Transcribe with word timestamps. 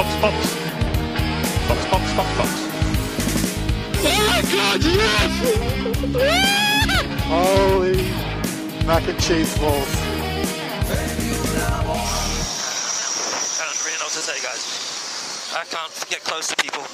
Box, 0.00 0.16
Box. 0.22 0.36
Box, 1.68 1.80
Box, 1.90 2.04
Box, 2.16 2.28
Box. 2.38 2.50
Oh 4.02 4.18
my 4.30 4.40
God, 4.50 4.80
yes! 4.82 5.32
Holy 7.28 8.00
mac 8.86 9.06
and 9.06 9.20
cheese 9.20 9.52
balls. 9.58 9.92
I 10.80 10.94
don't 13.66 13.84
really 13.84 13.98
know 13.98 14.06
what 14.06 14.16
to 14.16 14.22
say, 14.24 14.40
guys. 14.42 14.62
I 15.54 15.64
can't 15.68 16.08
get 16.08 16.24
close 16.24 16.48
to 16.48 16.56
people. 16.56 16.84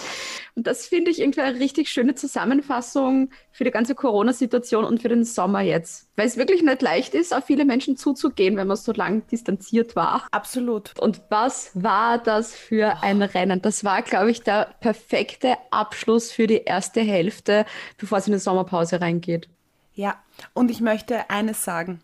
Und 0.56 0.66
das 0.66 0.86
finde 0.86 1.10
ich 1.10 1.20
irgendwie 1.20 1.42
eine 1.42 1.60
richtig 1.60 1.90
schöne 1.90 2.14
Zusammenfassung 2.14 3.28
für 3.52 3.64
die 3.64 3.70
ganze 3.70 3.94
Corona-Situation 3.94 4.86
und 4.86 5.02
für 5.02 5.10
den 5.10 5.22
Sommer 5.22 5.60
jetzt. 5.60 6.08
Weil 6.16 6.26
es 6.26 6.38
wirklich 6.38 6.62
nicht 6.62 6.80
leicht 6.80 7.12
ist, 7.12 7.34
auf 7.34 7.44
viele 7.44 7.66
Menschen 7.66 7.98
zuzugehen, 7.98 8.56
wenn 8.56 8.66
man 8.66 8.78
so 8.78 8.92
lang 8.92 9.26
distanziert 9.26 9.96
war. 9.96 10.26
Absolut. 10.30 10.98
Und 10.98 11.20
was 11.28 11.72
war 11.74 12.16
das 12.16 12.54
für 12.54 13.02
ein 13.02 13.20
Rennen? 13.20 13.60
Das 13.60 13.84
war, 13.84 14.00
glaube 14.00 14.30
ich, 14.30 14.40
der 14.40 14.74
perfekte 14.80 15.56
Abschluss 15.70 16.32
für 16.32 16.46
die 16.46 16.62
erste 16.62 17.02
Hälfte, 17.02 17.66
bevor 17.98 18.16
es 18.16 18.26
in 18.26 18.32
die 18.32 18.38
Sommerpause 18.38 19.02
reingeht. 19.02 19.50
Ja, 19.92 20.16
und 20.54 20.70
ich 20.70 20.80
möchte 20.80 21.28
eines 21.28 21.64
sagen. 21.64 22.00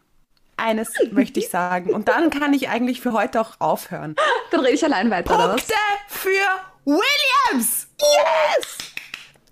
Eines 0.58 0.92
möchte 1.10 1.41
ich 1.41 1.48
sagen. 1.48 1.94
Und 1.94 2.08
dann 2.08 2.28
kann 2.28 2.52
ich 2.52 2.69
eigentlich 2.69 3.00
für 3.00 3.14
heute 3.14 3.41
auch 3.41 3.60
aufhören. 3.60 4.14
Dann 4.50 4.60
rede 4.60 4.74
ich 4.74 4.84
allein 4.84 5.08
weiter? 5.08 5.38
Punkte 5.38 5.72
für 6.06 6.28
Williams! 6.84 7.91
Yes! 8.02 8.79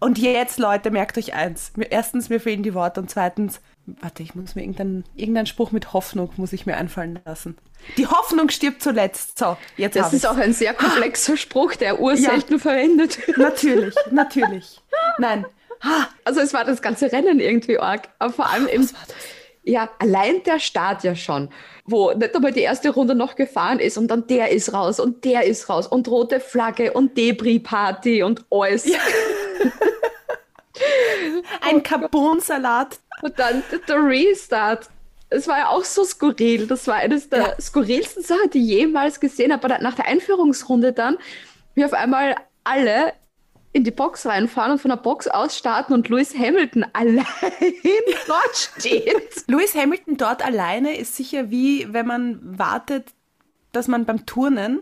Und 0.00 0.18
jetzt, 0.18 0.58
Leute, 0.58 0.90
merkt 0.90 1.18
euch 1.18 1.34
eins. 1.34 1.72
Erstens, 1.90 2.30
mir 2.30 2.40
fehlen 2.40 2.62
die 2.62 2.72
Worte 2.72 3.00
und 3.00 3.10
zweitens, 3.10 3.60
warte, 3.84 4.22
ich 4.22 4.34
muss 4.34 4.54
mir 4.54 4.62
irgendeinen 4.62 5.04
irgendeinen 5.14 5.46
Spruch 5.46 5.72
mit 5.72 5.92
Hoffnung 5.92 6.30
muss 6.36 6.54
ich 6.54 6.64
mir 6.64 6.76
einfallen 6.76 7.20
lassen. 7.24 7.58
Die 7.98 8.06
Hoffnung 8.06 8.48
stirbt 8.48 8.82
zuletzt. 8.82 9.38
So, 9.38 9.56
jetzt 9.76 9.96
Das 9.96 10.12
ist 10.12 10.24
ich 10.24 10.28
auch 10.28 10.36
ein 10.36 10.54
sehr 10.54 10.72
komplexer 10.72 11.36
Spruch, 11.36 11.74
der 11.74 12.00
urselten 12.00 12.58
verwendet 12.58 13.26
wird. 13.26 13.38
Natürlich, 13.38 13.94
natürlich. 14.10 14.80
Nein. 15.18 15.44
Also 16.24 16.40
es 16.40 16.52
war 16.52 16.64
das 16.64 16.82
ganze 16.82 17.10
Rennen 17.12 17.40
irgendwie 17.40 17.78
arg. 17.78 18.08
Aber 18.18 18.32
vor 18.32 18.50
allem 18.50 18.66
im, 18.66 18.88
ja, 19.70 19.88
allein 19.98 20.42
der 20.42 20.58
Start 20.58 21.04
ja 21.04 21.14
schon, 21.14 21.48
wo 21.84 22.12
nicht 22.12 22.34
einmal 22.34 22.52
die 22.52 22.60
erste 22.60 22.90
Runde 22.90 23.14
noch 23.14 23.36
gefahren 23.36 23.78
ist 23.78 23.96
und 23.96 24.08
dann 24.08 24.26
der 24.26 24.50
ist 24.50 24.72
raus 24.72 24.98
und 25.00 25.24
der 25.24 25.44
ist 25.44 25.68
raus 25.68 25.86
und 25.86 26.08
rote 26.08 26.40
Flagge 26.40 26.92
und 26.92 27.16
Debris-Party 27.16 28.22
und 28.22 28.44
alles. 28.50 28.90
ein 31.60 31.82
Carbonsalat. 31.82 32.98
Und 33.22 33.38
dann 33.38 33.62
der 33.88 33.96
Restart. 33.96 34.88
Es 35.28 35.46
war 35.46 35.58
ja 35.58 35.68
auch 35.68 35.84
so 35.84 36.04
skurril. 36.04 36.66
Das 36.66 36.86
war 36.86 36.96
eines 36.96 37.28
der 37.28 37.40
Ja. 37.40 37.60
skurrilsten 37.60 38.22
Sachen, 38.22 38.50
die 38.52 38.58
ich 38.60 38.70
jemals 38.70 39.20
gesehen 39.20 39.52
habe. 39.52 39.64
Aber 39.64 39.82
nach 39.82 39.94
der 39.94 40.06
Einführungsrunde 40.06 40.92
dann, 40.92 41.18
wie 41.74 41.84
auf 41.84 41.92
einmal 41.92 42.34
alle 42.64 43.12
in 43.72 43.84
die 43.84 43.90
Box 43.92 44.26
reinfahren 44.26 44.72
und 44.72 44.78
von 44.80 44.88
der 44.90 44.96
Box 44.96 45.28
aus 45.28 45.56
starten 45.56 45.92
und 45.92 46.08
Lewis 46.08 46.34
Hamilton 46.36 46.84
allein 46.92 47.24
dort 48.26 48.56
steht. 48.56 49.44
Lewis 49.46 49.74
Hamilton 49.74 50.16
dort 50.16 50.44
alleine 50.44 50.96
ist 50.96 51.16
sicher 51.16 51.50
wie, 51.50 51.92
wenn 51.92 52.06
man 52.06 52.58
wartet, 52.58 53.12
dass 53.72 53.86
man 53.86 54.04
beim 54.06 54.26
Turnen 54.26 54.80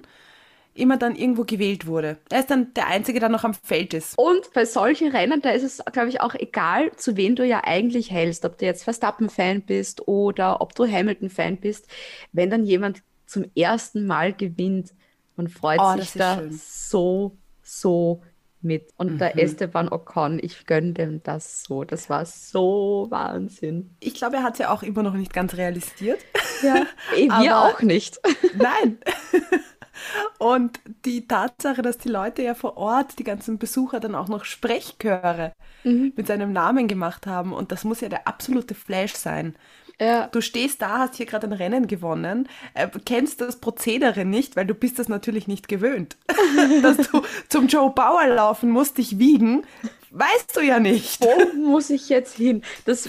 immer 0.75 0.97
dann 0.97 1.17
irgendwo 1.17 1.45
gewählt 1.45 1.87
wurde. 1.87 2.19
Er 2.31 2.41
ist 2.41 2.51
dann 2.51 2.73
der 2.75 2.87
Einzige, 2.87 3.19
der 3.21 3.29
noch 3.29 3.43
am 3.45 3.53
Feld 3.53 3.93
ist. 3.95 4.17
Und 4.17 4.53
bei 4.55 4.65
solchen 4.65 5.09
Rennen, 5.11 5.43
da 5.43 5.51
ist 5.51 5.65
es, 5.65 5.83
glaube 5.93 6.09
ich, 6.09 6.21
auch 6.21 6.35
egal, 6.35 6.93
zu 6.97 7.17
wem 7.17 7.35
du 7.35 7.45
ja 7.45 7.63
eigentlich 7.65 8.11
hältst. 8.13 8.45
Ob 8.45 8.59
du 8.59 8.65
jetzt 8.65 8.85
Verstappen-Fan 8.85 9.63
bist 9.63 10.07
oder 10.07 10.61
ob 10.61 10.75
du 10.77 10.87
Hamilton-Fan 10.87 11.57
bist. 11.59 11.89
Wenn 12.33 12.49
dann 12.51 12.65
jemand 12.65 13.03
zum 13.27 13.45
ersten 13.57 14.07
Mal 14.07 14.33
gewinnt, 14.33 14.95
man 15.37 15.49
freut 15.49 15.81
Oh, 15.83 15.97
sich 15.97 16.13
da 16.13 16.37
schön. 16.37 16.53
so, 16.53 17.37
so 17.63 18.23
mit. 18.61 18.93
Und 18.97 19.19
der 19.19 19.39
Esteban 19.39 19.89
Ocon, 19.89 20.39
ich 20.43 20.67
gönne 20.67 20.93
dem 20.93 21.23
das 21.23 21.65
so. 21.65 21.85
Das 21.85 22.11
war 22.11 22.25
so 22.25 23.07
Wahnsinn. 23.11 23.97
Ich 24.01 24.15
glaube, 24.15 24.37
er 24.37 24.43
hat 24.43 24.55
es 24.55 24.59
ja 24.59 24.71
auch 24.71 24.83
immer 24.83 25.03
noch 25.03 25.15
nicht 25.15 25.33
ganz 25.33 25.55
realisiert. 25.55 26.21
Ja, 26.63 26.87
wir 27.15 27.59
auch 27.59 27.83
nicht. 27.83 28.21
Nein. 28.57 28.99
Und 30.39 30.81
die 31.05 31.27
Tatsache, 31.27 31.83
dass 31.83 31.99
die 31.99 32.09
Leute 32.09 32.43
ja 32.43 32.55
vor 32.55 32.77
Ort, 32.77 33.19
die 33.19 33.25
ganzen 33.25 33.59
Besucher, 33.59 33.99
dann 33.99 34.15
auch 34.15 34.29
noch 34.29 34.45
Sprechchöre 34.45 35.53
mit 35.83 36.27
seinem 36.27 36.53
Namen 36.53 36.87
gemacht 36.87 37.27
haben. 37.27 37.53
Und 37.53 37.73
das 37.73 37.85
muss 37.85 38.01
ja 38.01 38.09
der 38.09 38.29
absolute 38.29 38.75
Flash 38.75 39.15
sein. 39.15 39.57
Ja. 40.01 40.29
Du 40.29 40.41
stehst 40.41 40.81
da, 40.81 40.99
hast 40.99 41.17
hier 41.17 41.27
gerade 41.27 41.47
ein 41.47 41.53
Rennen 41.53 41.87
gewonnen, 41.89 42.49
äh, 42.75 42.89
kennst 43.05 43.41
das 43.41 43.57
Prozedere 43.57 44.25
nicht, 44.25 44.55
weil 44.57 44.67
du 44.67 44.75
bist 44.75 44.99
das 44.99 45.09
natürlich 45.09 45.49
nicht 45.49 45.67
gewöhnt. 45.69 46.17
dass 46.83 46.97
du 47.09 47.23
zum 47.49 47.67
Joe 47.67 47.91
Bauer 47.91 48.27
laufen 48.29 48.71
musst, 48.71 48.99
dich 48.99 49.19
wiegen, 49.19 49.65
weißt 50.11 50.57
du 50.57 50.61
ja 50.61 50.79
nicht. 50.79 51.21
Wo 51.21 51.53
muss 51.57 51.91
ich 51.91 52.09
jetzt 52.09 52.37
hin? 52.37 52.63
Das 52.85 53.09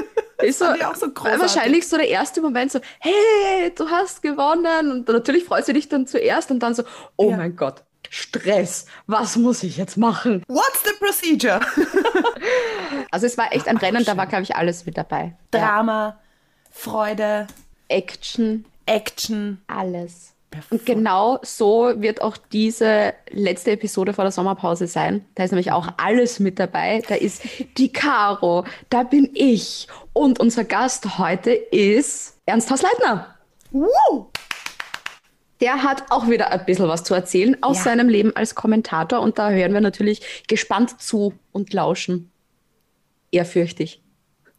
ist 0.42 0.58
so, 0.60 0.64
auch 0.66 0.94
so 0.94 1.10
großartig. 1.10 1.40
wahrscheinlich 1.40 1.88
so 1.88 1.96
der 1.96 2.08
erste 2.08 2.40
Moment 2.40 2.72
so, 2.72 2.80
hey, 3.00 3.72
du 3.76 3.88
hast 3.90 4.22
gewonnen. 4.22 4.90
Und 4.92 5.08
natürlich 5.08 5.44
freust 5.44 5.68
du 5.68 5.72
dich 5.72 5.88
dann 5.88 6.06
zuerst 6.06 6.50
und 6.50 6.60
dann 6.60 6.74
so, 6.74 6.84
oh 7.16 7.30
Ja. 7.30 7.36
mein 7.36 7.56
Gott, 7.56 7.82
Stress, 8.14 8.84
was 9.06 9.36
muss 9.36 9.62
ich 9.62 9.78
jetzt 9.78 9.96
machen? 9.96 10.42
What's 10.46 10.82
the 10.84 10.90
procedure? 11.00 11.60
Also 13.10 13.26
es 13.26 13.36
war 13.36 13.52
echt 13.52 13.68
ein 13.68 13.76
Rennen, 13.76 14.04
da 14.04 14.16
war, 14.16 14.26
glaube 14.26 14.42
ich, 14.42 14.56
alles 14.56 14.86
mit 14.86 14.96
dabei. 14.96 15.34
Ja. 15.52 15.60
Drama, 15.60 16.18
Freude, 16.70 17.46
Action, 17.88 18.64
Action. 18.86 19.60
alles. 19.66 20.32
Und 20.70 20.84
genau 20.86 21.38
so 21.42 21.92
wird 21.96 22.20
auch 22.22 22.36
diese 22.36 23.14
letzte 23.30 23.72
Episode 23.72 24.12
vor 24.12 24.24
der 24.24 24.32
Sommerpause 24.32 24.86
sein. 24.86 25.24
Da 25.34 25.44
ist 25.44 25.50
nämlich 25.52 25.72
auch 25.72 25.88
alles 25.96 26.40
mit 26.40 26.58
dabei. 26.58 27.02
Da 27.08 27.14
ist 27.14 27.42
die 27.78 27.92
Caro, 27.92 28.64
da 28.90 29.02
bin 29.02 29.30
ich. 29.34 29.88
Und 30.12 30.40
unser 30.40 30.64
Gast 30.64 31.18
heute 31.18 31.52
ist 31.52 32.36
Ernst 32.46 32.70
Hausleitner. 32.70 33.34
Woo! 33.70 34.31
Der 35.62 35.82
hat 35.84 36.10
auch 36.10 36.28
wieder 36.28 36.50
ein 36.50 36.64
bisschen 36.66 36.88
was 36.88 37.04
zu 37.04 37.14
erzählen 37.14 37.56
aus 37.62 37.78
Ja. 37.78 37.84
seinem 37.84 38.08
Leben 38.08 38.34
als 38.36 38.54
Kommentator. 38.54 39.20
Und 39.20 39.38
da 39.38 39.48
hören 39.50 39.72
wir 39.72 39.80
natürlich 39.80 40.44
gespannt 40.48 41.00
zu 41.00 41.32
und 41.52 41.72
lauschen. 41.72 42.30
Ehrfürchtig. 43.30 44.02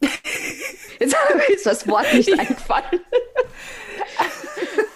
Jetzt 0.98 1.14
ist 1.54 1.66
das 1.66 1.86
Wort 1.86 2.12
nicht 2.14 2.32
eingefallen. 2.38 3.00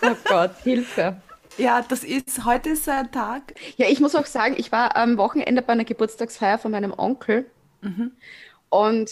oh 0.03 0.15
Gott, 0.25 0.53
Hilfe. 0.65 1.21
Ja, 1.59 1.85
das 1.89 2.05
ist, 2.05 2.45
heute 2.45 2.71
ist 2.71 2.89
ein 2.89 3.11
Tag. 3.13 3.55
Ja, 3.77 3.87
ich 3.89 4.01
muss 4.01 4.15
auch 4.15 4.27
sagen, 4.27 4.55
ich 4.57 4.73
war 4.73 4.97
am 4.97 5.19
Wochenende 5.19 5.61
bei 5.61 5.73
einer 5.75 5.85
Geburtstagsfeier 5.85 6.59
von 6.59 6.71
meinem 6.71 6.95
Onkel. 6.97 7.51
Und 8.71 9.11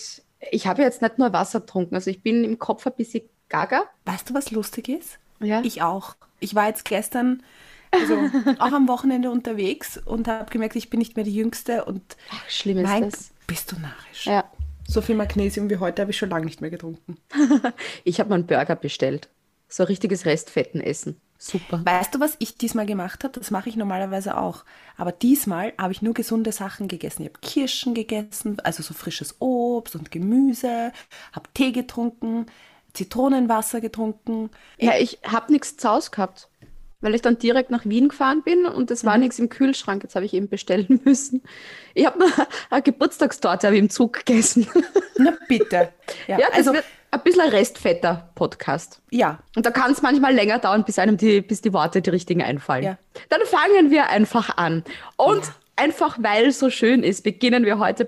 ich 0.51 0.67
habe 0.67 0.83
jetzt 0.83 1.03
nicht 1.03 1.19
nur 1.19 1.33
Wasser 1.33 1.61
getrunken. 1.61 1.95
Also 1.95 2.11
ich 2.11 2.23
bin 2.23 2.45
im 2.45 2.59
Kopf 2.59 2.87
ein 2.87 2.95
bisschen 2.97 3.23
gaga. 3.49 3.83
Weißt 4.05 4.31
du, 4.31 4.35
was 4.35 4.51
lustig 4.51 4.89
ist? 4.89 5.19
Ja. 5.41 5.61
Ich 5.62 5.83
auch. 5.83 6.15
Ich 6.41 6.55
war 6.55 6.69
jetzt 6.69 6.85
gestern 6.85 7.43
also 7.91 8.15
auch 8.59 8.73
am 8.73 8.89
Wochenende 8.89 9.31
unterwegs 9.31 9.99
und 9.99 10.29
habe 10.29 10.51
gemerkt, 10.51 10.77
ich 10.77 10.91
bin 10.91 10.99
nicht 10.99 11.17
mehr 11.17 11.25
die 11.25 11.35
Jüngste 11.35 11.85
und 11.85 12.17
Ach, 12.31 12.51
schlimm 12.51 12.79
ist 12.79 12.85
mein, 12.85 13.03
das. 13.11 13.31
bist 13.47 13.73
du 13.73 13.77
narrisch. 13.79 14.27
Ja. 14.27 14.45
So 14.89 15.01
viel 15.01 15.17
Magnesium 15.17 15.69
wie 15.69 15.79
heute 15.79 16.03
habe 16.03 16.13
ich 16.13 16.19
schon 16.19 16.31
lange 16.31 16.47
nicht 16.47 16.61
mehr 16.61 16.71
getrunken. 16.71 17.17
Ich 18.05 18.21
habe 18.21 18.31
mal 18.31 18.37
einen 18.37 18.47
Burger 18.47 18.77
bestellt. 18.77 19.29
So 19.69 19.83
ein 19.83 19.89
richtiges 19.89 20.27
Restfettenessen. 20.27 21.21
Super. 21.39 21.83
Weißt 21.85 22.15
du, 22.15 22.21
was 22.21 22.37
ich 22.39 22.57
diesmal 22.57 22.87
gemacht 22.87 23.25
habe? 23.25 23.39
Das 23.39 23.51
mache 23.51 23.69
ich 23.69 23.77
normalerweise 23.77 24.39
auch. 24.39 24.65
Aber 24.97 25.11
diesmal 25.13 25.73
habe 25.77 25.93
ich 25.93 26.03
nur 26.03 26.15
gesunde 26.15 26.53
Sachen 26.53 26.87
gegessen. 26.87 27.23
Ich 27.23 27.29
habe 27.29 27.41
Kirschen 27.41 27.95
gegessen, 27.95 28.61
also 28.61 28.83
so 28.83 28.95
frisches 28.95 29.37
Obst 29.41 29.97
und 29.97 30.13
Gemüse, 30.13 30.93
habe 31.33 31.51
Tee 31.53 31.73
getrunken, 31.73 32.47
Zitronenwasser 32.97 33.81
getrunken. 33.81 34.51
Ja, 34.79 34.93
ich 34.99 35.19
habe 35.27 35.53
nichts 35.53 35.77
zu 35.77 35.89
Hause 35.89 36.11
gehabt, 36.11 36.49
weil 37.00 37.15
ich 37.15 37.23
dann 37.23 37.38
direkt 37.38 37.70
nach 37.70 37.85
Wien 37.85 38.09
gefahren 38.09 38.43
bin 38.43 38.65
und 38.67 38.91
es 38.91 39.03
Mhm. 39.03 39.06
war 39.09 39.19
nichts 39.19 39.38
im 39.38 39.49
Kühlschrank. 39.49 40.03
Jetzt 40.03 40.15
habe 40.17 40.25
ich 40.26 40.35
eben 40.35 40.49
bestellen 40.49 41.00
müssen. 41.05 41.43
Ich 41.94 42.06
habe 42.06 42.25
eine 42.70 42.82
Geburtstagstorte 42.82 43.69
im 43.69 43.91
Zug 43.91 44.15
gegessen. 44.25 44.67
Na 45.19 45.32
bitte. 45.49 45.91
Ja, 46.26 46.38
Ja, 46.38 46.47
das 46.49 46.56
also 46.67 46.73
ein 47.12 47.20
bisschen 47.23 47.43
ein 47.43 47.50
restfetter 47.50 48.31
Podcast. 48.35 49.00
ja, 49.11 49.38
Und 49.55 49.65
da 49.65 49.70
kann 49.70 49.93
es 49.93 50.03
manchmal 50.03 50.35
länger 50.35 50.59
dauern, 50.59 50.85
bis 50.85 50.99
einem 50.99 51.17
die, 51.17 51.41
bis 51.41 51.61
die 51.62 51.73
Worte 51.73 52.03
die 52.03 52.11
richtigen 52.11 52.43
einfallen. 52.43 52.82
Ja. 52.85 52.99
Dann 53.29 53.41
fangen 53.47 53.91
wir 53.91 54.09
einfach 54.11 54.56
an. 54.59 54.82
Und 55.17 55.43
einfach 55.76 56.19
weil 56.20 56.47
es 56.49 56.59
so 56.59 56.69
schön 56.70 57.03
ist, 57.03 57.23
beginnen 57.23 57.65
wir 57.65 57.79
heute 57.79 58.05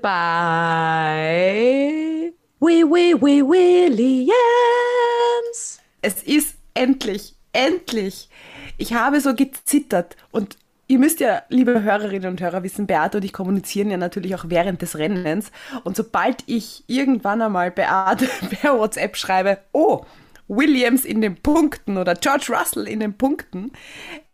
bei 1.29 2.33
Wee 2.61 2.83
Wee 2.83 3.15
Wee 3.15 3.41
Williams. 3.41 4.33
es 6.03 6.25
ist 6.25 6.57
endlich, 6.75 7.37
endlich. 7.53 8.29
Ich 8.79 8.95
habe 8.95 9.21
so 9.21 9.33
gezittert 9.35 10.17
und 10.33 10.57
ihr 10.89 10.99
müsst 10.99 11.21
ja, 11.21 11.43
liebe 11.51 11.85
Hörerinnen 11.85 12.31
und 12.31 12.41
Hörer, 12.41 12.65
wissen, 12.65 12.89
Beate 12.89 13.19
und 13.19 13.25
ich 13.25 13.33
kommunizieren 13.33 13.91
ja 13.91 13.97
natürlich 13.97 14.35
auch 14.35 14.47
während 14.49 14.83
des 14.83 14.99
Rennens. 14.99 15.53
Und 15.85 15.97
sobald 15.97 16.43
ich 16.47 16.83
irgendwann 16.89 17.43
einmal 17.43 17.71
Beate 17.71 18.27
per 18.61 18.77
WhatsApp 18.77 19.17
schreibe, 19.17 19.59
oh, 19.71 20.05
Williams 20.49 21.05
in 21.05 21.21
den 21.21 21.37
Punkten 21.37 21.97
oder 21.97 22.17
George 22.17 22.47
Russell 22.49 22.89
in 22.89 22.99
den 22.99 23.17
Punkten, 23.17 23.71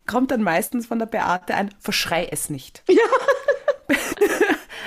kommt 0.06 0.30
dann 0.30 0.42
meistens 0.42 0.86
von 0.86 0.98
der 0.98 1.06
Beate 1.06 1.54
ein, 1.54 1.74
verschrei 1.78 2.26
es 2.30 2.48
nicht. 2.48 2.84
Ja. 2.88 3.96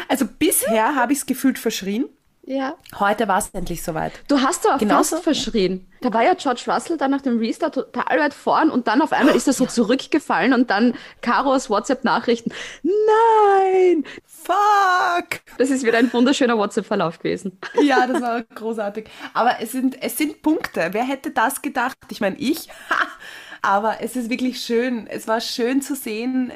also 0.07 0.25
bisher 0.39 0.95
habe 0.95 1.13
ich 1.13 1.19
es 1.19 1.25
gefühlt 1.27 1.59
verschrien. 1.59 2.05
Ja. 2.49 2.75
Heute 2.97 3.27
war 3.27 3.39
es 3.39 3.49
endlich 3.49 3.83
soweit. 3.83 4.13
Du 4.29 4.39
hast 4.41 4.63
doch 4.63 4.77
Genauso- 4.77 5.17
fast 5.17 5.23
verschrien. 5.25 5.85
Da 5.99 6.13
war 6.13 6.23
ja 6.23 6.33
George 6.33 6.63
Russell 6.67 6.95
dann 6.95 7.11
nach 7.11 7.21
dem 7.21 7.39
Restart 7.39 7.75
total 7.75 8.19
weit 8.19 8.33
vorn 8.33 8.69
und 8.69 8.87
dann 8.87 9.01
auf 9.01 9.11
einmal 9.11 9.35
ist 9.35 9.47
er 9.47 9.53
so 9.53 9.65
zurückgefallen 9.65 10.53
und 10.53 10.69
dann 10.69 10.93
Caros 11.21 11.69
WhatsApp-Nachrichten. 11.69 12.53
Nein! 12.83 14.05
Fuck! 14.25 15.41
Das 15.57 15.69
ist 15.69 15.83
wieder 15.83 15.97
ein 15.97 16.11
wunderschöner 16.13 16.57
WhatsApp-Verlauf 16.57 17.19
gewesen. 17.19 17.59
Ja, 17.81 18.07
das 18.07 18.21
war 18.21 18.41
großartig. 18.43 19.09
Aber 19.33 19.59
es 19.59 19.73
sind, 19.73 20.01
es 20.01 20.17
sind 20.17 20.41
Punkte. 20.41 20.89
Wer 20.93 21.03
hätte 21.03 21.31
das 21.31 21.61
gedacht? 21.61 21.97
Ich 22.09 22.21
meine, 22.21 22.37
ich. 22.37 22.69
Ha! 22.89 22.95
Aber 23.61 23.97
es 24.01 24.15
ist 24.15 24.29
wirklich 24.29 24.61
schön. 24.61 25.07
Es 25.07 25.27
war 25.27 25.41
schön 25.41 25.81
zu 25.81 25.95
sehen, 25.95 26.53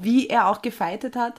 wie 0.00 0.28
er 0.28 0.46
auch 0.48 0.62
gefeitet 0.62 1.16
hat. 1.16 1.34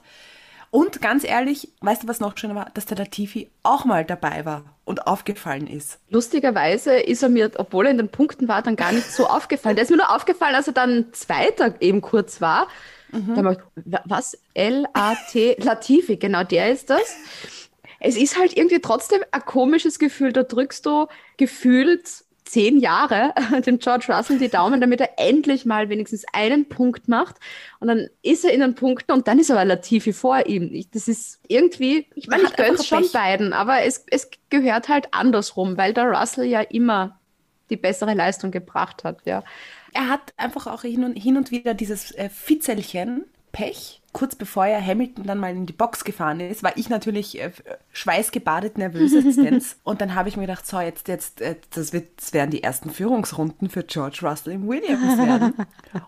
Und 0.75 1.01
ganz 1.01 1.23
ehrlich, 1.23 1.69
weißt 1.79 2.03
du, 2.03 2.07
was 2.09 2.19
noch 2.19 2.37
schöner 2.37 2.55
war? 2.55 2.69
Dass 2.73 2.85
der 2.85 2.97
Latifi 2.97 3.49
auch 3.63 3.85
mal 3.85 4.03
dabei 4.03 4.43
war 4.43 4.65
und 4.83 5.07
aufgefallen 5.07 5.67
ist. 5.67 5.99
Lustigerweise 6.09 6.97
ist 6.97 7.23
er 7.23 7.29
mir, 7.29 7.49
obwohl 7.57 7.85
er 7.85 7.91
in 7.91 7.97
den 7.97 8.09
Punkten 8.09 8.49
war, 8.49 8.61
dann 8.61 8.75
gar 8.75 8.91
nicht 8.91 9.09
so 9.09 9.27
aufgefallen. 9.27 9.77
Der 9.77 9.83
ist 9.83 9.89
mir 9.89 9.95
nur 9.97 10.13
aufgefallen, 10.13 10.53
als 10.53 10.67
er 10.67 10.73
dann 10.73 11.05
Zweiter 11.13 11.75
eben 11.79 12.01
kurz 12.01 12.41
war. 12.41 12.67
Da 13.11 13.43
hab 13.43 13.51
ich, 13.53 13.59
wa- 13.85 14.03
was? 14.03 14.37
L-A-T, 14.53 15.55
Latifi, 15.59 16.17
genau 16.17 16.43
der 16.43 16.69
ist 16.71 16.89
das. 16.89 17.15
Es 18.01 18.17
ist 18.17 18.37
halt 18.37 18.57
irgendwie 18.57 18.81
trotzdem 18.81 19.21
ein 19.31 19.45
komisches 19.45 19.97
Gefühl. 19.97 20.33
Da 20.33 20.43
drückst 20.43 20.85
du 20.85 21.07
gefühlt 21.37 22.24
zehn 22.45 22.79
Jahre 22.79 23.33
dem 23.65 23.79
George 23.79 24.05
Russell 24.09 24.39
die 24.39 24.49
Daumen, 24.49 24.79
damit 24.79 25.01
er 25.01 25.17
endlich 25.17 25.65
mal 25.65 25.89
wenigstens 25.89 26.25
einen 26.31 26.69
Punkt 26.69 27.07
macht. 27.07 27.35
Und 27.79 27.87
dann 27.87 28.07
ist 28.21 28.45
er 28.45 28.53
in 28.53 28.61
den 28.61 28.75
Punkten 28.75 29.11
und 29.11 29.27
dann 29.27 29.39
ist 29.39 29.51
aber 29.51 29.65
Latifi 29.65 30.13
vor 30.13 30.45
ihm. 30.45 30.69
Ich, 30.71 30.89
das 30.89 31.07
ist 31.07 31.39
irgendwie, 31.47 32.07
ich 32.15 32.27
meine, 32.27 32.43
Er 32.43 32.49
ich 32.49 32.55
gönn's 32.55 32.87
schon 32.87 33.09
beiden, 33.11 33.51
aber 33.53 33.81
es, 33.83 34.05
es 34.09 34.29
gehört 34.49 34.87
halt 34.89 35.07
andersrum, 35.11 35.77
weil 35.77 35.93
der 35.93 36.05
Russell 36.05 36.45
ja 36.45 36.61
immer 36.61 37.19
die 37.69 37.77
bessere 37.77 38.13
Leistung 38.13 38.51
gebracht 38.51 39.03
hat, 39.03 39.25
ja. 39.25 39.43
Er 39.93 40.09
hat 40.09 40.33
einfach 40.37 40.67
auch 40.67 40.81
hin 40.81 41.03
und, 41.03 41.13
hin 41.13 41.37
und 41.37 41.51
wieder 41.51 41.73
dieses 41.73 42.11
äh, 42.11 42.29
Fitzelchen, 42.29 43.25
Pech. 43.51 44.01
Kurz 44.15 44.33
bevor 44.33 44.65
er 44.65 44.81
Hamilton 44.81 45.25
dann 45.25 45.39
mal 45.39 45.51
in 45.51 45.65
die 45.65 45.73
Box 45.73 46.05
gefahren 46.05 46.39
ist, 46.39 46.63
war 46.63 46.77
ich 46.77 46.87
natürlich 46.87 47.37
äh, 47.41 47.51
schweißgebadet 47.91 48.77
nervösestens. 48.77 49.75
und 49.83 49.99
dann 49.99 50.15
habe 50.15 50.29
ich 50.29 50.37
mir 50.37 50.47
gedacht, 50.47 50.65
so, 50.65 50.79
jetzt, 50.79 51.09
jetzt, 51.09 51.41
äh, 51.41 51.57
das, 51.73 51.91
wird, 51.91 52.07
das 52.15 52.31
werden 52.31 52.49
die 52.49 52.63
ersten 52.63 52.89
Führungsrunden 52.91 53.69
für 53.69 53.83
George 53.83 54.19
Russell 54.21 54.53
im 54.53 54.69
Williams 54.69 55.17
werden. 55.17 55.53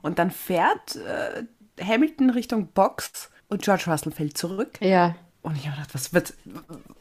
und 0.02 0.20
dann 0.20 0.32
fährt 0.32 0.96
äh, 0.96 1.44
Hamilton 1.84 2.30
Richtung 2.30 2.68
Box 2.68 3.30
und 3.50 3.62
George 3.62 3.84
Russell 3.88 4.14
fällt 4.14 4.38
zurück. 4.38 4.80
Ja, 4.80 5.16
Und 5.42 5.58
ich 5.58 5.66
habe 5.68 5.76
gedacht, 5.76 5.94
was 5.94 6.14
wird, 6.14 6.34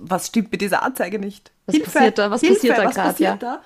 was 0.01 0.27
stimmt 0.27 0.51
mit 0.51 0.61
dieser 0.61 0.83
Anzeige 0.83 1.21
nicht? 1.21 1.53
Was 1.67 1.81
passiert 1.81 2.19
da? 2.19 2.33
Was 2.33 2.43
passiert 2.43 2.79
da 2.79 2.85
was 2.85 2.95
grad, 2.97 3.07
passiert 3.07 3.31
ja? 3.31 3.37
da? 3.37 3.63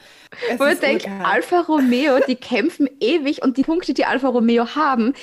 Es 0.53 0.61
Wo 0.61 0.67
ich 0.67 0.73
ist 0.73 0.83
denke. 0.83 1.11
Alfa 1.25 1.61
Romeo, 1.61 2.19
die 2.27 2.37
kämpfen 2.37 2.87
ewig 3.01 3.43
und 3.43 3.57
die 3.57 3.63
Punkte, 3.63 3.95
die 3.95 4.05
Alfa 4.05 4.29
Romeo 4.29 4.75
haben, 4.75 5.15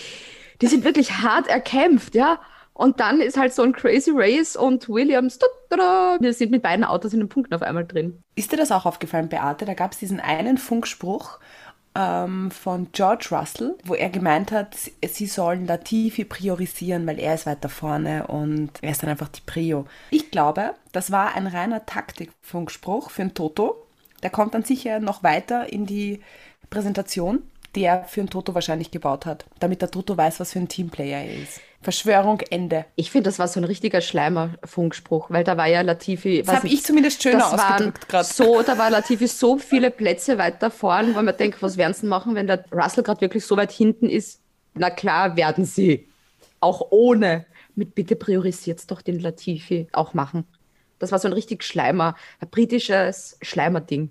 die 0.61 0.67
sind 0.67 0.83
wirklich 0.83 1.19
hart 1.19 1.47
erkämpft, 1.47 2.15
ja. 2.15 2.39
Und 2.73 2.99
dann 2.99 3.21
ist 3.21 3.37
halt 3.37 3.53
so 3.53 3.63
ein 3.63 3.73
Crazy 3.73 4.11
Race 4.13 4.55
und 4.55 4.87
Williams, 4.87 5.39
wir 5.71 6.33
sind 6.33 6.51
mit 6.51 6.61
beiden 6.61 6.85
Autos 6.85 7.11
in 7.13 7.19
den 7.19 7.29
Punkten 7.29 7.55
auf 7.55 7.63
einmal 7.63 7.85
drin. 7.85 8.21
Ist 8.35 8.51
dir 8.51 8.57
das 8.57 8.71
auch 8.71 8.85
aufgefallen, 8.85 9.29
Beate? 9.29 9.65
Da 9.65 9.73
gab 9.73 9.93
es 9.93 9.97
diesen 9.99 10.19
einen 10.19 10.59
Funkspruch 10.59 11.39
ähm, 11.95 12.51
von 12.51 12.89
George 12.91 13.29
Russell, 13.31 13.75
wo 13.83 13.95
er 13.95 14.09
gemeint 14.09 14.51
hat, 14.51 14.75
sie- 14.75 14.93
sie 15.07 15.25
sollen 15.25 15.65
Latifi 15.65 16.23
priorisieren, 16.23 17.07
weil 17.07 17.17
er 17.19 17.33
ist 17.33 17.47
weiter 17.47 17.69
vorne 17.69 18.27
und 18.27 18.69
er 18.81 18.91
ist 18.91 19.01
dann 19.01 19.09
einfach 19.09 19.29
die 19.29 19.41
Prio. 19.43 19.85
Ich 20.11 20.29
glaube, 20.29 20.75
das 20.91 21.11
war 21.11 21.33
ein 21.35 21.47
reiner 21.47 21.83
Taktikfunkspruch 21.87 23.09
für 23.09 23.23
den 23.23 23.33
Toto. 23.33 23.83
Der 24.21 24.29
kommt 24.29 24.53
dann 24.53 24.63
sicher 24.63 24.99
noch 24.99 25.23
weiter 25.23 25.71
in 25.73 25.87
die 25.87 26.21
Präsentation, 26.69 27.41
die 27.77 27.83
er 27.83 28.03
für 28.05 28.21
den 28.21 28.29
Toto 28.29 28.55
wahrscheinlich 28.55 28.89
gebaut 28.89 29.25
hat, 29.27 29.45
damit 29.59 29.81
der 29.81 29.91
Toto 29.91 30.17
weiß, 30.17 30.39
was 30.39 30.51
für 30.53 30.59
ein 30.59 30.67
Teamplayer 30.67 31.19
er 31.19 31.43
ist. 31.43 31.61
Verschwörung, 31.81 32.41
Ende. 32.49 32.85
Ich 32.95 33.11
finde, 33.11 33.29
das 33.29 33.37
war 33.37 33.47
so 33.47 33.59
ein 33.59 33.63
richtiger 33.63 34.01
Schleimer-Funkspruch, 34.01 35.29
weil 35.29 35.43
da 35.43 35.57
war 35.57 35.67
ja 35.67 35.81
Latifi. 35.81 36.41
Das 36.43 36.55
habe 36.55 36.67
ich 36.67 36.83
zumindest 36.83 37.21
schöner 37.21 37.45
ausgedrückt 37.53 38.09
gerade. 38.09 38.25
So, 38.25 38.63
da 38.63 38.79
war 38.79 38.89
Latifi 38.89 39.27
so 39.27 39.59
viele 39.59 39.91
Plätze 39.91 40.39
weiter 40.39 40.71
vorn, 40.71 41.13
weil 41.15 41.21
man 41.21 41.37
denkt, 41.37 41.61
was 41.61 41.77
werden 41.77 41.93
sie 41.93 42.07
machen, 42.07 42.33
wenn 42.33 42.47
der 42.47 42.65
Russell 42.71 43.03
gerade 43.03 43.21
wirklich 43.21 43.45
so 43.45 43.55
weit 43.57 43.71
hinten 43.71 44.09
ist? 44.09 44.41
Na 44.73 44.89
klar, 44.89 45.37
werden 45.37 45.65
sie. 45.65 46.07
Auch 46.59 46.87
ohne. 46.89 47.45
Mit 47.75 47.93
bitte 47.93 48.15
priorisiert's 48.15 48.87
doch 48.87 49.03
den 49.03 49.19
Latifi 49.19 49.87
auch 49.93 50.15
machen. 50.15 50.45
Das 50.97 51.11
war 51.11 51.19
so 51.19 51.27
ein 51.27 51.33
richtig 51.33 51.63
Schleimer, 51.63 52.15
ein 52.39 52.49
britisches 52.49 53.37
Schleimerding. 53.43 54.09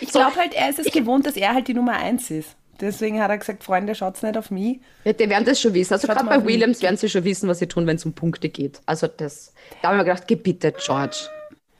Ich 0.00 0.12
So, 0.12 0.20
glaube 0.20 0.36
halt, 0.36 0.54
er 0.54 0.70
ist 0.70 0.78
es 0.78 0.92
gewohnt, 0.92 1.26
dass 1.26 1.36
er 1.36 1.52
halt 1.52 1.66
die 1.66 1.74
Nummer 1.74 1.94
eins 1.94 2.30
ist. 2.30 2.54
Deswegen 2.80 3.20
hat 3.20 3.30
er 3.30 3.38
gesagt, 3.38 3.64
Freunde, 3.64 3.94
schaut's 3.94 4.22
nicht 4.22 4.36
auf 4.36 4.50
mich. 4.50 4.80
Ja, 5.04 5.12
die 5.12 5.28
werden 5.28 5.44
das 5.44 5.60
schon 5.60 5.74
wissen. 5.74 5.94
Also 5.94 6.06
gerade 6.06 6.24
bei 6.24 6.44
Williams 6.44 6.80
werden 6.80 6.96
sie 6.96 7.08
schon 7.08 7.24
wissen, 7.24 7.48
was 7.48 7.58
sie 7.58 7.66
tun, 7.66 7.86
wenn 7.86 7.96
es 7.96 8.04
um 8.04 8.12
Punkte 8.12 8.48
geht. 8.48 8.80
Also 8.86 9.06
das, 9.08 9.52
da 9.82 9.88
haben 9.88 9.96
wir 9.98 10.04
gedacht, 10.04 10.28
geh 10.28 10.36
bitte, 10.36 10.72
George. 10.72 11.16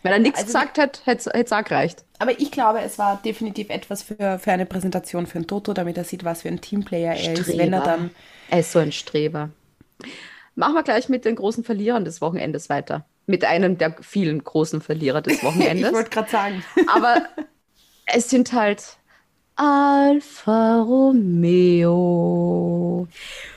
Wenn 0.02 0.12
er 0.12 0.18
nichts 0.18 0.38
Also- 0.40 0.52
gesagt 0.52 0.78
hätte, 0.78 1.00
hätte 1.04 1.30
es 1.34 1.52
auch 1.52 1.64
gereicht. 1.64 2.04
Aber 2.18 2.32
ich 2.40 2.50
glaube, 2.50 2.80
es 2.80 2.98
war 2.98 3.20
definitiv 3.24 3.68
etwas 3.70 4.02
für, 4.02 4.38
für 4.40 4.50
eine 4.52 4.66
Präsentation 4.66 5.26
für 5.26 5.38
den 5.38 5.46
Toto, 5.46 5.72
damit 5.72 5.96
er 5.96 6.04
sieht, 6.04 6.24
was 6.24 6.42
für 6.42 6.48
ein 6.48 6.60
Teamplayer 6.60 7.14
er 7.14 7.32
ist, 7.34 7.56
wenn 7.56 7.72
er 7.72 7.82
dann. 7.82 8.10
Er 8.50 8.60
ist 8.60 8.72
so 8.72 8.78
ein 8.80 8.90
Streber. 8.92 9.50
Machen 10.56 10.74
wir 10.74 10.82
gleich 10.82 11.08
mit 11.08 11.24
den 11.24 11.36
großen 11.36 11.62
Verlierern 11.62 12.04
des 12.04 12.20
Wochenendes 12.20 12.68
weiter. 12.68 13.06
Mit 13.26 13.44
einem 13.44 13.78
der 13.78 13.94
vielen 14.00 14.42
großen 14.42 14.80
Verlierer 14.80 15.20
des 15.22 15.34
Ich 15.36 15.42
Wochenendes. 15.44 15.92
wollte 15.92 16.10
gerade 16.10 16.30
sagen. 16.30 16.64
Aber 16.92 17.22
es 18.06 18.30
sind 18.30 18.52
halt 18.52 18.82
Alfa 19.58 20.82
Romeo. 20.82 22.28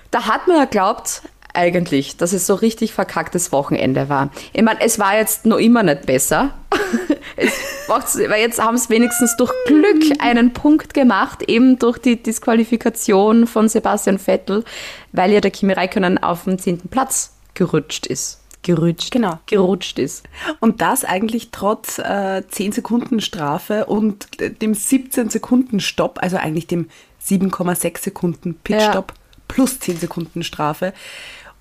Da 0.09 0.25
hat 0.25 0.47
man 0.47 0.57
ja 0.57 0.65
glaubt, 0.65 1.21
eigentlich, 1.53 2.17
dass 2.17 2.33
es 2.33 2.47
so 2.47 2.55
richtig 2.55 2.91
verkacktes 2.93 3.51
Wochenende 3.51 4.09
war. 4.09 4.31
Ich 4.51 4.63
meine, 4.63 4.81
es 4.81 4.97
war 4.97 5.15
jetzt 5.15 5.45
noch 5.45 5.57
immer 5.57 5.83
nicht 5.83 6.07
besser. 6.07 6.55
weil 7.87 8.41
jetzt 8.41 8.59
haben 8.59 8.75
es 8.75 8.89
wenigstens 8.89 9.37
durch 9.37 9.53
Glück 9.67 10.03
einen 10.19 10.53
Punkt 10.53 10.95
gemacht, 10.95 11.43
eben 11.43 11.77
durch 11.77 11.99
die 11.99 12.21
Disqualifikation 12.21 13.45
von 13.45 13.69
Sebastian 13.69 14.17
Vettel, 14.17 14.63
weil 15.11 15.31
ja 15.31 15.39
der 15.39 15.51
Kimi 15.51 15.73
Räikkönen 15.73 16.17
auf 16.17 16.45
den 16.45 16.57
zehnten 16.57 16.89
Platz 16.89 17.33
gerutscht 17.53 18.07
ist. 18.07 18.40
Gerutscht. 18.63 19.11
Genau. 19.11 19.39
Gerutscht 19.47 19.99
ist. 19.99 20.23
Und 20.59 20.81
das 20.81 21.03
eigentlich 21.03 21.49
trotz 21.51 21.97
äh, 21.99 22.43
10 22.47 22.71
Sekunden 22.73 23.19
Strafe 23.21 23.85
und 23.85 24.27
dem 24.61 24.73
17 24.73 25.29
Sekunden 25.29 25.79
Stopp, 25.79 26.19
also 26.21 26.37
eigentlich 26.37 26.67
dem 26.67 26.87
7,6 27.25 27.99
Sekunden 27.99 28.55
Pitstop 28.55 29.13
plus 29.47 29.79
10 29.79 29.97
Sekunden 29.97 30.43
Strafe. 30.43 30.93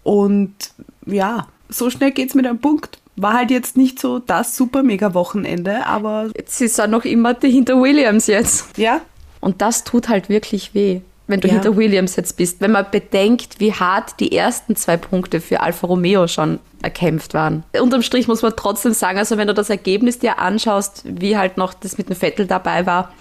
Und 0.02 0.54
ja, 1.06 1.46
so 1.68 1.90
schnell 1.90 2.10
geht's 2.12 2.34
mit 2.34 2.46
einem 2.46 2.58
Punkt. 2.58 2.98
War 3.16 3.34
halt 3.34 3.50
jetzt 3.50 3.76
nicht 3.76 3.98
so 3.98 4.18
das 4.18 4.56
super 4.56 4.82
mega 4.82 5.12
Wochenende, 5.12 5.86
aber 5.86 6.30
Jetzt 6.36 6.60
ist 6.60 6.78
er 6.78 6.86
noch 6.86 7.04
immer 7.04 7.36
hinter 7.40 7.80
Williams 7.80 8.26
jetzt. 8.26 8.78
ja, 8.78 9.00
Und 9.40 9.60
das 9.60 9.84
tut 9.84 10.08
halt 10.08 10.28
wirklich 10.28 10.74
weh, 10.74 11.00
wenn 11.30 11.40
du 11.40 11.48
Ja. 11.48 11.54
hinter 11.54 11.76
Williams 11.76 12.16
jetzt 12.16 12.36
bist. 12.36 12.60
Wenn 12.60 12.72
man 12.72 12.86
bedenkt, 12.90 13.60
wie 13.60 13.72
hart 13.72 14.18
die 14.20 14.36
ersten 14.36 14.76
zwei 14.76 14.96
Punkte 14.96 15.40
für 15.40 15.60
Alfa 15.60 15.86
Romeo 15.86 16.26
schon 16.28 16.58
erkämpft 16.82 17.34
waren. 17.34 17.62
Unterm 17.80 18.02
Strich 18.02 18.26
muss 18.28 18.42
man 18.42 18.54
trotzdem 18.56 18.92
sagen, 18.92 19.18
also 19.18 19.36
wenn 19.36 19.48
du 19.48 19.54
das 19.54 19.70
Ergebnis 19.70 20.18
dir 20.18 20.38
anschaust, 20.38 21.02
wie 21.04 21.36
halt 21.36 21.56
noch 21.56 21.74
das 21.74 21.98
mit 21.98 22.08
dem 22.08 22.16
Vettel 22.16 22.46
dabei 22.46 22.86
war, 22.86 23.12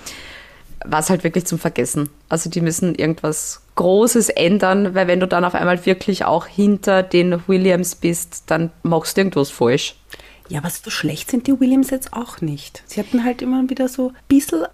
war 0.86 1.00
es 1.02 1.10
halt 1.10 1.24
wirklich 1.26 1.46
zum 1.46 1.60
Vergessen. 1.60 2.10
Also 2.30 2.50
die 2.50 2.62
müssen 2.62 2.96
irgendwas 2.96 3.62
Großes 3.76 4.30
ändern, 4.30 4.96
weil 4.96 5.08
wenn 5.08 5.20
du 5.20 5.28
dann 5.28 5.44
auf 5.44 5.56
einmal 5.56 5.86
wirklich 5.86 6.24
auch 6.26 6.46
hinter 6.46 7.04
den 7.04 7.42
Williams 7.48 7.96
bist, 7.96 8.44
dann 8.48 8.72
machst 8.84 9.18
du 9.18 9.22
irgendwas 9.22 9.50
falsch. 9.50 9.96
Ja, 10.48 10.60
aber 10.60 10.70
so 10.70 10.90
schlecht 10.90 11.30
sind 11.30 11.48
die 11.48 11.60
Williams 11.60 11.90
jetzt 11.90 12.14
auch 12.14 12.42
nicht. 12.42 12.82
Sie 12.88 13.00
hatten 13.00 13.24
halt 13.24 13.42
immer 13.42 13.70
wieder 13.70 13.88
so 13.88 14.10
ein 14.10 14.16
bisschen 14.30 14.66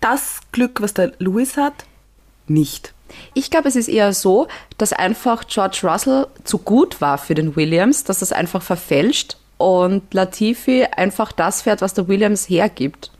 das 0.00 0.40
Glück, 0.52 0.80
was 0.80 0.94
der 0.94 1.12
Lewis 1.18 1.56
hat, 1.56 1.72
nicht. 2.50 2.94
Ich 3.34 3.50
glaube, 3.50 3.68
es 3.68 3.76
ist 3.76 3.88
eher 3.88 4.12
so, 4.12 4.48
dass 4.76 4.92
einfach 4.92 5.46
George 5.46 5.80
Russell 5.82 6.26
zu 6.44 6.58
gut 6.58 7.00
war 7.00 7.18
für 7.18 7.34
den 7.34 7.56
Williams, 7.56 8.04
dass 8.04 8.18
das 8.18 8.32
einfach 8.32 8.62
verfälscht 8.62 9.38
und 9.56 10.12
Latifi 10.12 10.84
einfach 10.84 11.32
das 11.32 11.62
fährt, 11.62 11.80
was 11.80 11.94
der 11.94 12.08
Williams 12.08 12.48
hergibt. 12.48 13.10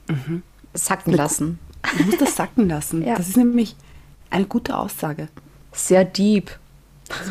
Sacken 0.75 1.13
lassen. 1.13 1.59
Man 1.97 2.07
muss 2.07 2.19
das 2.19 2.37
sacken 2.37 2.69
lassen. 2.69 3.03
Ja. 3.07 3.17
Das 3.17 3.29
ist 3.29 3.37
nämlich 3.37 3.77
eine 4.31 4.47
gute 4.47 4.77
Aussage. 4.77 5.29
Sehr 5.73 6.05
deep. 6.05 6.51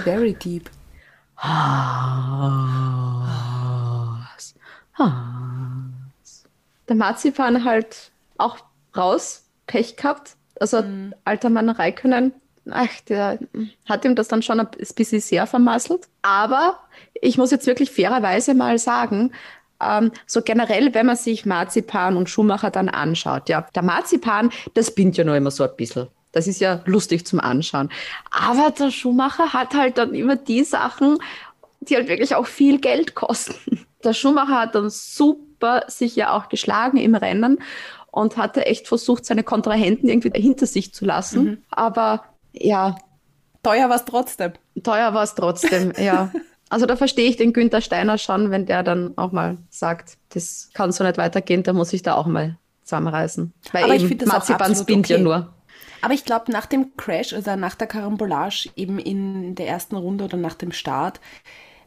Very 0.03 0.33
deep. 0.33 0.69
Der 6.89 6.95
Marzipan 6.95 7.63
halt 7.63 8.11
auch 8.37 8.57
raus, 8.95 9.43
Pech 9.67 9.95
gehabt. 9.97 10.35
Also 10.59 10.83
alter 11.25 11.49
Mann 11.49 11.69
Raikönnen 11.69 12.33
ach, 12.71 13.01
der 13.07 13.39
hat 13.85 14.05
ihm 14.05 14.15
das 14.15 14.27
dann 14.27 14.41
schon 14.41 14.59
ein 14.59 14.67
bisschen 14.95 15.21
sehr 15.21 15.47
vermasselt. 15.47 16.07
Aber 16.21 16.79
ich 17.13 17.37
muss 17.37 17.51
jetzt 17.51 17.67
wirklich 17.67 17.91
fairerweise 17.91 18.53
mal 18.53 18.77
sagen, 18.77 19.31
ähm, 19.81 20.11
so 20.25 20.41
generell, 20.41 20.93
wenn 20.93 21.05
man 21.05 21.15
sich 21.15 21.45
Marzipan 21.45 22.17
und 22.17 22.29
Schumacher 22.29 22.71
dann 22.71 22.89
anschaut, 22.89 23.49
ja, 23.49 23.67
der 23.75 23.83
Marzipan, 23.83 24.49
das 24.73 24.93
bindet 24.93 25.17
ja 25.17 25.23
nur 25.23 25.35
immer 25.35 25.51
so 25.51 25.63
ein 25.63 25.75
bisschen. 25.77 26.07
Das 26.31 26.47
ist 26.47 26.59
ja 26.59 26.81
lustig 26.85 27.25
zum 27.25 27.39
Anschauen. 27.39 27.89
Aber 28.31 28.71
der 28.71 28.91
Schumacher 28.91 29.53
hat 29.53 29.73
halt 29.75 29.97
dann 29.97 30.13
immer 30.13 30.35
die 30.35 30.63
Sachen, 30.63 31.17
die 31.79 31.95
halt 31.95 32.07
wirklich 32.07 32.35
auch 32.35 32.47
viel 32.47 32.79
Geld 32.79 33.15
kosten. 33.15 33.85
Der 34.03 34.13
Schumacher 34.13 34.59
hat 34.59 34.75
dann 34.75 34.91
super 34.91 35.83
sich 35.87 36.15
ja 36.15 36.31
auch 36.31 36.49
geschlagen 36.49 36.97
im 36.97 37.15
Rennen 37.15 37.57
und 38.17 38.35
hatte 38.35 38.65
echt 38.65 38.87
versucht, 38.87 39.25
seine 39.25 39.43
Kontrahenten 39.43 40.09
irgendwie 40.09 40.31
hinter 40.39 40.65
sich 40.65 40.93
zu 40.93 41.05
lassen. 41.05 41.43
Mhm. 41.43 41.57
Aber 41.69 42.23
ja. 42.51 42.95
Teuer 43.63 43.89
war 43.89 43.97
es 43.97 44.05
trotzdem. 44.05 44.53
Teuer 44.81 45.13
war 45.13 45.23
es 45.23 45.35
trotzdem, 45.35 45.93
ja. 45.99 46.31
Also 46.69 46.85
da 46.85 46.95
verstehe 46.95 47.29
ich 47.29 47.37
den 47.37 47.53
Günther 47.53 47.81
Steiner 47.81 48.17
schon, 48.17 48.49
wenn 48.49 48.65
der 48.65 48.83
dann 48.83 49.17
auch 49.17 49.31
mal 49.31 49.57
sagt, 49.69 50.17
das 50.29 50.69
kann 50.73 50.91
so 50.91 51.03
nicht 51.03 51.17
weitergehen, 51.17 51.63
da 51.63 51.73
muss 51.73 51.93
ich 51.93 52.01
da 52.01 52.15
auch 52.15 52.25
mal 52.25 52.57
zusammenreißen. 52.83 53.53
Weil 53.71 53.83
Aber 53.83 53.95
eben 53.95 54.17
Marzipan 54.25 54.75
spinnt 54.75 55.05
okay. 55.05 55.13
ja 55.13 55.19
nur. 55.19 55.53
Aber 56.01 56.13
ich 56.13 56.25
glaube, 56.25 56.51
nach 56.51 56.65
dem 56.65 56.97
Crash, 56.97 57.33
also 57.33 57.55
nach 57.55 57.75
der 57.75 57.87
Karambolage 57.87 58.69
eben 58.75 58.99
in 58.99 59.55
der 59.55 59.67
ersten 59.67 59.95
Runde 59.95 60.25
oder 60.25 60.37
nach 60.37 60.55
dem 60.55 60.71
Start, 60.71 61.19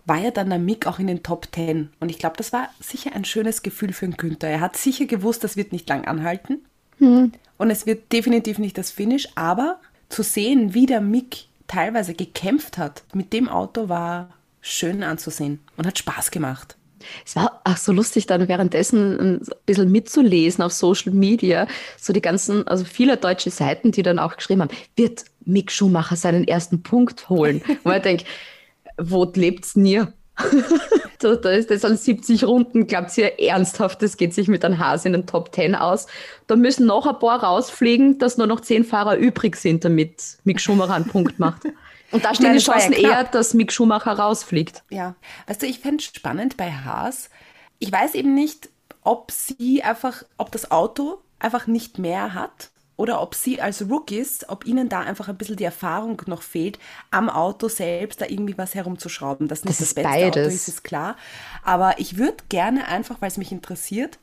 war 0.04 0.18
ja 0.18 0.30
dann 0.30 0.50
der 0.50 0.58
Mick 0.58 0.86
auch 0.86 0.98
in 0.98 1.06
den 1.06 1.22
Top 1.22 1.50
Ten. 1.52 1.90
Und 2.00 2.10
ich 2.10 2.18
glaube, 2.18 2.36
das 2.36 2.52
war 2.52 2.68
sicher 2.80 3.12
ein 3.14 3.24
schönes 3.24 3.62
Gefühl 3.62 3.92
für 3.92 4.06
den 4.06 4.16
Günther. 4.16 4.48
Er 4.48 4.60
hat 4.60 4.76
sicher 4.76 5.06
gewusst, 5.06 5.44
das 5.44 5.56
wird 5.56 5.72
nicht 5.72 5.88
lang 5.88 6.04
anhalten. 6.06 6.64
Hm. 6.98 7.32
Und 7.58 7.70
es 7.70 7.86
wird 7.86 8.12
definitiv 8.12 8.58
nicht 8.58 8.78
das 8.78 8.90
Finish. 8.90 9.28
Aber 9.34 9.80
zu 10.08 10.22
sehen, 10.22 10.74
wie 10.74 10.86
der 10.86 11.00
Mick 11.00 11.46
teilweise 11.66 12.14
gekämpft 12.14 12.78
hat 12.78 13.04
mit 13.14 13.32
dem 13.32 13.48
Auto, 13.48 13.88
war 13.88 14.30
schön 14.60 15.02
anzusehen 15.02 15.60
und 15.76 15.86
hat 15.86 15.98
Spaß 15.98 16.30
gemacht. 16.30 16.76
Es 17.24 17.36
war 17.36 17.60
auch 17.64 17.76
so 17.76 17.92
lustig, 17.92 18.26
dann 18.26 18.48
währenddessen 18.48 19.18
ein 19.20 19.46
bisschen 19.64 19.90
mitzulesen 19.90 20.62
auf 20.62 20.72
Social 20.72 21.12
Media, 21.12 21.66
so 21.96 22.12
die 22.12 22.20
ganzen, 22.20 22.66
also 22.68 22.84
viele 22.84 23.16
deutsche 23.16 23.50
Seiten, 23.50 23.92
die 23.92 24.02
dann 24.02 24.18
auch 24.18 24.36
geschrieben 24.36 24.62
haben, 24.62 24.76
wird 24.96 25.24
Mick 25.44 25.72
Schumacher 25.72 26.16
seinen 26.16 26.46
ersten 26.46 26.82
Punkt 26.82 27.28
holen? 27.28 27.62
Und 27.84 27.94
ich 27.94 28.02
denke, 28.02 28.24
wo 29.00 29.24
lebt's 29.34 29.76
nie? 29.76 30.02
da, 31.18 31.34
da 31.36 31.50
ist 31.50 31.70
das 31.70 31.84
an 31.84 31.96
70 31.96 32.44
Runden, 32.44 32.86
glaubt 32.86 33.16
ihr 33.18 33.38
ernsthaft, 33.38 34.02
das 34.02 34.16
geht 34.16 34.34
sich 34.34 34.48
mit 34.48 34.64
einem 34.64 34.78
Hase 34.78 35.08
in 35.08 35.12
den 35.12 35.26
Top 35.26 35.54
10 35.54 35.74
aus. 35.74 36.06
Da 36.46 36.56
müssen 36.56 36.86
noch 36.86 37.06
ein 37.06 37.18
paar 37.18 37.42
rausfliegen, 37.42 38.18
dass 38.18 38.38
nur 38.38 38.46
noch 38.46 38.60
zehn 38.60 38.84
Fahrer 38.84 39.16
übrig 39.16 39.56
sind, 39.56 39.84
damit 39.84 40.38
Mick 40.44 40.60
Schumacher 40.60 40.94
einen 40.94 41.06
Punkt 41.06 41.38
macht. 41.38 41.62
Und 42.12 42.24
da 42.24 42.34
stehen 42.34 42.54
die 42.54 42.58
Chancen 42.58 42.92
ja 42.92 42.98
eher, 42.98 43.24
dass 43.24 43.54
Mick 43.54 43.72
Schumacher 43.72 44.12
rausfliegt. 44.12 44.82
Ja, 44.90 45.14
weißt 45.46 45.62
du, 45.62 45.66
ich 45.66 45.78
fände 45.78 45.98
es 45.98 46.06
spannend 46.06 46.56
bei 46.56 46.72
Haas. 46.72 47.30
Ich 47.78 47.92
weiß 47.92 48.14
eben 48.14 48.34
nicht, 48.34 48.68
ob 49.02 49.30
sie 49.30 49.82
einfach, 49.82 50.24
ob 50.36 50.50
das 50.50 50.72
Auto 50.72 51.18
einfach 51.38 51.68
nicht 51.68 51.98
mehr 51.98 52.34
hat 52.34 52.69
oder 53.00 53.22
ob 53.22 53.34
sie 53.34 53.62
als 53.62 53.88
Rookies, 53.88 54.44
ob 54.48 54.66
ihnen 54.66 54.90
da 54.90 55.00
einfach 55.00 55.28
ein 55.28 55.38
bisschen 55.38 55.56
die 55.56 55.64
Erfahrung 55.64 56.20
noch 56.26 56.42
fehlt, 56.42 56.78
am 57.10 57.30
Auto 57.30 57.68
selbst 57.68 58.20
da 58.20 58.26
irgendwie 58.26 58.58
was 58.58 58.74
herumzuschrauben. 58.74 59.48
Das, 59.48 59.62
das, 59.62 59.78
das 59.78 59.94
beste 59.94 60.10
beides. 60.10 60.36
Auto 60.36 60.40
ist, 60.40 60.68
ist 60.68 60.84
klar. 60.84 61.16
Aber 61.64 61.98
ich 61.98 62.18
würde 62.18 62.44
gerne 62.50 62.88
einfach, 62.88 63.16
weil 63.22 63.28
es 63.28 63.38
mich 63.38 63.52
interessiert, 63.52 64.18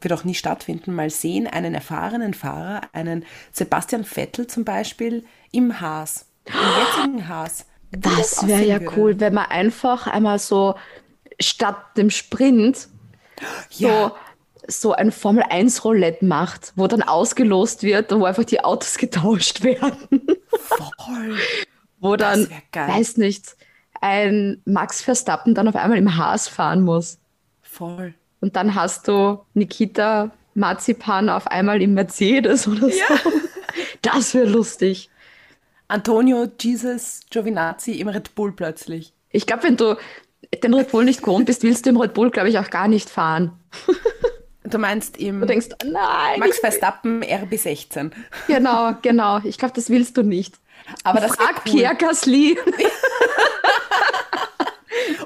wird 0.00 0.12
auch 0.12 0.22
nie 0.22 0.34
stattfinden, 0.34 0.94
mal 0.94 1.10
sehen, 1.10 1.48
einen 1.48 1.74
erfahrenen 1.74 2.34
Fahrer, 2.34 2.82
einen 2.92 3.24
Sebastian 3.50 4.04
Vettel 4.04 4.46
zum 4.46 4.64
Beispiel 4.64 5.24
im 5.50 5.80
Haas 5.80 6.26
im 6.44 6.54
jetzigen 6.54 7.28
Haas. 7.28 7.66
Das 7.90 8.46
wäre 8.46 8.64
ja 8.64 8.80
würde. 8.80 8.96
cool, 8.96 9.20
wenn 9.20 9.34
man 9.34 9.46
einfach 9.46 10.06
einmal 10.06 10.38
so 10.38 10.76
statt 11.40 11.76
dem 11.96 12.10
Sprint 12.10 12.88
ja. 13.70 14.14
So, 14.66 14.92
ein 14.92 15.12
Formel 15.12 15.44
1 15.48 15.84
Roulette 15.84 16.24
macht, 16.24 16.72
wo 16.76 16.86
dann 16.86 17.02
ausgelost 17.02 17.82
wird 17.82 18.12
und 18.12 18.20
wo 18.20 18.24
einfach 18.24 18.44
die 18.44 18.62
Autos 18.62 18.98
getauscht 18.98 19.62
werden. 19.62 20.26
Voll. 20.48 21.36
wo 22.00 22.16
dann, 22.16 22.48
weiß 22.72 23.16
nicht, 23.16 23.56
ein 24.00 24.60
Max 24.64 25.02
Verstappen 25.02 25.54
dann 25.54 25.68
auf 25.68 25.76
einmal 25.76 25.98
im 25.98 26.16
Haas 26.16 26.48
fahren 26.48 26.82
muss. 26.82 27.18
Voll. 27.62 28.14
Und 28.40 28.56
dann 28.56 28.74
hast 28.74 29.08
du 29.08 29.40
Nikita 29.54 30.30
Marzipan 30.54 31.28
auf 31.28 31.46
einmal 31.46 31.82
im 31.82 31.94
Mercedes 31.94 32.68
oder 32.68 32.80
so. 32.80 32.88
Ja. 32.88 33.20
Das 34.02 34.34
wäre 34.34 34.46
lustig. 34.46 35.10
Antonio 35.88 36.46
Jesus 36.60 37.22
Giovinazzi 37.30 37.92
im 37.92 38.08
Red 38.08 38.34
Bull 38.34 38.52
plötzlich. 38.52 39.12
Ich 39.30 39.46
glaube, 39.46 39.64
wenn 39.64 39.76
du 39.76 39.96
den 40.62 40.74
Red 40.74 40.92
Bull 40.92 41.04
nicht 41.04 41.22
gewohnt 41.22 41.46
bist, 41.46 41.62
willst 41.62 41.86
du 41.86 41.90
im 41.90 41.96
Red 41.96 42.14
Bull, 42.14 42.30
glaube 42.30 42.48
ich, 42.50 42.58
auch 42.58 42.70
gar 42.70 42.86
nicht 42.86 43.10
fahren. 43.10 43.52
Du 44.64 44.78
meinst 44.78 45.18
im 45.18 45.40
du 45.40 45.46
denkst, 45.46 45.68
nein, 45.84 46.40
Max 46.40 46.58
Verstappen 46.58 47.22
RB16. 47.22 48.12
Genau, 48.46 48.94
genau. 49.02 49.40
Ich 49.44 49.58
glaube, 49.58 49.74
das 49.74 49.90
willst 49.90 50.16
du 50.16 50.22
nicht. 50.22 50.58
Aber 51.02 51.20
das 51.20 51.36
Frag 51.36 51.62
cool. 51.66 51.72
Pierre 51.72 51.94
Gasly. 51.94 52.58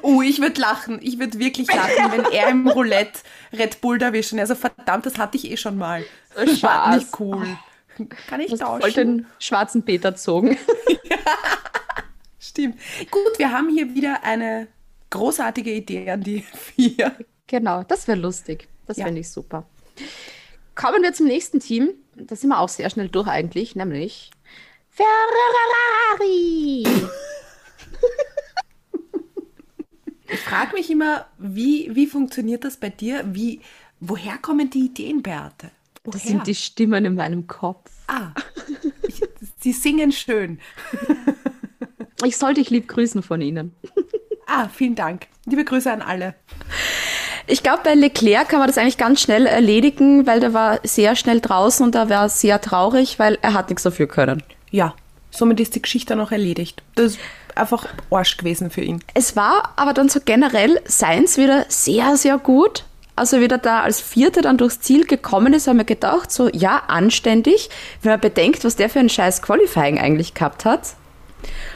oh, 0.02 0.22
ich 0.24 0.40
würde 0.40 0.60
lachen. 0.60 0.98
Ich 1.02 1.20
würde 1.20 1.38
wirklich 1.38 1.72
lachen, 1.72 2.10
wenn 2.10 2.24
er 2.32 2.48
im 2.48 2.66
Roulette 2.68 3.20
Red 3.52 3.80
Bull 3.80 4.02
erwischen. 4.02 4.40
Also 4.40 4.56
verdammt, 4.56 5.06
das 5.06 5.18
hatte 5.18 5.36
ich 5.36 5.50
eh 5.50 5.56
schon 5.56 5.78
mal. 5.78 6.04
Das 6.34 6.62
war 6.62 6.96
nicht 6.96 7.08
cool. 7.20 7.46
Kann 8.28 8.40
ich 8.40 8.52
tauschen? 8.58 8.80
Voll 8.80 8.92
den 8.92 9.26
schwarzen 9.38 9.84
Peter 9.84 10.14
zogen. 10.14 10.56
ja, 11.04 11.16
stimmt. 12.38 12.78
Gut, 13.10 13.38
wir 13.38 13.52
haben 13.52 13.68
hier 13.68 13.94
wieder 13.94 14.22
eine 14.24 14.68
großartige 15.10 15.72
Idee 15.72 16.10
an 16.10 16.22
die 16.22 16.40
vier. 16.74 17.12
Genau, 17.46 17.82
das 17.82 18.06
wäre 18.08 18.18
lustig. 18.18 18.68
Das 18.88 18.96
ja. 18.96 19.04
fände 19.04 19.20
ich 19.20 19.30
super. 19.30 19.68
Kommen 20.74 21.02
wir 21.02 21.12
zum 21.12 21.26
nächsten 21.26 21.60
Team. 21.60 21.90
Da 22.16 22.34
sind 22.34 22.48
wir 22.48 22.58
auch 22.58 22.68
sehr 22.68 22.90
schnell 22.90 23.08
durch 23.08 23.28
eigentlich, 23.28 23.76
nämlich 23.76 24.30
Ferrari. 24.90 26.84
ich 30.28 30.40
frage 30.40 30.72
mich 30.74 30.90
immer, 30.90 31.26
wie, 31.38 31.94
wie 31.94 32.06
funktioniert 32.06 32.64
das 32.64 32.76
bei 32.78 32.88
dir? 32.90 33.22
Wie, 33.26 33.60
woher 34.00 34.38
kommen 34.38 34.70
die 34.70 34.86
Ideen, 34.86 35.22
Beate? 35.22 35.70
Das 36.04 36.22
sind 36.22 36.46
die 36.46 36.54
Stimmen 36.54 37.04
in 37.04 37.14
meinem 37.14 37.46
Kopf. 37.46 37.90
Ah, 38.06 38.32
ich, 39.06 39.20
sie 39.58 39.72
singen 39.72 40.10
schön. 40.10 40.58
Ich 42.24 42.36
soll 42.36 42.54
dich 42.54 42.70
lieb 42.70 42.88
grüßen 42.88 43.22
von 43.22 43.40
Ihnen. 43.40 43.74
Ah, 44.46 44.68
vielen 44.68 44.94
Dank. 44.94 45.26
Liebe 45.44 45.64
Grüße 45.64 45.92
an 45.92 46.00
alle. 46.00 46.34
Ich 47.50 47.62
glaube, 47.62 47.80
bei 47.82 47.94
Leclerc 47.94 48.50
kann 48.50 48.58
man 48.58 48.68
das 48.68 48.76
eigentlich 48.76 48.98
ganz 48.98 49.22
schnell 49.22 49.46
erledigen, 49.46 50.26
weil 50.26 50.38
der 50.38 50.52
war 50.52 50.80
sehr 50.84 51.16
schnell 51.16 51.40
draußen 51.40 51.84
und 51.84 51.94
da 51.94 52.10
war 52.10 52.28
sehr 52.28 52.60
traurig, 52.60 53.18
weil 53.18 53.38
er 53.40 53.54
hat 53.54 53.70
nichts 53.70 53.84
dafür 53.84 54.06
können. 54.06 54.42
Ja, 54.70 54.94
somit 55.30 55.58
ist 55.58 55.74
die 55.74 55.80
Geschichte 55.80 56.14
dann 56.14 56.20
auch 56.20 56.30
erledigt. 56.30 56.82
Das 56.94 57.12
ist 57.12 57.20
einfach 57.54 57.86
Arsch 58.10 58.36
gewesen 58.36 58.70
für 58.70 58.82
ihn. 58.82 59.02
Es 59.14 59.34
war 59.34 59.72
aber 59.76 59.94
dann 59.94 60.10
so 60.10 60.20
generell 60.22 60.78
Seins 60.84 61.38
wieder 61.38 61.64
sehr, 61.68 62.18
sehr 62.18 62.36
gut 62.36 62.84
als 63.18 63.32
er 63.32 63.40
wieder 63.40 63.58
da 63.58 63.82
als 63.82 64.00
Vierter 64.00 64.42
dann 64.42 64.58
durchs 64.58 64.80
Ziel 64.80 65.04
gekommen 65.04 65.52
ist, 65.52 65.66
haben 65.66 65.78
wir 65.78 65.84
gedacht, 65.84 66.30
so, 66.30 66.48
ja, 66.48 66.82
anständig, 66.86 67.68
wenn 68.02 68.12
man 68.12 68.20
bedenkt, 68.20 68.64
was 68.64 68.76
der 68.76 68.88
für 68.88 69.00
ein 69.00 69.08
scheiß 69.08 69.42
Qualifying 69.42 69.98
eigentlich 69.98 70.34
gehabt 70.34 70.64
hat. 70.64 70.94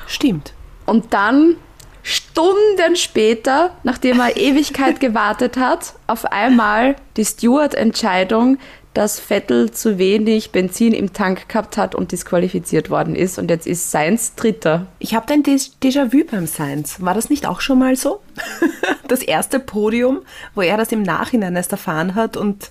Stimmt. 0.07 0.55
Und 0.87 1.13
dann 1.13 1.57
Stunden 2.03 2.97
später, 2.97 3.77
nachdem 3.83 4.21
er 4.21 4.37
Ewigkeit 4.37 5.01
gewartet 5.01 5.57
hat, 5.57 5.95
auf 6.07 6.25
einmal 6.27 6.97
die 7.17 7.25
Stewart-Entscheidung, 7.25 8.59
dass 8.95 9.19
Vettel 9.19 9.71
zu 9.71 9.97
wenig 9.97 10.51
Benzin 10.51 10.93
im 10.93 11.13
Tank 11.13 11.49
gehabt 11.49 11.77
hat 11.77 11.95
und 11.95 12.13
disqualifiziert 12.13 12.91
worden 12.91 13.17
ist. 13.17 13.39
Und 13.39 13.49
jetzt 13.49 13.67
ist 13.67 13.91
Sainz 13.91 14.35
Dritter. 14.35 14.87
Ich 14.99 15.15
habe 15.15 15.33
ein 15.33 15.43
Déjà-vu 15.43 16.25
beim 16.31 16.47
Sainz. 16.47 17.01
War 17.01 17.15
das 17.15 17.31
nicht 17.31 17.47
auch 17.47 17.61
schon 17.61 17.79
mal 17.79 17.97
so? 17.97 18.21
das 19.09 19.23
erste 19.23 19.61
Podium, 19.61 20.21
wo 20.55 20.61
er 20.61 20.77
das 20.77 20.93
im 20.93 21.03
Nachhinein 21.03 21.57
erst 21.57 21.73
erfahren 21.73 22.15
hat 22.15 22.37
und 22.37 22.71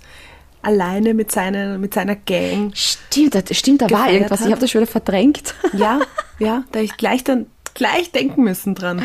alleine 0.61 1.15
mit, 1.15 1.31
seine, 1.31 1.79
mit 1.79 1.95
seiner 1.95 2.15
Gang. 2.15 2.71
Stimmt, 2.75 3.33
das, 3.33 3.57
stimmt, 3.57 3.81
da 3.81 3.89
war 3.89 4.11
irgendwas. 4.11 4.41
Hat. 4.41 4.47
Ich 4.47 4.51
habe 4.51 4.61
das 4.61 4.69
schon 4.69 4.81
wieder 4.81 4.91
verdrängt. 4.91 5.55
ja, 5.73 6.01
ja, 6.39 6.63
da 6.71 6.79
ich 6.79 6.97
gleich 6.97 7.23
dann 7.23 7.47
gleich 7.73 8.11
denken 8.11 8.43
müssen 8.43 8.75
dran. 8.75 9.03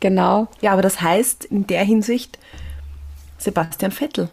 Genau. 0.00 0.48
Ja, 0.60 0.72
aber 0.72 0.82
das 0.82 1.00
heißt 1.00 1.44
in 1.46 1.66
der 1.66 1.84
Hinsicht 1.84 2.38
Sebastian 3.38 3.92
Vettel 3.92 4.28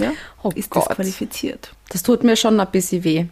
ja, 0.00 0.12
oh 0.42 0.50
ist 0.54 0.70
Gott. 0.70 0.88
disqualifiziert. 0.88 1.72
Das 1.90 2.02
tut 2.02 2.24
mir 2.24 2.36
schon 2.36 2.58
ein 2.58 2.70
bisschen 2.70 3.04
weh. 3.04 3.26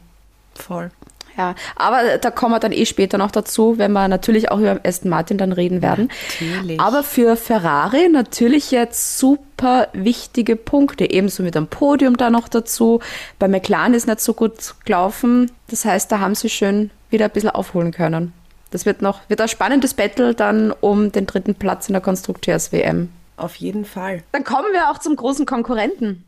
Voll. 0.55 0.91
Ja, 1.37 1.55
aber 1.77 2.19
da 2.19 2.31
kommen 2.31 2.55
wir 2.55 2.61
dann 2.61 2.73
eh 2.73 2.85
später 2.85 3.17
noch 3.17 3.31
dazu, 3.31 3.79
wenn 3.79 3.93
wir 3.93 4.07
natürlich 4.07 4.51
auch 4.51 4.59
über 4.59 4.81
Aston 4.85 5.09
Martin 5.09 5.39
dann 5.39 5.53
reden 5.53 5.81
werden. 5.81 6.11
Natürlich. 6.41 6.79
Aber 6.79 7.03
für 7.03 7.37
Ferrari 7.37 8.11
natürlich 8.11 8.71
jetzt 8.71 9.19
super 9.19 9.89
wichtige 9.95 10.57
Punkte, 10.57 11.11
ebenso 11.11 11.43
mit 11.43 11.55
dem 11.55 11.69
Podium 11.69 12.19
da 12.19 12.29
noch 12.29 12.49
dazu. 12.49 13.01
Bei 13.39 13.49
McLaren 13.49 13.95
ist 13.95 14.07
nicht 14.07 14.21
so 14.21 14.35
gut 14.35 14.75
gelaufen, 14.85 15.51
das 15.69 15.87
heißt, 15.87 16.13
da 16.13 16.21
haben 16.21 16.35
sie 16.35 16.51
schön 16.51 16.91
wieder 17.09 17.27
ein 17.27 17.31
bisschen 17.31 17.51
aufholen 17.51 17.93
können. 17.93 18.35
Das 18.73 18.87
wird 18.87 19.03
noch 19.03 19.21
wird 19.29 19.41
ein 19.41 19.49
spannendes 19.49 19.95
Battle 19.95 20.35
dann 20.35 20.73
um 20.73 21.13
den 21.13 21.27
dritten 21.27 21.55
Platz 21.55 21.89
in 21.89 21.93
der 21.93 22.03
Konstrukteurs-WM. 22.03 23.11
Auf 23.37 23.55
jeden 23.57 23.85
Fall. 23.85 24.23
Dann 24.33 24.45
kommen 24.45 24.73
wir 24.73 24.91
auch 24.91 24.99
zum 24.99 25.15
großen 25.15 25.47
Konkurrenten. 25.47 26.25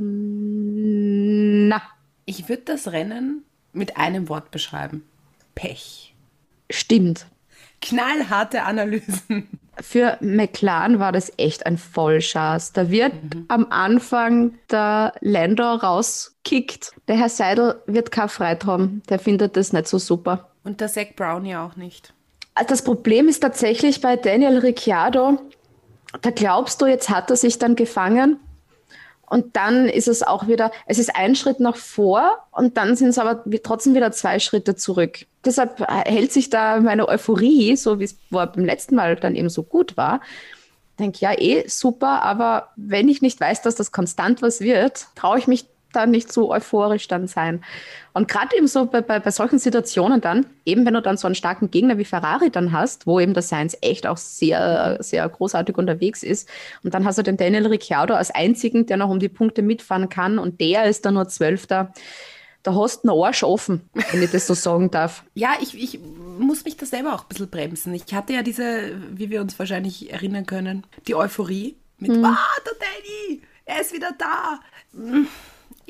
McLaren. 0.00 1.68
Na, 1.68 1.82
Ich 2.24 2.48
würde 2.48 2.62
das 2.64 2.90
Rennen 2.90 3.44
mit 3.72 3.96
einem 3.98 4.28
Wort 4.28 4.50
beschreiben. 4.50 5.04
Pech. 5.54 6.14
stimmt. 6.70 7.26
Knallharte 7.80 8.62
Analysen. 8.62 9.48
Für 9.80 10.18
McLaren 10.20 10.98
war 10.98 11.12
das 11.12 11.32
echt 11.38 11.64
ein 11.64 11.78
Vollschaß. 11.78 12.72
Da 12.72 12.90
wird 12.90 13.12
am 13.48 13.66
Anfang 13.70 14.54
der 14.70 15.14
Lando 15.20 15.74
rauskickt. 15.74 16.92
Der 17.08 17.16
Herr 17.16 17.30
Seidel 17.30 17.80
wird 17.86 18.10
keine 18.10 18.28
Freude 18.28 18.66
haben. 18.66 19.02
Der 19.08 19.18
findet 19.18 19.56
das 19.56 19.72
nicht 19.72 19.88
so 19.88 19.98
super. 19.98 20.50
Und 20.64 20.80
der 20.80 20.88
Zac 20.88 21.16
Brown 21.16 21.46
ja 21.46 21.64
auch 21.64 21.76
nicht. 21.76 22.12
Das 22.68 22.82
Problem 22.82 23.28
ist 23.28 23.40
tatsächlich 23.40 24.02
bei 24.02 24.16
Daniel 24.16 24.58
Ricciardo, 24.58 25.38
da 26.20 26.30
glaubst 26.30 26.82
du, 26.82 26.86
jetzt 26.86 27.08
hat 27.08 27.30
er 27.30 27.36
sich 27.36 27.58
dann 27.58 27.76
gefangen. 27.76 28.38
Und 29.30 29.54
dann 29.54 29.88
ist 29.88 30.08
es 30.08 30.24
auch 30.24 30.48
wieder, 30.48 30.72
es 30.86 30.98
ist 30.98 31.14
ein 31.14 31.36
Schritt 31.36 31.60
nach 31.60 31.76
vor 31.76 32.40
und 32.50 32.76
dann 32.76 32.96
sind 32.96 33.10
es 33.10 33.18
aber 33.18 33.44
trotzdem 33.62 33.94
wieder 33.94 34.10
zwei 34.10 34.40
Schritte 34.40 34.74
zurück. 34.74 35.24
Deshalb 35.44 35.80
hält 35.88 36.32
sich 36.32 36.50
da 36.50 36.80
meine 36.80 37.08
Euphorie, 37.08 37.76
so 37.76 38.00
wie 38.00 38.04
es 38.04 38.16
beim 38.30 38.64
letzten 38.64 38.96
Mal 38.96 39.14
dann 39.14 39.36
eben 39.36 39.48
so 39.48 39.62
gut 39.62 39.96
war. 39.96 40.20
Denke, 40.98 41.20
ja, 41.20 41.32
eh 41.38 41.64
super, 41.68 42.22
aber 42.22 42.70
wenn 42.74 43.08
ich 43.08 43.22
nicht 43.22 43.40
weiß, 43.40 43.62
dass 43.62 43.76
das 43.76 43.92
konstant 43.92 44.42
was 44.42 44.60
wird, 44.60 45.06
traue 45.14 45.38
ich 45.38 45.46
mich 45.46 45.66
da 45.92 46.06
nicht 46.06 46.32
so 46.32 46.50
euphorisch 46.50 47.08
dann 47.08 47.26
sein. 47.26 47.62
Und 48.12 48.28
gerade 48.28 48.56
eben 48.56 48.66
so 48.66 48.86
bei, 48.86 49.00
bei, 49.00 49.20
bei 49.20 49.30
solchen 49.30 49.58
Situationen 49.58 50.20
dann, 50.20 50.46
eben 50.64 50.84
wenn 50.84 50.94
du 50.94 51.02
dann 51.02 51.16
so 51.16 51.28
einen 51.28 51.34
starken 51.34 51.70
Gegner 51.70 51.98
wie 51.98 52.04
Ferrari 52.04 52.50
dann 52.50 52.72
hast, 52.72 53.06
wo 53.06 53.20
eben 53.20 53.34
der 53.34 53.42
Sainz 53.42 53.76
echt 53.80 54.06
auch 54.06 54.16
sehr, 54.16 54.98
sehr 55.00 55.28
großartig 55.28 55.76
unterwegs 55.78 56.22
ist, 56.22 56.48
und 56.82 56.94
dann 56.94 57.04
hast 57.04 57.18
du 57.18 57.22
den 57.22 57.36
Daniel 57.36 57.66
Ricciardo 57.66 58.14
als 58.14 58.30
einzigen, 58.30 58.86
der 58.86 58.96
noch 58.96 59.10
um 59.10 59.20
die 59.20 59.28
Punkte 59.28 59.62
mitfahren 59.62 60.08
kann, 60.08 60.38
und 60.38 60.60
der 60.60 60.84
ist 60.84 61.04
dann 61.04 61.14
nur 61.14 61.28
Zwölfter. 61.28 61.92
Da 62.62 62.74
hast 62.74 63.04
du 63.04 63.10
einen 63.10 63.22
Arsch 63.22 63.42
offen, 63.42 63.88
wenn 64.12 64.22
ich 64.22 64.30
das 64.30 64.46
so 64.46 64.54
sagen 64.54 64.90
darf. 64.90 65.24
Ja, 65.34 65.54
ich, 65.62 65.80
ich 65.80 65.98
muss 66.38 66.64
mich 66.64 66.76
da 66.76 66.84
selber 66.84 67.14
auch 67.14 67.22
ein 67.22 67.28
bisschen 67.28 67.48
bremsen. 67.48 67.94
Ich 67.94 68.12
hatte 68.12 68.34
ja 68.34 68.42
diese, 68.42 68.92
wie 69.12 69.30
wir 69.30 69.40
uns 69.40 69.58
wahrscheinlich 69.58 70.12
erinnern 70.12 70.44
können, 70.44 70.84
die 71.06 71.14
Euphorie 71.14 71.76
mit, 71.98 72.10
ah, 72.10 72.36
der 72.66 72.72
Danny, 72.78 73.42
er 73.64 73.80
ist 73.80 73.94
wieder 73.94 74.12
da. 74.18 74.60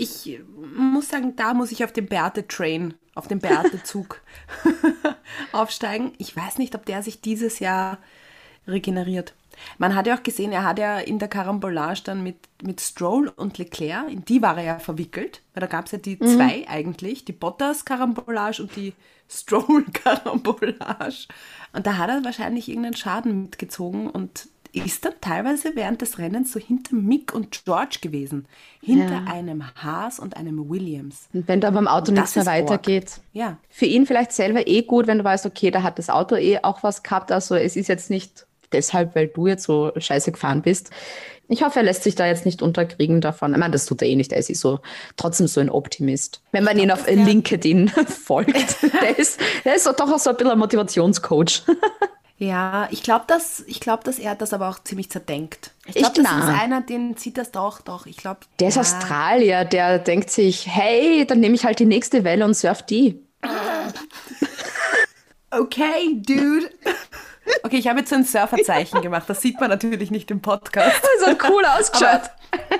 Ich 0.00 0.40
muss 0.76 1.08
sagen, 1.08 1.36
da 1.36 1.54
muss 1.54 1.72
ich 1.72 1.84
auf 1.84 1.92
den 1.92 2.06
Beate-Train, 2.06 2.94
auf 3.14 3.28
den 3.28 3.38
Beate-Zug 3.38 4.20
aufsteigen. 5.52 6.12
Ich 6.18 6.36
weiß 6.36 6.58
nicht, 6.58 6.74
ob 6.74 6.86
der 6.86 7.02
sich 7.02 7.20
dieses 7.20 7.58
Jahr 7.58 7.98
regeneriert. 8.66 9.34
Man 9.78 9.94
hat 9.94 10.06
ja 10.06 10.16
auch 10.16 10.22
gesehen, 10.22 10.52
er 10.52 10.64
hat 10.64 10.78
ja 10.78 10.98
in 10.98 11.18
der 11.18 11.28
Karambolage 11.28 12.02
dann 12.04 12.22
mit, 12.22 12.36
mit 12.62 12.80
Stroll 12.80 13.28
und 13.28 13.58
Leclerc, 13.58 14.10
in 14.10 14.24
die 14.24 14.42
war 14.42 14.56
er 14.56 14.64
ja 14.64 14.78
verwickelt, 14.78 15.42
weil 15.54 15.60
da 15.60 15.66
gab 15.66 15.86
es 15.86 15.92
ja 15.92 15.98
die 15.98 16.18
zwei 16.18 16.66
eigentlich, 16.68 17.24
die 17.24 17.32
Bottas-Karambolage 17.32 18.62
und 18.62 18.74
die 18.76 18.94
Stroll-Karambolage. 19.28 21.28
Und 21.72 21.86
da 21.86 21.98
hat 21.98 22.10
er 22.10 22.24
wahrscheinlich 22.24 22.68
irgendeinen 22.68 22.96
Schaden 22.96 23.42
mitgezogen 23.42 24.10
und 24.10 24.48
ist 24.72 25.04
dann 25.04 25.14
teilweise 25.20 25.72
während 25.74 26.00
des 26.02 26.18
Rennens 26.18 26.52
so 26.52 26.60
hinter 26.60 26.94
Mick 26.94 27.34
und 27.34 27.64
George 27.64 27.98
gewesen. 28.00 28.46
Hinter 28.82 29.22
Ja. 29.26 29.32
einem 29.32 29.64
Haas 29.76 30.18
und 30.18 30.36
einem 30.36 30.68
Williams. 30.70 31.28
Und 31.32 31.48
wenn 31.48 31.60
da 31.60 31.70
beim 31.70 31.88
Auto 31.88 32.12
nichts 32.12 32.36
mehr 32.36 32.46
weitergeht. 32.46 33.20
Ja. 33.32 33.56
Für 33.68 33.86
ihn 33.86 34.06
vielleicht 34.06 34.32
selber 34.32 34.66
eh 34.66 34.82
gut, 34.82 35.06
wenn 35.06 35.18
du 35.18 35.24
weißt, 35.24 35.46
okay, 35.46 35.70
da 35.70 35.82
hat 35.82 35.98
das 35.98 36.08
Auto 36.10 36.36
eh 36.36 36.58
auch 36.62 36.82
was 36.82 37.02
gehabt. 37.02 37.32
Also 37.32 37.54
es 37.54 37.76
ist 37.76 37.88
jetzt 37.88 38.10
nicht 38.10 38.46
deshalb, 38.72 39.14
weil 39.14 39.28
du 39.28 39.46
jetzt 39.46 39.64
so 39.64 39.92
scheiße 39.96 40.32
gefahren 40.32 40.62
bist. 40.62 40.90
Ich 41.48 41.64
hoffe, 41.64 41.80
er 41.80 41.82
lässt 41.82 42.04
sich 42.04 42.14
da 42.14 42.26
jetzt 42.28 42.46
nicht 42.46 42.62
unterkriegen 42.62 43.20
davon. 43.20 43.52
Ich 43.52 43.58
meine, 43.58 43.72
das 43.72 43.84
tut 43.84 44.02
er 44.02 44.08
eh 44.08 44.14
nicht. 44.14 44.30
Er 44.32 44.38
ist 44.38 44.50
eh 44.50 44.54
so, 44.54 44.78
trotzdem 45.16 45.48
so 45.48 45.60
ein 45.60 45.68
Optimist. 45.68 46.40
Wenn 46.52 46.62
man 46.62 46.78
ihn 46.78 46.92
auf 46.92 47.08
LinkedIn 47.10 47.88
folgt, 48.06 48.76
der 49.02 49.18
ist, 49.18 49.40
der 49.64 49.74
ist 49.74 49.84
doch 49.86 49.98
auch 49.98 50.18
so 50.20 50.30
ein 50.30 50.36
bisschen 50.36 50.52
ein 50.52 50.58
Motivationscoach. 50.60 51.62
Ja, 52.40 52.88
ich 52.90 53.02
glaube, 53.02 53.26
dass, 53.26 53.60
ich 53.66 53.80
glaub, 53.80 54.02
dass 54.02 54.18
er 54.18 54.34
das 54.34 54.54
aber 54.54 54.70
auch 54.70 54.82
ziemlich 54.82 55.10
zerdenkt. 55.10 55.72
Ich 55.84 55.96
glaube, 55.96 56.14
das 56.14 56.24
na. 56.24 56.38
ist 56.38 56.62
einer, 56.62 56.80
den 56.80 57.14
sieht 57.18 57.36
das 57.36 57.52
doch, 57.52 57.82
doch. 57.82 58.06
Ich 58.06 58.16
glaube, 58.16 58.40
Der 58.58 58.68
ist 58.68 58.76
ja. 58.76 58.80
Australier, 58.80 59.66
der 59.66 59.98
denkt 59.98 60.30
sich, 60.30 60.66
hey, 60.66 61.26
dann 61.26 61.40
nehme 61.40 61.54
ich 61.54 61.66
halt 61.66 61.80
die 61.80 61.84
nächste 61.84 62.24
Welle 62.24 62.46
und 62.46 62.54
surf 62.54 62.82
die. 62.82 63.22
Okay, 65.50 66.14
dude. 66.14 66.70
Okay, 67.62 67.76
ich 67.76 67.88
habe 67.88 67.98
jetzt 67.98 68.08
so 68.08 68.16
ein 68.16 68.24
Surferzeichen 68.24 69.02
gemacht. 69.02 69.24
Das 69.28 69.42
sieht 69.42 69.60
man 69.60 69.68
natürlich 69.68 70.10
nicht 70.10 70.30
im 70.30 70.40
Podcast. 70.40 71.02
Das 71.18 71.28
hat 71.28 71.50
cool 71.50 71.64
ausgeschaut. 71.66 72.30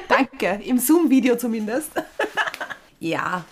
Danke, 0.09 0.62
im 0.64 0.79
Zoom-Video 0.79 1.37
zumindest. 1.37 1.90
Ja, 3.00 3.44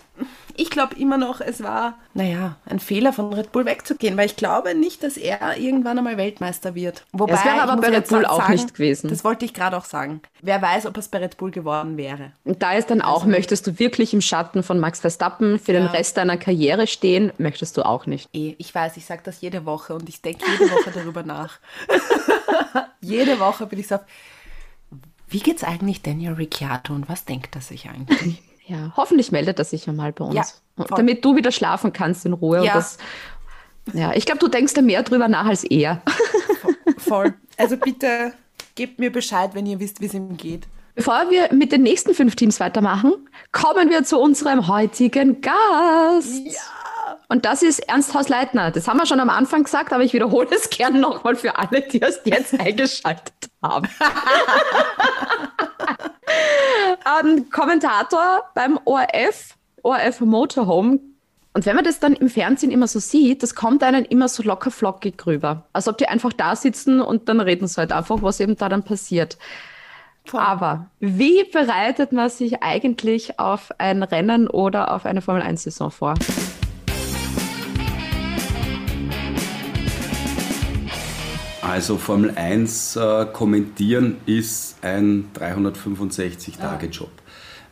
ich 0.55 0.69
glaube 0.69 0.95
immer 0.95 1.17
noch, 1.17 1.41
es 1.41 1.63
war, 1.63 1.97
naja, 2.13 2.57
ein 2.65 2.79
Fehler 2.79 3.13
von 3.13 3.33
Red 3.33 3.51
Bull 3.51 3.65
wegzugehen, 3.65 4.15
weil 4.15 4.27
ich 4.27 4.35
glaube 4.35 4.75
nicht, 4.75 5.01
dass 5.01 5.17
er 5.17 5.57
irgendwann 5.57 5.97
einmal 5.97 6.17
Weltmeister 6.17 6.75
wird. 6.75 7.03
Wobei, 7.13 7.33
Das 7.33 7.45
wäre 7.45 7.61
aber 7.61 7.81
bei 7.81 7.89
Red 7.89 8.07
Bull 8.09 8.21
sagen, 8.21 8.25
auch 8.27 8.47
nicht 8.49 8.75
gewesen. 8.75 9.09
Das 9.09 9.23
wollte 9.23 9.45
ich 9.45 9.53
gerade 9.55 9.75
auch 9.75 9.85
sagen. 9.85 10.21
Wer 10.41 10.61
weiß, 10.61 10.85
ob 10.85 10.97
es 10.97 11.07
bei 11.07 11.17
Red 11.17 11.37
Bull 11.37 11.49
geworden 11.49 11.97
wäre. 11.97 12.33
Und 12.43 12.61
da 12.61 12.73
ist 12.73 12.91
dann 12.91 13.01
auch, 13.01 13.25
möchtest 13.25 13.65
du 13.65 13.79
wirklich 13.79 14.13
im 14.13 14.21
Schatten 14.21 14.61
von 14.61 14.79
Max 14.79 14.99
Verstappen 14.99 15.57
für 15.57 15.73
den 15.73 15.85
Ja. 15.85 15.91
Rest 15.91 16.17
deiner 16.17 16.37
Karriere 16.37 16.85
stehen? 16.85 17.31
Möchtest 17.39 17.75
du 17.75 17.83
auch 17.83 18.05
nicht. 18.05 18.29
Eh, 18.33 18.55
ich 18.59 18.75
weiß, 18.75 18.97
ich 18.97 19.05
sage 19.05 19.21
das 19.23 19.41
jede 19.41 19.65
Woche 19.65 19.95
und 19.95 20.07
ich 20.09 20.21
denke 20.21 20.45
jede 20.59 20.71
Woche 20.71 20.91
darüber 20.93 21.23
nach. 21.23 21.59
jede 23.01 23.39
Woche 23.39 23.65
bin 23.65 23.79
ich 23.79 23.87
so 23.87 23.97
wie 25.31 25.39
geht's 25.39 25.63
eigentlich 25.63 26.01
Daniel 26.01 26.33
Ricciardo 26.33 26.93
und 26.93 27.07
was 27.07 27.23
denkt 27.23 27.55
er 27.55 27.61
sich 27.61 27.87
eigentlich? 27.87 28.41
Ja, 28.69 28.93
hoffentlich 28.95 29.31
meldet 29.31 29.57
er 29.57 29.65
sich 29.65 29.87
ja 29.87 29.93
mal 29.93 30.13
bei 30.13 30.23
uns. 30.23 30.61
Ja, 30.77 30.85
damit 30.95 31.25
du 31.25 31.35
wieder 31.35 31.51
schlafen 31.51 31.91
kannst 31.91 32.25
in 32.25 32.33
Ruhe. 32.33 32.63
Ja. 32.63 32.73
Das, 32.75 32.97
ja, 33.93 34.13
ich 34.13 34.25
glaube, 34.25 34.39
du 34.39 34.47
denkst 34.47 34.75
da 34.75 34.81
mehr 34.81 35.01
drüber 35.01 35.27
nach 35.27 35.45
als 35.45 35.63
er. 35.63 36.01
Voll. 36.97 37.33
Also 37.57 37.77
bitte 37.77 38.33
gebt 38.75 38.99
mir 38.99 39.11
Bescheid, 39.11 39.51
wenn 39.55 39.65
ihr 39.65 39.79
wisst, 39.79 40.01
wie 40.01 40.05
es 40.05 40.13
ihm 40.13 40.37
geht. 40.37 40.67
Bevor 40.93 41.29
wir 41.31 41.51
mit 41.51 41.71
den 41.71 41.81
nächsten 41.81 42.13
fünf 42.13 42.35
Teams 42.35 42.59
weitermachen, 42.59 43.13
kommen 43.51 43.89
wir 43.89 44.03
zu 44.03 44.19
unserem 44.19 44.67
heutigen 44.67 45.41
Gast. 45.41 46.45
Ja. 46.45 46.78
Und 47.31 47.45
das 47.45 47.61
ist 47.61 47.77
Ernst 47.87 48.15
Hausleitner. 48.15 48.71
Das 48.71 48.87
haben 48.87 48.97
wir 48.97 49.05
schon 49.05 49.19
am 49.19 49.29
Anfang 49.29 49.63
gesagt, 49.63 49.93
aber 49.93 50.03
ich 50.03 50.13
wiederhole 50.13 50.47
es 50.51 50.71
gerne 50.71 50.99
nochmal 50.99 51.35
für 51.35 51.57
alle, 51.57 51.81
die 51.81 51.99
erst 51.99 52.25
jetzt 52.25 52.59
eingeschaltet 52.59 53.51
haben. 53.61 53.87
ähm, 57.23 57.47
Kommentator 57.51 58.45
beim 58.55 58.79
ORF, 58.83 59.55
ORF 59.83 60.21
Motorhome. 60.21 60.99
Und 61.53 61.65
wenn 61.67 61.75
man 61.75 61.85
das 61.85 61.99
dann 61.99 62.13
im 62.13 62.29
Fernsehen 62.29 62.71
immer 62.71 62.87
so 62.87 62.99
sieht, 62.99 63.43
das 63.43 63.53
kommt 63.53 63.83
einem 63.83 64.05
immer 64.05 64.27
so 64.27 64.41
locker 64.41 64.71
flockig 64.71 65.23
rüber. 65.27 65.67
Als 65.71 65.87
ob 65.87 65.99
die 65.99 66.07
einfach 66.07 66.33
da 66.33 66.55
sitzen 66.55 66.99
und 66.99 67.29
dann 67.29 67.41
reden 67.41 67.67
sie 67.67 67.77
halt 67.77 67.91
einfach, 67.91 68.23
was 68.23 68.39
eben 68.39 68.55
da 68.55 68.69
dann 68.69 68.83
passiert. 68.83 69.37
Aber 70.31 70.87
wie 70.99 71.43
bereitet 71.43 72.11
man 72.11 72.29
sich 72.29 72.63
eigentlich 72.63 73.39
auf 73.39 73.69
ein 73.77 74.01
Rennen 74.01 74.47
oder 74.47 74.93
auf 74.93 75.05
eine 75.05 75.21
Formel 75.21 75.43
1-Saison 75.43 75.91
vor? 75.91 76.15
Also 81.69 81.97
Formel 81.97 82.31
1 82.31 82.95
äh, 82.95 83.25
kommentieren 83.31 84.15
ist 84.25 84.77
ein 84.81 85.25
365-Tage-Job, 85.35 87.11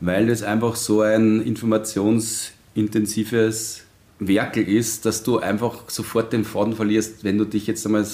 weil 0.01 0.29
es 0.29 0.43
einfach 0.43 0.75
so 0.75 1.01
ein 1.01 1.41
informationsintensives 1.41 3.85
Werkel 4.19 4.69
ist, 4.69 5.07
dass 5.07 5.23
du 5.23 5.39
einfach 5.39 5.89
sofort 5.89 6.31
den 6.31 6.45
Faden 6.45 6.75
verlierst, 6.75 7.23
wenn 7.23 7.39
du 7.39 7.45
dich 7.45 7.65
jetzt 7.65 7.87
einmal 7.87 8.05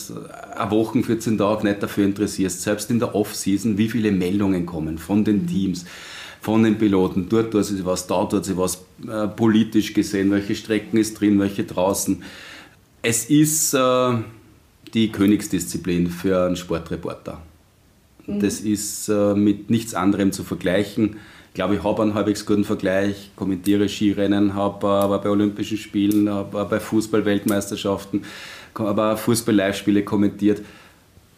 eine 0.56 0.72
Woche, 0.72 1.04
14 1.04 1.38
Tage 1.38 1.68
nicht 1.68 1.84
dafür 1.84 2.06
interessierst. 2.06 2.62
Selbst 2.62 2.90
in 2.90 3.00
der 3.00 3.14
Off-Season, 3.14 3.78
wie 3.78 3.90
viele 3.90 4.14
Meldungen 4.14 4.66
kommen 4.66 4.98
von 4.98 5.26
den 5.26 5.48
Teams, 5.48 5.84
von 6.40 6.64
den 6.64 6.78
Piloten. 6.78 7.28
Dort 7.28 7.52
tut 7.52 7.66
sie 7.66 7.86
was, 7.86 8.08
da 8.08 8.24
tut 8.24 8.46
sie 8.46 8.56
was, 8.56 8.86
äh, 9.06 9.28
politisch 9.28 9.94
gesehen, 9.94 10.32
welche 10.32 10.56
Strecken 10.56 10.96
ist 10.96 11.20
drin, 11.20 11.42
welche 11.42 11.66
draußen. 11.66 12.24
Es 13.02 13.26
ist 13.26 13.74
äh, 13.74 14.14
die 14.94 15.12
Königsdisziplin 15.12 16.08
für 16.08 16.46
einen 16.46 16.56
Sportreporter. 16.56 17.42
Das 18.26 18.62
ist 18.62 19.10
äh, 19.10 19.34
mit 19.34 19.70
nichts 19.70 19.94
anderem 19.94 20.32
zu 20.32 20.44
vergleichen. 20.44 21.18
Ich 21.50 21.56
glaube, 21.56 21.76
ich 21.76 21.84
habe 21.84 22.02
einen 22.02 22.14
halbwegs 22.14 22.46
guten 22.46 22.64
Vergleich, 22.64 23.32
kommentiere 23.36 23.90
Skirennen, 23.90 24.56
habe 24.56 24.88
aber 24.88 25.20
bei 25.20 25.30
Olympischen 25.30 25.78
Spielen, 25.78 26.30
habe 26.30 26.66
bei 26.66 26.80
Fußball-Weltmeisterschaften, 26.80 28.24
aber 28.74 29.18
Fußball-Live-Spiele 29.18 30.04
kommentiert. 30.04 30.62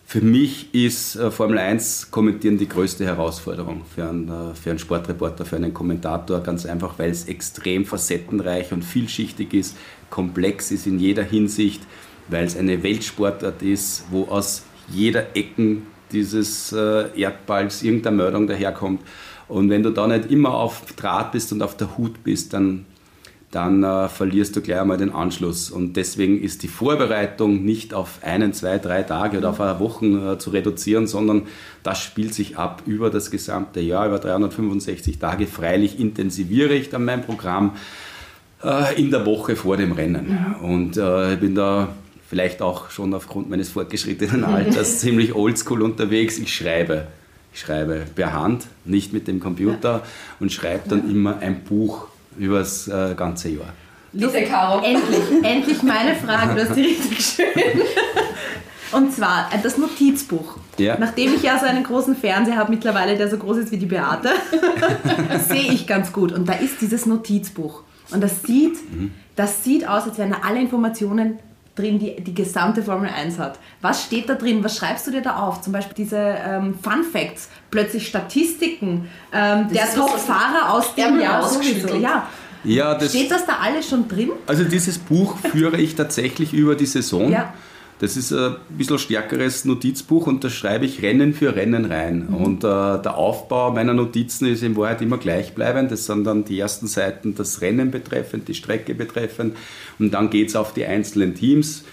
für 0.08 0.21
mich 0.21 0.73
ist 0.73 1.15
äh, 1.15 1.31
Formel 1.31 1.58
1 1.58 2.12
kommentieren 2.12 2.60
die 2.60 2.69
größte 2.69 3.03
Herausforderung 3.03 3.81
für 3.93 4.08
einen, 4.08 4.29
äh, 4.29 4.53
für 4.53 4.69
einen 4.69 4.79
Sportreporter, 4.79 5.43
für 5.45 5.55
einen 5.55 5.73
Kommentator. 5.73 6.41
Ganz 6.41 6.67
einfach, 6.67 6.99
weil 6.99 7.10
es 7.10 7.25
extrem 7.25 7.86
facettenreich 7.86 8.71
und 8.71 8.84
vielschichtig 8.84 9.53
ist, 9.55 9.75
komplex 10.12 10.69
ist 10.71 10.86
in 10.86 10.99
jeder 10.99 11.23
Hinsicht, 11.23 11.81
weil 12.27 12.45
es 12.45 12.57
eine 12.57 12.81
Weltsportart 12.83 13.61
ist, 13.61 14.05
wo 14.11 14.25
aus 14.25 14.63
jeder 14.89 15.35
Ecken 15.35 15.88
dieses 16.11 16.71
äh, 16.71 17.19
Erdballs 17.19 17.83
irgendeine 17.83 18.17
Meldung 18.17 18.47
daherkommt. 18.47 19.01
Und 19.47 19.69
wenn 19.69 19.83
du 19.83 19.91
da 19.91 20.07
nicht 20.07 20.31
immer 20.31 20.53
auf 20.53 20.81
Draht 20.95 21.31
bist 21.31 21.51
und 21.51 21.61
auf 21.61 21.77
der 21.77 21.97
Hut 21.97 22.23
bist, 22.23 22.53
dann 22.53 22.85
dann 23.55 23.83
äh, 23.83 24.09
verlierst 24.09 24.53
du 24.57 24.61
gleich 24.61 24.81
einmal 24.81 24.97
den 24.97 25.13
Anschluss. 25.13 25.71
Und 25.71 25.95
deswegen 25.95 26.41
ist 26.41 26.61
die 26.63 26.67
Vorbereitung 26.67 27.63
nicht 27.63 27.93
auf 27.93 28.19
einen, 28.21 28.51
zwei, 28.51 28.79
drei 28.79 29.03
Tage 29.03 29.38
oder 29.38 29.51
auf 29.51 29.61
eine 29.61 29.79
Woche 29.79 30.05
äh, 30.05 30.38
zu 30.38 30.49
reduzieren, 30.49 31.07
sondern 31.07 31.43
das 31.81 32.01
spielt 32.01 32.33
sich 32.33 32.57
ab 32.57 32.83
über 32.85 33.09
das 33.09 33.31
gesamte 33.31 33.79
Jahr, 33.79 34.07
über 34.07 34.19
365 34.19 35.19
Tage. 35.19 35.47
Freilich 35.47 35.99
intensiviere 36.01 36.73
ich 36.73 36.89
dann 36.89 37.05
mein 37.05 37.23
Programm 37.23 37.77
äh, 38.61 39.01
in 39.01 39.09
der 39.09 39.25
Woche 39.25 39.55
vor 39.55 39.77
dem 39.77 39.93
Rennen. 39.93 40.57
Und 40.61 40.97
äh, 40.97 41.35
ich 41.35 41.39
bin 41.39 41.55
da 41.55 41.88
vielleicht 42.29 42.61
auch 42.61 42.89
schon 42.89 43.13
aufgrund 43.13 43.49
meines 43.49 43.69
fortgeschrittenen 43.69 44.43
Alters 44.43 44.99
ziemlich 45.01 45.35
oldschool 45.35 45.81
unterwegs. 45.81 46.38
Ich 46.38 46.53
schreibe. 46.55 47.07
Ich 47.53 47.61
schreibe 47.61 48.03
per 48.13 48.33
Hand, 48.33 48.67
nicht 48.83 49.13
mit 49.13 49.27
dem 49.29 49.39
Computer 49.39 50.03
und 50.41 50.51
schreibe 50.51 50.89
dann 50.89 51.09
immer 51.09 51.39
ein 51.39 51.63
Buch 51.63 52.07
über 52.38 52.59
das 52.59 52.89
äh, 52.89 53.13
ganze 53.15 53.49
Jahr. 53.49 53.73
Liebe 54.11 54.43
Caro. 54.43 54.83
Endlich, 54.83 55.23
endlich 55.43 55.83
meine 55.83 56.15
Frage, 56.15 56.55
du 56.55 56.67
hast 56.67 56.75
die 56.75 56.81
richtig 56.81 57.25
schön. 57.25 57.81
Und 58.91 59.13
zwar 59.13 59.49
äh, 59.53 59.57
das 59.61 59.77
Notizbuch. 59.77 60.57
Ja. 60.77 60.97
Nachdem 60.99 61.33
ich 61.33 61.43
ja 61.43 61.59
so 61.59 61.65
einen 61.65 61.83
großen 61.83 62.15
Fernseher 62.15 62.57
habe 62.57 62.71
mittlerweile, 62.71 63.17
der 63.17 63.29
so 63.29 63.38
groß 63.38 63.57
ist 63.57 63.71
wie 63.71 63.77
die 63.77 63.85
Beate, 63.85 64.29
sehe 65.47 65.71
ich 65.71 65.88
ganz 65.88 66.11
gut. 66.13 66.31
Und 66.31 66.47
da 66.47 66.53
ist 66.53 66.81
dieses 66.81 67.05
Notizbuch. 67.05 67.83
Und 68.11 68.21
das 68.21 68.43
sieht, 68.43 68.75
mhm. 68.91 69.11
das 69.35 69.63
sieht 69.63 69.88
aus, 69.88 70.03
als 70.03 70.17
wären 70.17 70.31
da 70.31 70.39
alle 70.43 70.61
Informationen 70.61 71.39
drin, 71.75 71.99
die 71.99 72.21
die 72.21 72.33
gesamte 72.33 72.81
Formel 72.81 73.09
1 73.09 73.38
hat. 73.38 73.59
Was 73.81 74.03
steht 74.03 74.29
da 74.29 74.35
drin? 74.35 74.63
Was 74.63 74.77
schreibst 74.77 75.07
du 75.07 75.11
dir 75.11 75.21
da 75.21 75.38
auf? 75.38 75.61
Zum 75.61 75.73
Beispiel 75.73 75.95
diese 75.95 76.17
ähm, 76.17 76.77
Fun 76.81 77.03
Facts, 77.03 77.49
plötzlich 77.69 78.07
Statistiken, 78.07 79.09
ähm, 79.33 79.67
der 79.71 79.93
Top-Fahrer 79.93 80.73
aus 80.73 80.95
dem 80.95 81.19
Jahr 81.19 81.47
sowieso. 81.47 81.95
Ja. 81.95 82.27
Ja, 82.63 82.95
das, 82.95 83.09
Steht 83.09 83.29
das 83.29 83.45
da 83.45 83.57
alles 83.61 83.88
schon 83.88 84.07
drin? 84.07 84.31
Also 84.47 84.63
dieses 84.63 84.97
Buch 84.97 85.38
führe 85.38 85.77
ich 85.77 85.93
tatsächlich 85.93 86.51
über 86.51 86.75
die 86.75 86.88
Saison. 86.88 87.29
Ja. 87.29 87.53
Das 87.99 88.17
ist 88.17 88.34
ein 88.34 88.55
bisschen 88.69 88.99
stärkeres 88.99 89.63
Notizbuch 89.63 90.27
und 90.27 90.43
da 90.43 90.49
schreibe 90.49 90.86
ich 90.86 91.01
Rennen 91.01 91.34
für 91.34 91.55
Rennen 91.55 91.86
rein. 91.86 92.27
Mhm. 92.27 92.36
Und 92.36 92.63
äh, 92.63 92.67
der 93.01 93.15
Aufbau 93.15 93.71
meiner 93.71 93.93
Notizen 93.93 94.47
ist 94.47 94.63
in 94.63 94.75
Wahrheit 94.75 95.01
immer 95.01 95.17
gleichbleibend. 95.17 95.91
Das 95.91 96.05
sind 96.05 96.25
dann 96.25 96.43
die 96.43 96.60
ersten 96.60 96.88
Seiten 96.88 97.36
das 97.36 97.62
Rennen 97.62 97.91
betreffend, 97.91 98.49
die 98.49 98.53
Strecke 98.53 98.95
betreffend. 98.95 99.55
Und 99.97 100.13
dann 100.13 100.29
geht 100.29 100.49
es 100.49 100.58
auf 100.58 100.73
die 100.73 100.86
einzelnen 100.86 101.36
Teams. 101.36 101.86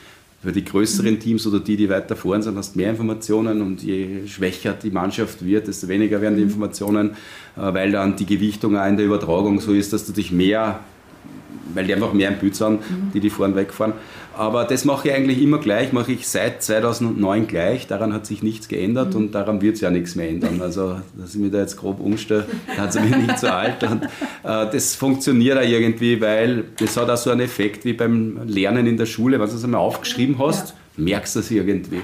Für 0.43 0.51
die 0.51 0.65
größeren 0.65 1.15
mhm. 1.15 1.21
Teams 1.21 1.47
oder 1.47 1.61
die, 1.61 1.77
die 1.77 1.88
weiter 1.88 2.17
vorn 2.17 2.43
sind, 2.43 2.57
hast 2.57 2.75
du 2.75 2.81
mehr 2.81 2.91
Informationen 2.91 3.62
und 3.62 3.81
je 3.81 4.27
schwächer 4.27 4.73
die 4.73 4.91
Mannschaft 4.91 5.45
wird, 5.45 5.69
desto 5.69 5.87
weniger 5.87 6.21
werden 6.21 6.35
die 6.35 6.43
mhm. 6.43 6.49
Informationen, 6.49 7.11
äh, 7.57 7.61
weil 7.61 7.93
dann 7.93 8.17
die 8.17 8.27
Gewichtung 8.27 8.77
auch 8.77 8.88
in 8.88 8.97
der 8.97 9.07
Übertragung 9.07 9.61
so 9.61 9.73
ist, 9.73 9.93
dass 9.93 10.05
du 10.05 10.12
dich 10.12 10.33
mehr 10.33 10.81
weil 11.75 11.87
die 11.87 11.95
einfach 11.95 12.13
mehr 12.13 12.29
im 12.29 12.39
Bild 12.39 12.55
sind, 12.55 12.81
die 13.15 13.21
die 13.21 13.31
vorn 13.31 13.55
wegfahren. 13.55 13.95
Aber 14.35 14.65
das 14.65 14.85
mache 14.85 15.09
ich 15.09 15.15
eigentlich 15.15 15.43
immer 15.43 15.59
gleich, 15.59 15.93
mache 15.93 16.13
ich 16.13 16.27
seit 16.27 16.63
2009 16.63 17.47
gleich. 17.47 17.87
Daran 17.87 18.13
hat 18.13 18.27
sich 18.27 18.43
nichts 18.43 18.69
geändert 18.69 19.11
mhm. 19.11 19.21
und 19.21 19.35
daran 19.35 19.61
wird 19.61 19.75
es 19.75 19.83
ja 19.83 19.91
nichts 19.91 20.15
mehr 20.15 20.29
ändern. 20.29 20.61
Also, 20.63 21.01
dass 21.17 21.35
ich 21.35 21.41
mich 21.41 21.53
da 21.53 21.59
jetzt 21.59 21.77
grob 21.77 22.01
umstelle, 22.01 22.47
da 22.77 22.83
hat 22.83 22.95
es 22.95 23.01
mich 23.01 23.15
nicht 23.15 23.39
so 23.39 23.49
alt. 23.49 23.83
Und, 23.83 24.05
äh, 24.05 24.09
das 24.43 24.95
funktioniert 24.95 25.59
auch 25.59 25.63
irgendwie, 25.63 26.21
weil 26.21 26.65
das 26.79 26.97
hat 26.97 27.11
auch 27.11 27.17
so 27.17 27.31
einen 27.31 27.41
Effekt 27.41 27.85
wie 27.85 27.93
beim 27.93 28.41
Lernen 28.47 28.87
in 28.87 28.97
der 28.97 29.07
Schule. 29.07 29.39
Wenn 29.39 29.49
du 29.49 29.55
es 29.55 29.65
einmal 29.65 29.81
aufgeschrieben 29.81 30.39
hast, 30.39 30.71
ja. 30.97 31.05
merkst 31.05 31.37
du 31.37 31.41
es 31.41 31.51
irgendwie. 31.51 32.01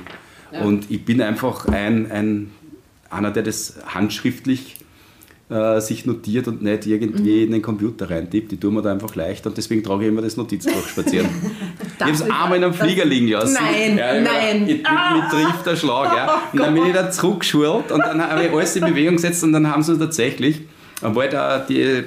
Ja. 0.52 0.60
Und 0.60 0.90
ich 0.90 1.04
bin 1.04 1.22
einfach 1.22 1.66
ein, 1.66 2.10
ein, 2.10 2.50
einer, 3.10 3.30
der 3.30 3.42
das 3.42 3.76
handschriftlich 3.86 4.77
äh, 5.50 5.80
sich 5.80 6.04
notiert 6.04 6.46
und 6.46 6.62
nicht 6.62 6.86
irgendwie 6.86 7.36
mhm. 7.36 7.44
in 7.44 7.52
den 7.52 7.62
Computer 7.62 8.10
reintippt. 8.10 8.52
Die 8.52 8.60
tun 8.60 8.74
mir 8.74 8.82
da 8.82 8.92
einfach 8.92 9.14
leicht 9.14 9.46
und 9.46 9.56
deswegen 9.56 9.82
trage 9.82 10.04
ich 10.04 10.08
immer 10.08 10.22
das 10.22 10.36
Notizbuch 10.36 10.86
spazieren. 10.86 11.28
ich 11.96 12.02
habe 12.02 12.12
es 12.12 12.22
einmal 12.22 12.56
in 12.56 12.64
einem 12.64 12.74
Flieger 12.74 13.04
liegen 13.04 13.28
lassen. 13.28 13.54
Nein, 13.54 13.96
ja, 13.96 14.20
nein. 14.20 14.66
Mit, 14.66 14.86
ah. 14.86 15.28
trifft 15.30 15.66
der 15.66 15.76
Schlag. 15.76 16.16
Ja. 16.16 16.28
Oh 16.48 16.52
und 16.52 16.60
dann 16.60 16.74
bin 16.74 16.86
ich 16.86 16.92
da 16.92 17.10
zurückgeschult 17.10 17.92
und 17.92 17.98
dann 18.00 18.20
habe 18.22 18.44
ich 18.44 18.52
alles 18.52 18.76
in 18.76 18.84
Bewegung 18.84 19.16
gesetzt 19.16 19.42
und 19.44 19.52
dann 19.52 19.70
haben 19.70 19.82
sie 19.82 19.98
tatsächlich, 19.98 20.60
obwohl 21.02 21.28
da 21.28 21.58
die 21.58 22.04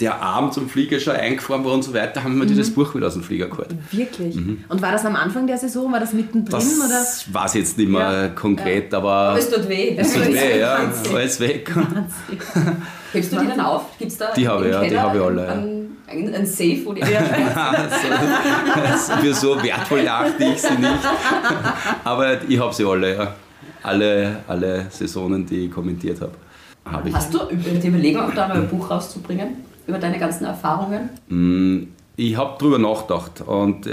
der 0.00 0.20
Arm 0.20 0.50
zum 0.50 0.68
Flieger 0.68 0.98
schon 0.98 1.14
eingefahren 1.14 1.64
war 1.64 1.72
und 1.72 1.82
so 1.82 1.94
weiter, 1.94 2.24
haben 2.24 2.38
wir 2.38 2.48
mhm. 2.48 2.56
das 2.56 2.70
Buch 2.70 2.94
wieder 2.94 3.06
aus 3.06 3.14
dem 3.14 3.22
Flieger 3.22 3.46
geholt. 3.46 3.68
Wirklich? 3.92 4.34
Mhm. 4.34 4.64
Und 4.68 4.82
war 4.82 4.92
das 4.92 5.04
am 5.04 5.14
Anfang 5.14 5.46
der 5.46 5.58
Saison? 5.58 5.92
War 5.92 6.00
das 6.00 6.12
mittendrin? 6.12 6.50
Das 6.50 7.26
oder? 7.28 7.34
weiß 7.34 7.54
ich 7.54 7.60
jetzt 7.60 7.78
nicht 7.78 7.88
mehr 7.88 8.22
ja. 8.22 8.28
konkret, 8.28 8.92
ja. 8.92 8.98
aber... 8.98 9.12
Aber 9.12 9.38
es 9.38 9.50
tut 9.50 9.68
weh. 9.68 9.96
Es 9.96 10.12
tut 10.12 10.26
weh, 10.32 10.58
ja. 10.58 10.90
Alles 11.12 11.40
weg. 11.40 11.72
Hebst 13.12 13.32
du 13.32 13.40
die 13.40 13.46
dann 13.46 13.60
auf? 13.60 13.84
Gibt's 13.98 14.18
da 14.18 14.32
die 14.32 14.48
habe 14.48 14.66
ich, 14.66 14.72
ja, 14.72 14.82
die 14.82 14.98
habe 14.98 15.18
ich 15.18 15.24
alle. 15.24 15.48
Ein, 15.48 15.96
ein, 16.08 16.34
ein 16.34 16.46
Safe, 16.46 16.80
wo 16.84 16.92
die... 16.92 17.02
so, 19.06 19.12
für 19.20 19.34
so 19.34 19.62
wertvoll 19.62 20.08
achte 20.08 20.44
ich 20.44 20.60
sie 20.60 20.74
nicht. 20.74 20.92
Aber 22.02 22.42
ich 22.48 22.58
habe 22.58 22.74
sie 22.74 22.84
alle, 22.84 23.16
ja. 23.16 23.34
Alle, 23.82 24.40
alle 24.48 24.86
Saisonen, 24.90 25.46
die 25.46 25.66
ich 25.66 25.70
kommentiert 25.70 26.20
habe. 26.20 26.32
Hab 26.84 27.12
Hast 27.12 27.32
du 27.32 27.38
die 27.50 27.88
Überlegung, 27.88 28.22
auch 28.22 28.34
da 28.34 28.48
mal 28.48 28.56
ein 28.56 28.68
Buch 28.68 28.90
rauszubringen? 28.90 29.67
Über 29.88 29.98
deine 29.98 30.18
ganzen 30.18 30.44
Erfahrungen? 30.44 31.08
Mm, 31.28 31.88
ich 32.16 32.36
habe 32.36 32.56
darüber 32.58 32.78
nachgedacht 32.78 33.40
und 33.40 33.86
äh, 33.86 33.90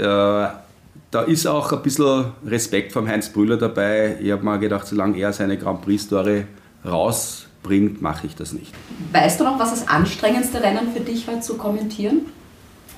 da 1.10 1.22
ist 1.26 1.46
auch 1.46 1.72
ein 1.72 1.82
bisschen 1.82 2.26
Respekt 2.44 2.92
vom 2.92 3.08
Heinz 3.08 3.30
Brüller 3.30 3.56
dabei. 3.56 4.18
Ich 4.20 4.30
habe 4.30 4.44
mir 4.44 4.58
gedacht, 4.58 4.86
solange 4.86 5.18
er 5.18 5.32
seine 5.32 5.56
Grand 5.56 5.82
Prix-Story 5.82 6.44
rausbringt, 6.84 8.02
mache 8.02 8.26
ich 8.26 8.36
das 8.36 8.52
nicht. 8.52 8.72
Weißt 9.12 9.40
du 9.40 9.44
noch, 9.44 9.58
was 9.58 9.70
das 9.70 9.88
anstrengendste 9.88 10.62
Rennen 10.62 10.92
für 10.92 11.00
dich 11.00 11.26
war 11.26 11.40
zu 11.40 11.56
kommentieren? 11.56 12.26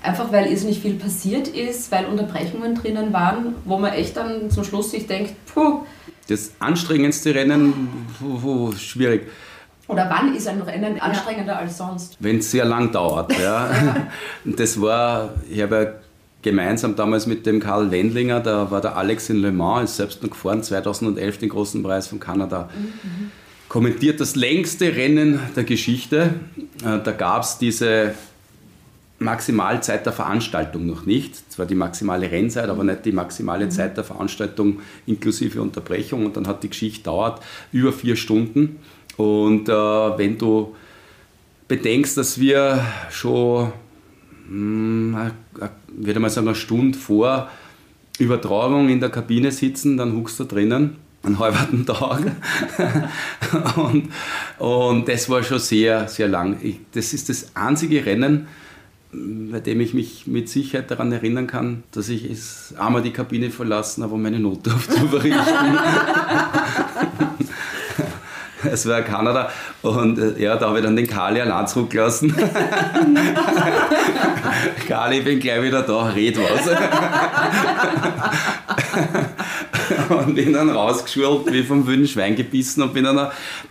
Einfach 0.03 0.33
weil 0.33 0.53
es 0.53 0.65
nicht 0.65 0.83
viel 0.83 0.95
passiert 0.95 1.49
ist, 1.49 1.91
weil 1.93 2.07
Unterbrechungen 2.07 2.75
drinnen 2.75 3.13
waren, 3.13 3.55
wo 3.65 3.79
man 3.79 3.93
echt 3.93 4.17
dann 4.17 4.51
zum 4.51 4.65
Schluss 4.65 4.91
sich 4.91 5.07
denkt, 5.07 5.35
puh. 5.47 5.83
Das 6.29 6.53
anstrengendste 6.59 7.35
Rennen, 7.35 7.89
puh, 8.19 8.39
puh, 8.39 8.73
schwierig. 8.73 9.29
Oder 9.89 10.09
wann 10.11 10.35
ist 10.35 10.47
ein 10.47 10.61
Rennen 10.61 11.01
anstrengender 11.01 11.55
ja. 11.55 11.59
als 11.61 11.79
sonst? 11.79 12.17
Wenn 12.21 12.39
es 12.39 12.51
sehr 12.51 12.67
lang 12.67 12.93
dauert. 12.93 13.37
Ja. 13.39 13.71
das 14.45 14.81
war, 14.81 15.31
ich 15.51 15.63
habe 15.63 15.77
ja 15.77 15.93
gemeinsam 16.43 16.95
damals 16.95 17.27
mit 17.27 17.47
dem 17.47 17.59
Karl 17.59 17.91
Wendlinger, 17.91 18.41
da 18.41 18.71
war 18.71 18.81
der 18.81 18.97
Alex 18.97 19.31
in 19.31 19.39
Le 19.39 19.51
Mans, 19.51 19.91
ist 19.91 19.97
selbst 19.97 20.23
noch 20.23 20.31
gefahren, 20.31 20.63
2011 20.63 21.39
den 21.39 21.49
großen 21.49 21.83
Preis 21.83 22.07
von 22.07 22.21
Kanada. 22.21 22.69
Mhm. 22.75 23.31
Kommentiert 23.69 24.21
das 24.21 24.37
längste 24.37 24.95
Rennen 24.95 25.41
der 25.57 25.65
Geschichte. 25.65 26.35
Äh, 26.85 27.01
da 27.03 27.13
gab 27.13 27.43
es 27.43 27.59
diese 27.59 28.15
Maximalzeit 29.19 30.07
der 30.07 30.13
Veranstaltung 30.13 30.87
noch 30.87 31.05
nicht. 31.05 31.51
Zwar 31.51 31.67
die 31.67 31.75
maximale 31.75 32.31
Rennzeit, 32.31 32.69
aber 32.69 32.85
nicht 32.85 33.05
die 33.05 33.13
maximale 33.13 33.67
mhm. 33.67 33.71
Zeit 33.71 33.97
der 33.97 34.05
Veranstaltung 34.05 34.81
inklusive 35.07 35.61
Unterbrechung. 35.61 36.25
Und 36.25 36.37
dann 36.37 36.47
hat 36.47 36.63
die 36.63 36.69
Geschichte 36.69 37.05
dauert 37.05 37.43
über 37.73 37.93
vier 37.93 38.17
Stunden. 38.17 38.77
Und 39.19 39.69
äh, 39.69 39.73
wenn 39.73 40.39
du 40.39 40.75
bedenkst, 41.67 42.17
dass 42.17 42.41
wir 42.41 42.83
schon, 43.11 43.73
mh, 44.49 45.31
hm, 45.59 45.71
würde 45.89 46.21
mal 46.21 46.31
sagen, 46.31 46.49
eine 46.49 46.55
Stunde 46.55 46.97
vor 46.97 47.51
Übertragung 48.19 48.89
in 48.89 49.01
der 49.01 49.11
Kabine 49.11 49.53
sitzen, 49.53 49.99
dann 49.99 50.15
huckst 50.17 50.41
du 50.41 50.45
drinnen 50.45 50.97
einen 51.23 51.39
halben 51.39 51.85
Tag. 51.87 52.23
und, 53.77 54.09
und 54.59 55.09
das 55.09 55.29
war 55.29 55.43
schon 55.43 55.59
sehr, 55.59 56.09
sehr 56.09 56.29
lang. 56.29 56.59
Ich, 56.63 56.81
das 56.93 57.13
ist 57.13 57.29
das 57.29 57.55
einzige 57.55 58.07
Rennen, 58.07 58.47
bei 59.13 59.61
dem 59.61 59.81
ich 59.81 59.95
mich 59.95 60.27
mit 60.27 60.49
Sicherheit 60.49 60.91
daran 60.91 61.11
erinnern 61.13 61.47
kann, 61.47 61.83
dass 61.93 62.09
ich 62.09 62.25
es 62.31 62.75
einmal 62.79 63.03
die 63.03 63.13
Kabine 63.13 63.51
verlassen 63.51 64.03
habe, 64.03 64.15
um 64.15 64.23
meine 64.23 64.39
Note 64.39 64.73
aufzuberichten. 64.75 65.33
es 68.73 68.89
war 68.89 69.03
Kanada 69.03 69.51
und 69.83 70.19
äh, 70.19 70.43
ja, 70.43 70.57
da 70.57 70.69
habe 70.69 70.79
ich 70.79 70.85
dann 70.85 70.97
den 70.97 71.07
Kali 71.07 71.41
allein 71.41 71.67
zurückgelassen. 71.67 72.35
Kali, 74.89 75.19
ich 75.19 75.25
bin 75.25 75.41
gleich 75.41 75.63
wieder 75.63 75.83
da, 75.83 76.09
red 76.09 76.39
was. 76.39 76.69
und 80.11 80.35
bin 80.35 80.53
dann 80.53 80.71
rausgeschult, 80.71 81.53
wie 81.53 81.63
vom 81.63 81.87
wilden 81.87 82.07
Schwein 82.07 82.37
gebissen 82.37 82.83
und 82.83 82.95
bin 82.95 83.05
dann, 83.05 83.29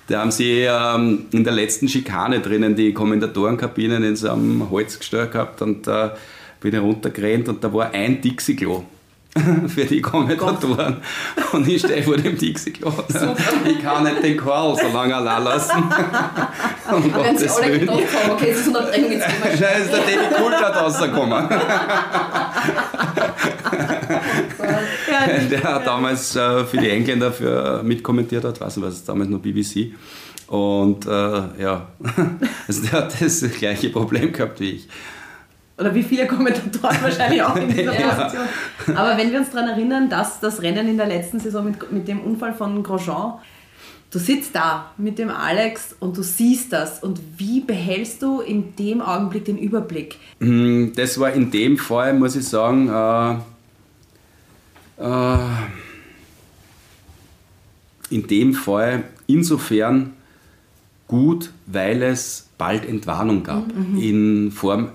da 0.08 0.20
haben 0.20 0.32
sie 0.32 0.62
ähm, 0.62 1.26
in 1.32 1.44
der 1.44 1.54
letzten 1.54 1.88
Schikane 1.88 2.40
drinnen 2.40 2.76
die 2.76 2.94
Kommentatorenkabinen 2.94 4.04
in 4.04 4.16
so 4.16 4.32
einem 4.32 4.70
Holzgestell 4.70 5.28
gehabt 5.28 5.62
und 5.62 5.88
da 5.88 6.08
äh, 6.08 6.12
bin 6.60 6.74
ich 6.74 6.82
runtergerannt 6.82 7.50
und 7.50 7.64
da 7.64 7.74
war 7.74 7.92
ein 7.92 8.22
Dixie-Klo 8.22 8.84
für 9.68 9.86
die 9.86 10.02
Kommentatoren. 10.02 10.98
Und 11.52 11.68
ich 11.68 11.82
stehe 11.82 12.04
vor 12.04 12.18
dem 12.18 12.38
Dixie-Klo. 12.38 12.92
Ich 13.66 13.82
kann 13.82 14.04
nicht 14.04 14.24
den 14.24 14.38
Karl 14.38 14.76
so 14.76 14.88
lange 14.94 15.16
allein 15.16 15.44
lassen. 15.44 15.78
um 16.92 17.14
Wenn 17.14 17.38
sie 17.38 17.50
alle 17.50 17.68
Willen. 17.68 17.80
gedacht 17.82 18.00
haben, 18.24 18.32
okay, 18.32 18.50
es 18.52 18.60
ist 18.60 18.68
Unterbrechung, 18.68 19.12
jetzt 19.12 19.28
gehen 19.28 19.44
wir 19.44 19.58
Da 19.58 19.70
ist 19.70 19.92
der 19.92 20.00
David 20.00 20.38
Coulthard 20.38 20.76
rausgekommen. 20.76 21.50
der 25.52 25.64
hat 25.64 25.88
damals 25.88 26.36
äh, 26.36 26.64
für 26.66 26.78
die 26.78 26.90
Engländer 26.90 27.32
für, 27.32 27.82
mitkommentiert 27.84 28.44
hat, 28.44 28.60
weiß 28.60 28.78
nicht, 28.78 28.86
was 28.86 28.96
ist 28.96 29.10
damals 29.10 29.30
nur 29.30 29.42
BBC. 29.42 29.94
Und 30.48 31.06
äh, 31.06 31.10
ja, 31.10 31.88
also 32.68 32.82
der 32.84 32.92
hat 32.92 33.22
das 33.22 33.42
gleiche 33.60 33.90
Problem 33.90 34.32
gehabt 34.32 34.60
wie 34.60 34.72
ich. 34.72 34.88
Oder 35.78 35.94
wie 35.94 36.04
viele 36.04 36.26
Kommentatoren 36.28 36.98
wahrscheinlich 37.02 37.42
auch 37.44 37.56
in 37.56 37.70
dieser 37.70 38.00
Ja. 38.00 38.10
Position. 38.16 38.98
Aber 38.98 39.18
wenn 39.18 39.32
wir 39.32 39.40
uns 39.40 39.52
daran 39.52 39.70
erinnern, 39.70 40.10
dass 40.10 40.40
das 40.40 40.62
Rennen 40.62 40.88
in 40.88 40.98
der 40.98 41.06
letzten 41.08 41.40
Saison 41.40 41.66
mit, 41.66 41.92
mit 41.92 42.08
dem 42.08 42.20
Unfall 42.22 42.54
von 42.54 42.82
Grosjean, 42.82 43.34
du 44.10 44.18
sitzt 44.20 44.56
da 44.56 44.92
mit 44.98 45.20
dem 45.20 45.30
Alex 45.30 45.96
und 46.00 46.18
du 46.18 46.24
siehst 46.24 46.74
das. 46.74 47.04
Und 47.04 47.20
wie 47.38 47.60
behältst 47.62 48.22
du 48.24 48.42
in 48.42 48.76
dem 48.76 49.02
Augenblick 49.02 49.46
den 49.46 49.58
Überblick? 49.60 50.18
Mm, 50.40 50.94
Das 50.96 51.20
war 51.20 51.32
in 51.34 51.52
dem 51.52 51.78
Fall, 51.78 52.14
muss 52.16 52.36
ich 52.36 52.48
sagen, 52.48 52.90
äh, 52.90 53.34
äh, 55.04 55.38
in 58.10 58.26
dem 58.28 58.54
Fall 58.54 59.04
insofern 59.28 60.14
gut, 61.08 61.52
weil 61.66 62.02
es 62.04 62.48
bald 62.58 62.86
Entwarnung 62.86 63.44
gab 63.44 63.66
in 64.00 64.52
Form 64.52 64.90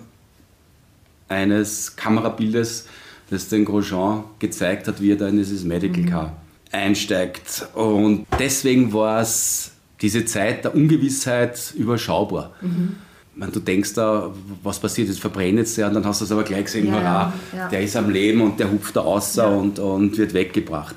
eines 1.33 1.97
Kamerabildes, 1.97 2.87
das 3.31 3.49
den 3.49 3.65
Grosjean 3.65 4.25
gezeigt 4.39 4.89
hat, 4.89 5.01
wie 5.01 5.13
er 5.13 5.17
da 5.17 5.29
in 5.29 5.39
dieses 5.39 5.65
Medical 5.65 6.05
Car 6.05 6.37
einsteigt. 6.71 7.67
Und 7.75 8.27
deswegen 8.39 8.93
war 8.93 9.21
es 9.21 9.73
diese 10.01 10.25
Zeit 10.25 10.65
der 10.65 10.75
Ungewissheit 10.75 11.75
überschaubar. 11.77 12.53
Ich 12.63 13.39
meine, 13.39 13.53
du 13.53 13.61
denkst 13.61 13.95
da, 13.95 14.31
was 14.63 14.79
passiert, 14.79 15.09
jetzt 15.09 15.21
verbrennt 15.21 15.59
jetzt 15.59 15.79
der 15.79 15.89
und 15.89 15.95
dann 15.95 16.05
hast 16.05 16.21
du 16.21 16.25
es 16.25 16.33
aber 16.33 16.43
gleich 16.43 16.65
gesehen, 16.65 16.89
Ja, 16.89 16.93
hurra, 16.93 17.33
ja. 17.57 17.69
der 17.69 17.81
ist 17.83 17.97
am 17.97 18.11
Leben 18.11 18.41
und 18.43 18.61
der 18.61 18.71
hupft 18.71 18.97
da 18.97 19.01
außer 19.01 19.49
und, 19.49 19.79
und 19.79 20.19
wird 20.19 20.35
weggebracht. 20.35 20.97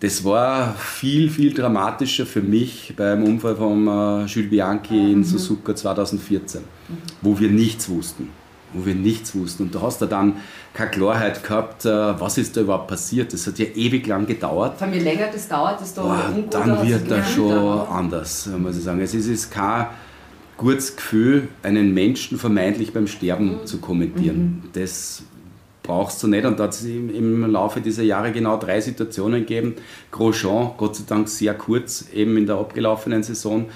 Das 0.00 0.24
war 0.24 0.74
viel, 0.74 1.30
viel 1.30 1.52
dramatischer 1.54 2.26
für 2.26 2.42
mich 2.42 2.94
beim 2.96 3.24
Unfall 3.24 3.56
von 3.56 3.86
äh, 3.88 4.26
Jules 4.26 4.50
Bianchi 4.50 5.12
in 5.12 5.24
Suzuka 5.24 5.74
2014, 5.74 6.60
wo 7.22 7.38
wir 7.38 7.50
nichts 7.50 7.88
wussten. 7.88 8.28
Wo 8.72 8.84
wir 8.84 8.94
nichts 8.94 9.34
wussten. 9.34 9.64
Und 9.64 9.74
du 9.74 9.80
hast 9.80 10.02
da 10.02 10.06
dann 10.06 10.36
keine 10.74 10.90
Klarheit 10.90 11.42
gehabt, 11.42 11.84
äh, 11.84 11.88
was 11.88 12.36
ist 12.36 12.56
da 12.56 12.62
überhaupt 12.62 12.88
passiert. 12.88 13.32
Das 13.32 13.46
hat 13.46 13.58
ja 13.58 13.66
ewig 13.66 14.06
lang 14.06 14.26
gedauert. 14.26 14.80
Allem, 14.82 14.94
je 14.94 15.00
länger 15.00 15.28
das 15.32 15.48
dauert, 15.48 15.80
desto 15.80 16.02
Boah, 16.02 16.32
unguter 16.34 16.58
dann 16.58 16.88
wird 16.88 17.10
das 17.10 17.30
schon 17.32 17.88
anders, 17.88 18.48
muss 18.58 18.76
ich 18.76 18.84
sagen. 18.84 19.00
Es 19.00 19.14
ist, 19.14 19.26
ist 19.26 19.50
kein 19.50 19.86
gutes 20.56 20.96
Gefühl, 20.96 21.48
einen 21.62 21.94
Menschen 21.94 22.38
vermeintlich 22.38 22.92
beim 22.92 23.06
Sterben 23.06 23.66
zu 23.66 23.78
kommentieren. 23.78 24.64
Das 24.72 25.22
brauchst 25.86 26.22
du 26.22 26.26
nicht. 26.26 26.44
Und 26.44 26.58
da 26.58 26.64
hat 26.64 26.72
es 26.72 26.84
im, 26.84 27.14
im 27.14 27.50
Laufe 27.50 27.80
dieser 27.80 28.02
Jahre 28.02 28.32
genau 28.32 28.58
drei 28.58 28.80
Situationen 28.80 29.40
gegeben. 29.40 29.76
Grosjean, 30.10 30.72
Gott 30.76 30.96
sei 30.96 31.04
Dank 31.06 31.28
sehr 31.28 31.54
kurz, 31.54 32.06
eben 32.12 32.36
in 32.36 32.46
der 32.46 32.56
abgelaufenen 32.56 33.22
Saison. 33.22 33.66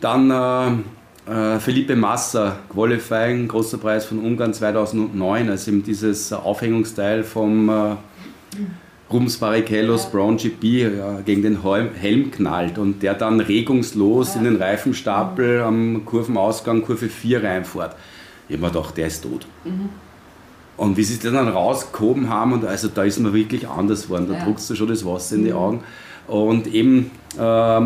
Dann 0.00 0.84
äh, 1.28 1.56
äh, 1.56 1.60
Felipe 1.60 1.96
Massa, 1.96 2.56
Qualifying, 2.72 3.48
großer 3.48 3.78
Preis 3.78 4.04
von 4.04 4.18
Ungarn 4.20 4.54
2009, 4.54 5.50
als 5.50 5.68
ihm 5.68 5.82
dieses 5.82 6.32
Aufhängungsteil 6.32 7.24
vom 7.24 7.68
äh, 7.68 7.96
Rums 9.12 9.36
Barrichellos 9.36 10.10
Brown 10.10 10.36
GP 10.36 10.64
ja, 10.98 11.20
gegen 11.24 11.42
den 11.42 11.62
Helm, 11.62 12.30
knallt 12.32 12.76
und 12.78 13.02
der 13.02 13.14
dann 13.14 13.38
regungslos 13.40 14.34
in 14.34 14.44
den 14.44 14.56
Reifenstapel 14.56 15.62
am 15.62 16.04
Kurvenausgang 16.04 16.82
Kurve 16.82 17.08
4 17.08 17.44
reinfährt. 17.44 17.94
Ich 18.48 18.56
habe 18.56 18.66
mir 18.66 18.72
gedacht, 18.72 18.96
der 18.96 19.06
ist 19.06 19.22
tot. 19.22 19.46
Und 20.76 20.96
wie 20.96 21.04
sie 21.04 21.18
das 21.18 21.32
dann 21.32 21.48
rausgehoben 21.48 22.28
haben, 22.28 22.52
und 22.52 22.64
also 22.64 22.88
da 22.88 23.04
ist 23.04 23.18
man 23.20 23.32
wirklich 23.32 23.68
anders 23.68 24.04
geworden, 24.04 24.26
da 24.28 24.34
Ja. 24.38 24.44
druckst 24.44 24.68
du 24.70 24.74
schon 24.74 24.88
das 24.88 25.04
Wasser 25.06 25.36
in 25.36 25.44
die 25.44 25.52
Augen. 25.52 25.80
Und 26.26 26.66
eben 26.66 27.10
ähm, 27.38 27.42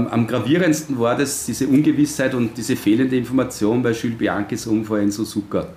am 0.08 0.26
gravierendsten 0.26 0.98
war 0.98 1.16
das 1.16 1.46
diese 1.46 1.66
Ungewissheit 1.66 2.34
und 2.34 2.56
diese 2.56 2.76
fehlende 2.76 3.16
Information 3.16 3.82
bei 3.82 3.92
Jules 3.92 4.16
Bianchis 4.16 4.66
Unfall 4.66 5.02
in 5.02 5.10
Suzuka. 5.10 5.68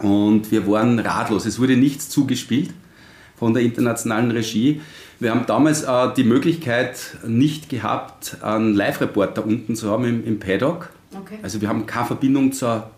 Und 0.00 0.50
wir 0.50 0.66
waren 0.66 0.98
ratlos. 0.98 1.46
Es 1.46 1.58
wurde 1.58 1.76
nichts 1.76 2.08
zugespielt 2.08 2.70
von 3.36 3.54
der 3.54 3.62
internationalen 3.62 4.30
Regie. 4.30 4.80
Wir 5.18 5.30
haben 5.30 5.46
damals 5.46 5.82
äh, 5.82 6.14
die 6.14 6.24
Möglichkeit 6.24 7.16
nicht 7.26 7.68
gehabt, 7.68 8.36
einen 8.42 8.74
Live-Reporter 8.74 9.44
unten 9.46 9.74
zu 9.74 9.90
haben 9.90 10.04
im, 10.04 10.26
im 10.26 10.38
Paddock. 10.38 10.90
Okay. 11.18 11.38
Also 11.42 11.60
wir 11.60 11.68
haben 11.68 11.86
keine 11.86 12.06
Verbindung 12.06 12.52
zur, 12.52 12.90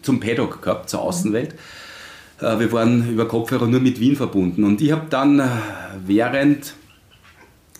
zum 0.00 0.20
Paddock 0.20 0.62
gehabt, 0.62 0.88
zur 0.88 1.02
Außenwelt. 1.02 1.54
Äh, 2.40 2.58
wir 2.58 2.72
waren 2.72 3.10
über 3.10 3.28
Kopfhörer 3.28 3.66
nur 3.66 3.80
mit 3.80 4.00
Wien 4.00 4.16
verbunden. 4.16 4.64
Und 4.64 4.80
ich 4.80 4.92
habe 4.92 5.06
dann 5.10 5.40
äh, 5.40 5.48
während, 6.06 6.74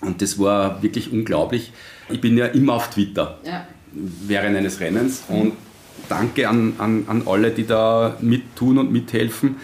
und 0.02 0.20
das 0.20 0.38
war 0.38 0.82
wirklich 0.82 1.12
unglaublich, 1.12 1.72
ich 2.10 2.20
bin 2.20 2.36
ja 2.36 2.46
immer 2.46 2.74
auf 2.74 2.90
Twitter 2.90 3.38
Ja. 3.44 3.66
während 3.92 4.56
eines 4.56 4.80
Rennens. 4.80 5.22
Und 5.28 5.52
danke 6.08 6.48
an, 6.48 6.74
an, 6.78 7.04
an 7.06 7.22
alle, 7.26 7.50
die 7.50 7.66
da 7.66 8.16
mittun 8.20 8.78
und 8.78 8.92
mithelfen. 8.92 9.56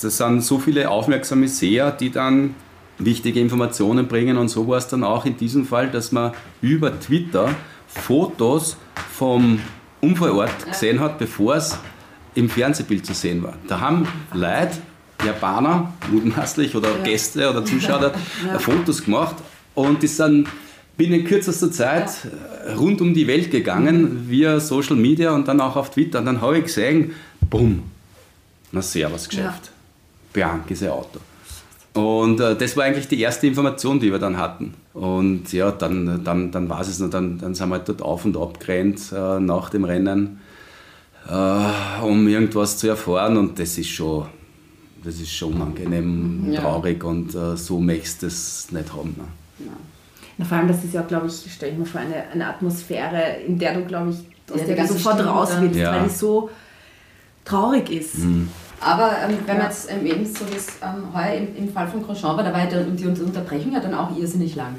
Das 0.00 0.16
sind 0.16 0.42
so 0.42 0.58
viele 0.58 0.88
aufmerksame 0.90 1.48
Seher, 1.48 1.90
die 1.90 2.10
dann 2.10 2.54
wichtige 2.98 3.40
Informationen 3.40 4.06
bringen. 4.06 4.36
Und 4.36 4.48
so 4.48 4.68
war 4.68 4.78
es 4.78 4.86
dann 4.88 5.02
auch 5.02 5.24
in 5.24 5.36
diesem 5.36 5.64
Fall, 5.64 5.88
dass 5.90 6.12
man 6.12 6.32
über 6.60 6.98
Twitter 7.00 7.48
Fotos 7.88 8.76
vom 9.12 9.58
Unfallort 10.00 10.66
gesehen 10.70 11.00
hat, 11.00 11.18
bevor 11.18 11.56
es 11.56 11.76
im 12.34 12.48
Fernsehbild 12.48 13.04
zu 13.04 13.14
sehen 13.14 13.42
war. 13.42 13.54
Da 13.66 13.80
haben 13.80 14.06
Leute, 14.32 14.76
Japaner, 15.26 15.92
mutmaßlich, 16.10 16.74
oder 16.76 16.90
Gäste 17.04 17.50
oder 17.50 17.64
Zuschauer, 17.64 18.12
Fotos 18.58 19.04
gemacht 19.04 19.36
und 19.74 20.02
die 20.02 20.06
sind 20.08 20.48
binnen 20.96 21.24
kürzester 21.24 21.72
Zeit 21.72 22.10
äh, 22.66 22.72
rund 22.72 23.00
um 23.00 23.14
die 23.14 23.26
Welt 23.26 23.50
gegangen, 23.50 24.26
via 24.28 24.60
Social 24.60 24.96
Media 24.96 25.32
und 25.34 25.48
dann 25.48 25.60
auch 25.60 25.76
auf 25.76 25.90
Twitter. 25.90 26.18
Und 26.18 26.26
dann 26.26 26.40
habe 26.40 26.58
ich 26.58 26.64
gesehen, 26.64 27.12
bumm, 27.48 27.82
na 28.72 28.82
servus 28.82 29.28
Geschäft. 29.28 29.70
Bianchi 30.32 30.74
ist 30.74 30.82
ein 30.82 30.90
Auto. 30.90 31.18
Und 31.94 32.38
äh, 32.40 32.54
das 32.54 32.76
war 32.76 32.84
eigentlich 32.84 33.08
die 33.08 33.20
erste 33.20 33.46
Information, 33.46 33.98
die 33.98 34.12
wir 34.12 34.18
dann 34.18 34.36
hatten. 34.36 34.74
Und 34.92 35.52
ja, 35.52 35.70
dann, 35.72 36.22
dann, 36.22 36.52
dann 36.52 36.68
war 36.68 36.80
es 36.82 36.98
noch, 36.98 37.10
dann, 37.10 37.38
dann 37.38 37.54
sind 37.54 37.68
wir 37.68 37.76
halt 37.76 37.88
dort 37.88 38.02
auf 38.02 38.24
und 38.24 38.36
ab 38.36 38.60
gerannt 38.60 39.00
äh, 39.12 39.40
nach 39.40 39.70
dem 39.70 39.84
Rennen, 39.84 40.38
äh, 41.28 42.02
um 42.04 42.28
irgendwas 42.28 42.76
zu 42.76 42.88
erfahren. 42.88 43.36
Und 43.38 43.58
das 43.58 43.76
ist 43.78 43.88
schon, 43.88 44.26
das 45.02 45.14
ist 45.14 45.32
schon 45.32 45.54
unangenehm, 45.54 46.52
Ja. 46.52 46.60
traurig 46.60 47.02
und 47.02 47.34
äh, 47.34 47.56
so 47.56 47.80
möchtest 47.80 48.22
du 48.22 48.26
es 48.26 48.68
nicht 48.70 48.92
haben. 48.92 49.14
Ne? 49.16 49.24
Na, 50.38 50.44
vor 50.44 50.56
allem, 50.58 50.68
das 50.68 50.82
ist 50.84 50.94
ja, 50.94 51.02
glaube 51.02 51.26
ich, 51.26 51.52
stelle 51.52 51.72
ich 51.72 51.78
mir 51.78 51.84
vor, 51.86 52.00
eine, 52.00 52.24
eine 52.32 52.46
Atmosphäre, 52.46 53.36
in 53.46 53.58
der 53.58 53.74
du, 53.74 53.84
glaube 53.84 54.10
ich, 54.10 54.16
aus 54.52 54.60
Ja, 54.60 54.62
die 54.62 54.66
der 54.66 54.68
du 54.68 54.76
ganze 54.76 54.92
sofort 54.94 55.24
raus 55.26 55.50
willst, 55.60 55.78
Ja. 55.78 55.92
weil 55.94 56.06
es 56.06 56.18
so 56.18 56.48
traurig 57.44 57.90
ist. 57.90 58.14
Aber 58.80 59.12
ähm, 59.28 59.36
wenn 59.46 59.58
man 59.58 59.66
jetzt 59.66 59.90
ähm, 59.90 60.06
eben 60.06 60.24
so 60.24 60.50
wie 60.50 60.56
es 60.56 60.68
ähm, 60.82 61.12
heuer 61.14 61.34
im, 61.34 61.56
im 61.66 61.72
Fall 61.72 61.86
von 61.88 62.02
Grosjean 62.02 62.36
war, 62.36 62.42
da 62.44 62.52
war 62.52 62.60
ja 62.60 62.70
dann 62.70 62.96
die 62.96 63.04
Unterbrechung 63.06 63.72
ja 63.72 63.80
dann 63.80 63.92
auch 63.94 64.16
irrsinnig 64.16 64.56
lang. 64.56 64.74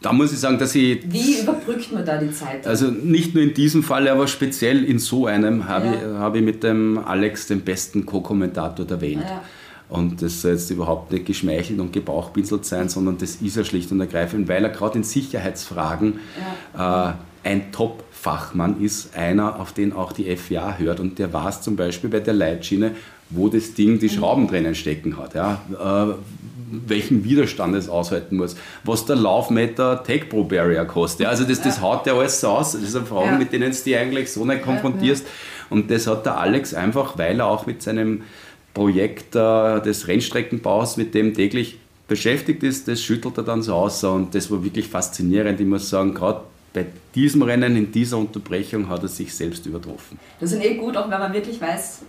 Da 0.00 0.12
muss 0.12 0.32
ich 0.32 0.38
sagen, 0.38 0.58
dass 0.58 0.74
ich 0.74 1.00
Wie 1.10 1.40
überbrückt 1.40 1.92
man 1.92 2.04
da 2.04 2.16
die 2.16 2.30
Zeit? 2.30 2.66
Also 2.66 2.86
nicht 2.86 3.34
nur 3.34 3.42
in 3.42 3.52
diesem 3.54 3.82
Fall, 3.82 4.08
aber 4.08 4.26
speziell 4.26 4.82
in 4.84 4.98
so 4.98 5.26
einem 5.26 5.68
habe 5.68 5.86
Ja. 5.86 5.92
ich, 5.94 6.02
habe 6.18 6.38
ich 6.38 6.44
mit 6.44 6.62
dem 6.62 6.98
Alex 6.98 7.46
den 7.48 7.60
besten 7.60 8.06
Co-Kommentator 8.06 8.86
der 8.86 9.00
Welt. 9.00 9.18
Ja. 9.20 9.42
Und 9.88 10.22
das 10.22 10.40
soll 10.42 10.52
jetzt 10.52 10.70
überhaupt 10.70 11.12
nicht 11.12 11.26
geschmeichelt 11.26 11.78
und 11.78 11.92
gebauchpinselt 11.92 12.64
sein, 12.64 12.88
sondern 12.88 13.18
das 13.18 13.36
ist 13.36 13.56
er 13.56 13.64
schlicht 13.64 13.92
und 13.92 14.00
ergreifend, 14.00 14.48
weil 14.48 14.64
er 14.64 14.70
gerade 14.70 14.98
in 14.98 15.04
Sicherheitsfragen 15.04 16.20
äh, 16.76 17.12
ein 17.44 17.70
Top-Fachmann 17.72 18.80
ist, 18.80 19.16
einer, 19.16 19.60
auf 19.60 19.72
den 19.72 19.92
auch 19.92 20.12
die 20.12 20.34
FIA 20.36 20.78
hört. 20.78 21.00
Und 21.00 21.18
der 21.18 21.32
weiß 21.32 21.60
zum 21.60 21.76
Beispiel 21.76 22.08
bei 22.10 22.20
der 22.20 22.34
Leitschiene, 22.34 22.92
wo 23.30 23.48
das 23.48 23.74
Ding 23.74 23.98
die 23.98 24.08
Schrauben 24.08 24.48
drinnen 24.48 24.74
stecken 24.74 25.18
hat. 25.18 25.34
Ja? 25.34 25.60
Äh, 26.08 26.14
welchen 26.86 27.24
Widerstand 27.24 27.76
es 27.76 27.88
aushalten 27.88 28.36
muss, 28.36 28.56
was 28.84 29.04
der 29.06 29.16
Laufmeter 29.16 30.02
Tech 30.02 30.28
Pro 30.28 30.44
Barrier 30.44 30.84
kostet. 30.86 31.24
Ja, 31.24 31.28
also 31.28 31.44
das, 31.44 31.60
das 31.60 31.80
haut 31.80 32.06
der 32.06 32.14
alles 32.14 32.40
so 32.40 32.48
aus. 32.48 32.72
Das 32.72 32.92
sind 32.92 33.06
Fragen, 33.06 33.32
Ja. 33.32 33.38
mit 33.38 33.52
denen 33.52 33.70
du 33.70 33.76
dich 33.76 33.96
eigentlich 33.96 34.32
so 34.32 34.44
nicht 34.44 34.62
konfrontierst. 34.62 35.26
Und 35.70 35.90
das 35.90 36.06
hat 36.06 36.26
der 36.26 36.38
Alex 36.38 36.74
einfach, 36.74 37.16
weil 37.18 37.40
er 37.40 37.46
auch 37.46 37.66
mit 37.66 37.82
seinem 37.82 38.22
Projekt 38.74 39.34
äh, 39.36 39.80
des 39.80 40.08
Rennstreckenbaus, 40.08 40.96
mit 40.96 41.14
dem 41.14 41.32
täglich 41.32 41.78
beschäftigt 42.08 42.62
ist, 42.62 42.88
das 42.88 43.00
schüttelt 43.02 43.38
er 43.38 43.44
dann 43.44 43.62
so 43.62 43.74
aus. 43.74 44.04
Und 44.04 44.34
das 44.34 44.50
war 44.50 44.62
wirklich 44.62 44.88
faszinierend. 44.88 45.58
Ich 45.60 45.66
muss 45.66 45.88
sagen, 45.88 46.12
gerade 46.12 46.40
bei 46.74 46.86
diesem 47.14 47.42
Rennen, 47.42 47.76
in 47.76 47.92
dieser 47.92 48.18
Unterbrechung, 48.18 48.88
hat 48.88 49.02
er 49.02 49.08
sich 49.08 49.32
selbst 49.34 49.64
übertroffen. 49.64 50.18
Das 50.40 50.52
ist 50.52 50.62
eh 50.62 50.74
gut, 50.74 50.96
auch 50.96 51.08
wenn 51.08 51.20
man 51.20 51.32
wirklich 51.32 51.60
weiß, 51.60 52.02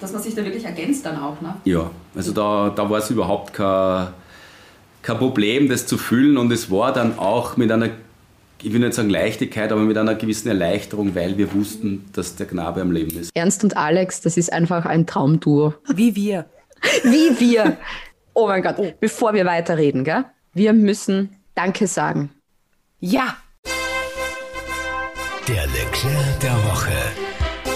dass 0.00 0.12
man 0.12 0.22
sich 0.22 0.34
da 0.34 0.44
wirklich 0.44 0.64
ergänzt 0.64 1.04
dann 1.04 1.18
auch, 1.18 1.40
ne? 1.40 1.56
Ja, 1.64 1.90
also 2.14 2.32
da, 2.32 2.72
da 2.74 2.88
war 2.88 2.98
es 2.98 3.10
überhaupt 3.10 3.52
kein, 3.52 4.08
kein 5.02 5.18
Problem, 5.18 5.68
das 5.68 5.86
zu 5.86 5.98
fühlen 5.98 6.38
und 6.38 6.50
es 6.52 6.70
war 6.70 6.92
dann 6.92 7.18
auch 7.18 7.56
mit 7.56 7.70
einer, 7.70 7.90
ich 8.62 8.72
will 8.72 8.80
nicht 8.80 8.94
sagen 8.94 9.10
Leichtigkeit, 9.10 9.72
aber 9.72 9.80
mit 9.80 9.98
einer 9.98 10.14
gewissen 10.14 10.48
Erleichterung, 10.48 11.14
weil 11.14 11.36
wir 11.36 11.52
wussten, 11.52 12.04
dass 12.12 12.36
der 12.36 12.46
Knabe 12.46 12.80
am 12.80 12.92
Leben 12.92 13.18
ist. 13.18 13.30
Ernst 13.34 13.64
und 13.64 13.76
Alex, 13.76 14.20
das 14.20 14.36
ist 14.36 14.52
einfach 14.52 14.86
ein 14.86 15.06
Traumduo. 15.06 15.74
Wie 15.94 16.14
wir. 16.14 16.46
Wie 17.02 17.38
wir. 17.40 17.76
Oh 18.34 18.46
mein 18.46 18.62
Gott, 18.62 18.76
bevor 19.00 19.34
wir 19.34 19.44
weiterreden, 19.44 20.04
gell? 20.04 20.24
Wir 20.54 20.72
müssen 20.72 21.36
Danke 21.54 21.86
sagen. 21.86 22.30
Ja. 23.00 23.36
Der 25.48 25.66
Leclerc 25.66 26.40
der 26.40 26.54
Woche. 26.64 26.92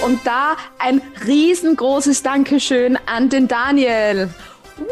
Und 0.04 0.24
da 0.24 0.56
ein 0.78 1.02
riesengroßes 1.26 2.22
Dankeschön 2.22 2.96
an 3.06 3.28
den 3.28 3.48
Daniel. 3.48 4.30
Woo! 4.76 4.86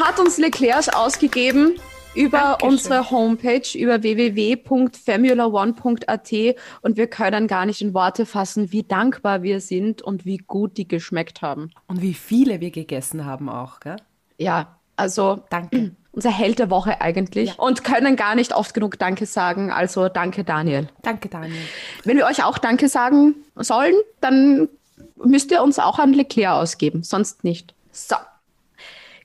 Hat 0.00 0.18
uns 0.18 0.38
Leclerc 0.38 0.92
ausgegeben 0.94 1.78
über 2.14 2.38
Dankeschön. 2.38 2.68
unsere 2.68 3.10
Homepage, 3.10 3.78
über 3.78 4.02
www.formula1.at 4.02 6.56
und 6.82 6.96
wir 6.96 7.06
können 7.06 7.46
gar 7.46 7.66
nicht 7.66 7.82
in 7.82 7.94
Worte 7.94 8.26
fassen, 8.26 8.72
wie 8.72 8.82
dankbar 8.82 9.42
wir 9.42 9.60
sind 9.60 10.02
und 10.02 10.24
wie 10.24 10.38
gut 10.38 10.76
die 10.76 10.88
geschmeckt 10.88 11.42
haben. 11.42 11.70
Und 11.86 12.02
wie 12.02 12.14
viele 12.14 12.60
wir 12.60 12.70
gegessen 12.70 13.24
haben 13.24 13.48
auch, 13.48 13.80
gell? 13.80 13.96
Ja, 14.38 14.78
also 14.96 15.42
Danke. 15.50 15.92
unser 16.14 16.30
Held 16.30 16.60
der 16.60 16.70
Woche 16.70 17.00
eigentlich 17.00 17.58
und 17.58 17.82
können 17.82 18.14
gar 18.14 18.36
nicht 18.36 18.54
oft 18.54 18.72
genug 18.72 18.98
Danke 18.98 19.26
sagen. 19.26 19.72
Also 19.72 20.08
danke, 20.08 20.44
Daniel. 20.44 20.88
Danke, 21.02 21.28
Daniel. 21.28 21.58
Wenn 22.04 22.16
wir 22.16 22.26
euch 22.26 22.44
auch 22.44 22.58
Danke 22.58 22.88
sagen 22.88 23.34
sollen, 23.56 23.94
dann 24.20 24.68
müsst 25.16 25.50
ihr 25.50 25.62
uns 25.62 25.80
auch 25.80 25.98
an 25.98 26.12
Leclerc 26.12 26.54
ausgeben, 26.54 27.02
sonst 27.02 27.44
nicht. 27.44 27.74
So. 27.90 28.16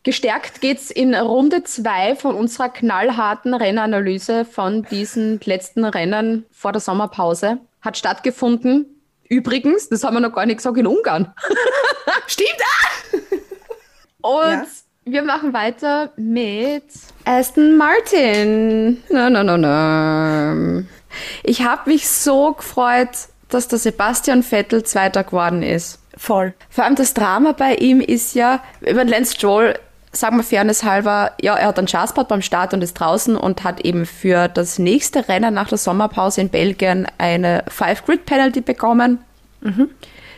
Gestärkt 0.03 0.61
geht's 0.61 0.91
in 0.91 1.13
Runde 1.13 1.63
zwei 1.63 2.15
von 2.15 2.35
unserer 2.35 2.69
knallharten 2.69 3.53
Rennanalyse 3.53 4.45
von 4.45 4.83
diesen 4.83 5.39
letzten 5.43 5.83
Rennen 5.83 6.45
vor 6.51 6.71
der 6.71 6.79
Sommerpause. 6.79 7.57
Hat 7.81 7.97
stattgefunden. 7.97 8.85
Übrigens, 9.27 9.89
das 9.89 10.03
haben 10.03 10.15
wir 10.15 10.21
noch 10.21 10.33
gar 10.33 10.45
nicht 10.45 10.57
gesagt, 10.57 10.77
in 10.77 10.87
Ungarn. 10.87 11.33
Stimmt! 12.27 12.49
Und 14.21 14.49
Ja. 14.51 14.65
wir 15.05 15.21
machen 15.23 15.53
weiter 15.53 16.11
mit 16.17 16.83
Aston 17.25 17.77
Martin. 17.77 19.03
Na, 19.09 19.29
na, 19.29 19.43
na, 19.43 19.57
na. 19.57 20.83
Ich 21.43 21.63
habe 21.63 21.89
mich 21.89 22.09
so 22.09 22.53
gefreut, 22.53 23.09
dass 23.49 23.67
der 23.67 23.79
Sebastian 23.79 24.43
Vettel 24.43 24.83
Zweiter 24.83 25.23
geworden 25.23 25.63
ist. 25.63 25.99
Voll. 26.17 26.53
Vor 26.69 26.83
allem 26.83 26.95
das 26.95 27.13
Drama 27.13 27.53
bei 27.53 27.75
ihm 27.75 28.01
ist 28.01 28.35
ja, 28.35 28.61
über 28.81 29.05
Lance 29.05 29.35
Stroll, 29.35 29.79
sagen 30.11 30.37
wir 30.37 30.43
fairness 30.43 30.83
halber, 30.83 31.31
ja, 31.41 31.55
er 31.55 31.67
hat 31.67 31.77
einen 31.77 31.87
Schaßpad 31.87 32.27
beim 32.27 32.41
Start 32.41 32.73
und 32.73 32.83
ist 32.83 32.95
draußen 32.95 33.35
und 33.35 33.63
hat 33.63 33.81
eben 33.81 34.05
für 34.05 34.47
das 34.47 34.79
nächste 34.79 35.27
Rennen 35.27 35.53
nach 35.53 35.69
der 35.69 35.77
Sommerpause 35.77 36.41
in 36.41 36.49
Belgien 36.49 37.07
eine 37.17 37.63
Five-Grid-Penalty 37.67 38.61
bekommen. 38.61 39.19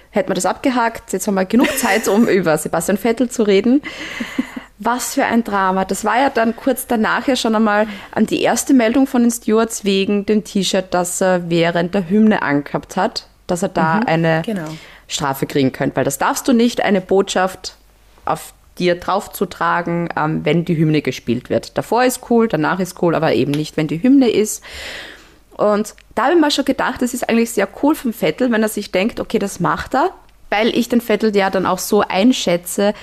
Hätten 0.09 0.29
wir 0.29 0.35
das 0.35 0.45
abgehakt, 0.45 1.13
jetzt 1.13 1.27
haben 1.27 1.35
wir 1.35 1.45
genug 1.45 1.69
Zeit, 1.77 2.07
um 2.07 2.27
über 2.27 2.57
Sebastian 2.57 2.97
Vettel 2.97 3.29
zu 3.29 3.43
reden. 3.43 3.81
Was 4.77 5.13
für 5.13 5.25
ein 5.25 5.43
Drama. 5.43 5.85
Das 5.85 6.03
war 6.03 6.19
ja 6.19 6.29
dann 6.29 6.55
kurz 6.55 6.87
danach 6.87 7.27
ja 7.27 7.35
schon 7.35 7.55
einmal 7.55 7.87
an 8.11 8.25
die 8.25 8.41
erste 8.41 8.73
Meldung 8.73 9.05
von 9.05 9.21
den 9.21 9.31
Stewards 9.31 9.85
wegen 9.85 10.25
dem 10.25 10.43
T-Shirt, 10.43 10.87
das 10.89 11.21
er 11.21 11.49
während 11.49 11.93
der 11.93 12.09
Hymne 12.09 12.41
angehabt 12.41 12.97
hat, 12.97 13.27
dass 13.45 13.61
er 13.61 13.69
da 13.69 13.99
eine 13.99 14.41
genau. 14.43 14.65
Strafe 15.07 15.45
kriegen 15.45 15.71
könnte, 15.71 15.97
weil 15.97 16.03
das 16.03 16.17
darfst 16.17 16.47
du 16.47 16.53
nicht, 16.53 16.81
eine 16.81 16.99
Botschaft 16.99 17.75
auf 18.25 18.53
dir 18.79 18.95
draufzutragen, 18.95 20.09
ähm, 20.15 20.45
wenn 20.45 20.65
die 20.65 20.77
Hymne 20.77 21.01
gespielt 21.01 21.49
wird. 21.49 21.77
Davor 21.77 22.03
ist 22.03 22.29
cool, 22.29 22.47
danach 22.47 22.79
ist 22.79 23.01
cool, 23.01 23.15
aber 23.15 23.33
eben 23.33 23.51
nicht, 23.51 23.77
wenn 23.77 23.87
die 23.87 24.01
Hymne 24.01 24.29
ist. 24.29 24.63
Und 25.57 25.95
da 26.15 26.23
habe 26.23 26.35
ich 26.35 26.41
mir 26.41 26.51
schon 26.51 26.65
gedacht, 26.65 27.01
das 27.01 27.13
ist 27.13 27.29
eigentlich 27.29 27.51
sehr 27.51 27.67
cool 27.83 27.95
vom 27.95 28.13
Vettel, 28.13 28.51
wenn 28.51 28.63
er 28.63 28.69
sich 28.69 28.91
denkt, 28.91 29.19
okay, 29.19 29.39
das 29.39 29.59
macht 29.59 29.93
er, 29.93 30.11
weil 30.49 30.69
ich 30.69 30.89
den 30.89 31.01
Vettel 31.01 31.35
ja 31.35 31.49
dann 31.49 31.65
auch 31.65 31.79
so 31.79 32.01
einschätze, 32.01 32.93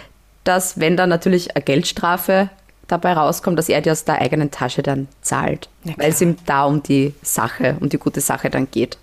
dass 0.45 0.81
wenn 0.81 0.97
da 0.97 1.07
natürlich 1.07 1.55
eine 1.55 1.63
Geldstrafe 1.63 2.51
dabei 2.87 3.13
rauskommt, 3.13 3.59
dass 3.59 3.69
er 3.69 3.83
die 3.83 3.91
aus 3.91 4.05
der 4.05 4.21
eigenen 4.21 4.51
Tasche 4.51 4.83
dann 4.83 5.09
zahlt, 5.21 5.69
klar. 5.83 5.95
weil 5.99 6.11
es 6.11 6.21
ihm 6.21 6.37
da 6.47 6.65
um 6.65 6.83
die 6.83 7.15
Sache, 7.23 7.77
um 7.81 7.89
die 7.91 7.99
gute 7.99 8.21
Sache 8.21 8.49
dann 8.51 8.71
geht. 8.71 8.99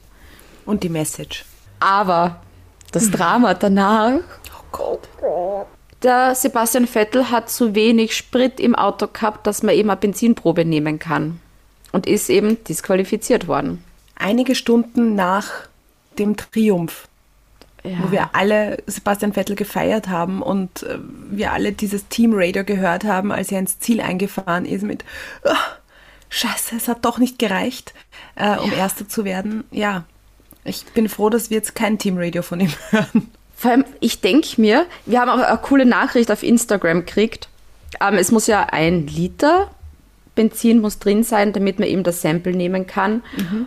Und 0.65 0.83
die 0.83 0.89
Message. 0.89 1.45
Aber 1.79 2.41
das 2.91 3.11
Drama 3.11 3.53
danach. 3.53 4.19
Der 6.05 6.35
Sebastian 6.35 6.85
Vettel 6.85 7.31
hat 7.31 7.49
zu 7.49 7.73
wenig 7.73 8.15
Sprit 8.15 8.59
im 8.59 8.75
Auto 8.75 9.07
gehabt, 9.07 9.47
dass 9.47 9.63
man 9.63 9.73
eben 9.73 9.89
eine 9.89 9.99
Benzinprobe 9.99 10.63
nehmen 10.63 10.99
kann. 10.99 11.39
Und 11.91 12.05
ist 12.05 12.29
eben 12.29 12.63
disqualifiziert 12.63 13.47
worden. 13.47 13.83
Einige 14.15 14.53
Stunden 14.53 15.15
nach 15.15 15.49
dem 16.19 16.37
Triumph, 16.37 17.07
wo 17.83 18.11
wir 18.11 18.35
alle 18.35 18.77
Sebastian 18.85 19.33
Vettel 19.33 19.55
gefeiert 19.55 20.07
haben 20.07 20.43
und 20.43 20.83
äh, 20.83 20.99
wir 21.31 21.53
alle 21.53 21.71
dieses 21.71 22.07
Teamradio 22.07 22.63
gehört 22.63 23.03
haben, 23.03 23.31
als 23.31 23.51
er 23.51 23.57
ins 23.57 23.79
Ziel 23.79 23.99
eingefahren 23.99 24.65
ist 24.65 24.83
mit 24.83 25.03
"Ah, 25.43 25.55
Scheiße, 26.29 26.75
es 26.75 26.87
hat 26.87 27.03
doch 27.03 27.17
nicht 27.17 27.39
gereicht, 27.39 27.95
äh, 28.35 28.57
um 28.57 28.71
Erster 28.71 29.07
zu 29.09 29.25
werden. 29.25 29.63
Ja, 29.71 30.03
ich 30.65 30.85
bin 30.85 31.09
froh, 31.09 31.31
dass 31.31 31.49
wir 31.49 31.57
jetzt 31.57 31.73
kein 31.73 31.97
Teamradio 31.97 32.43
von 32.43 32.59
ihm 32.59 32.73
hören. 32.91 33.31
Vor 33.55 33.71
allem, 33.71 33.85
ich 33.99 34.21
denke 34.21 34.59
mir, 34.59 34.85
wir 35.05 35.21
haben 35.21 35.29
auch 35.29 35.43
eine 35.43 35.57
coole 35.59 35.85
Nachricht 35.85 36.31
auf 36.31 36.43
Instagram 36.43 37.05
gekriegt. 37.05 37.49
Ähm, 38.01 38.15
es 38.15 38.31
muss 38.31 38.47
ja 38.47 38.67
ein 38.71 39.07
Liter 39.07 39.69
Benzin 40.35 40.81
muss 40.81 40.99
drin 40.99 41.23
sein, 41.23 41.53
damit 41.53 41.79
man 41.79 41.87
eben 41.87 42.03
das 42.03 42.21
Sample 42.21 42.53
nehmen 42.53 42.85
kann. 42.85 43.23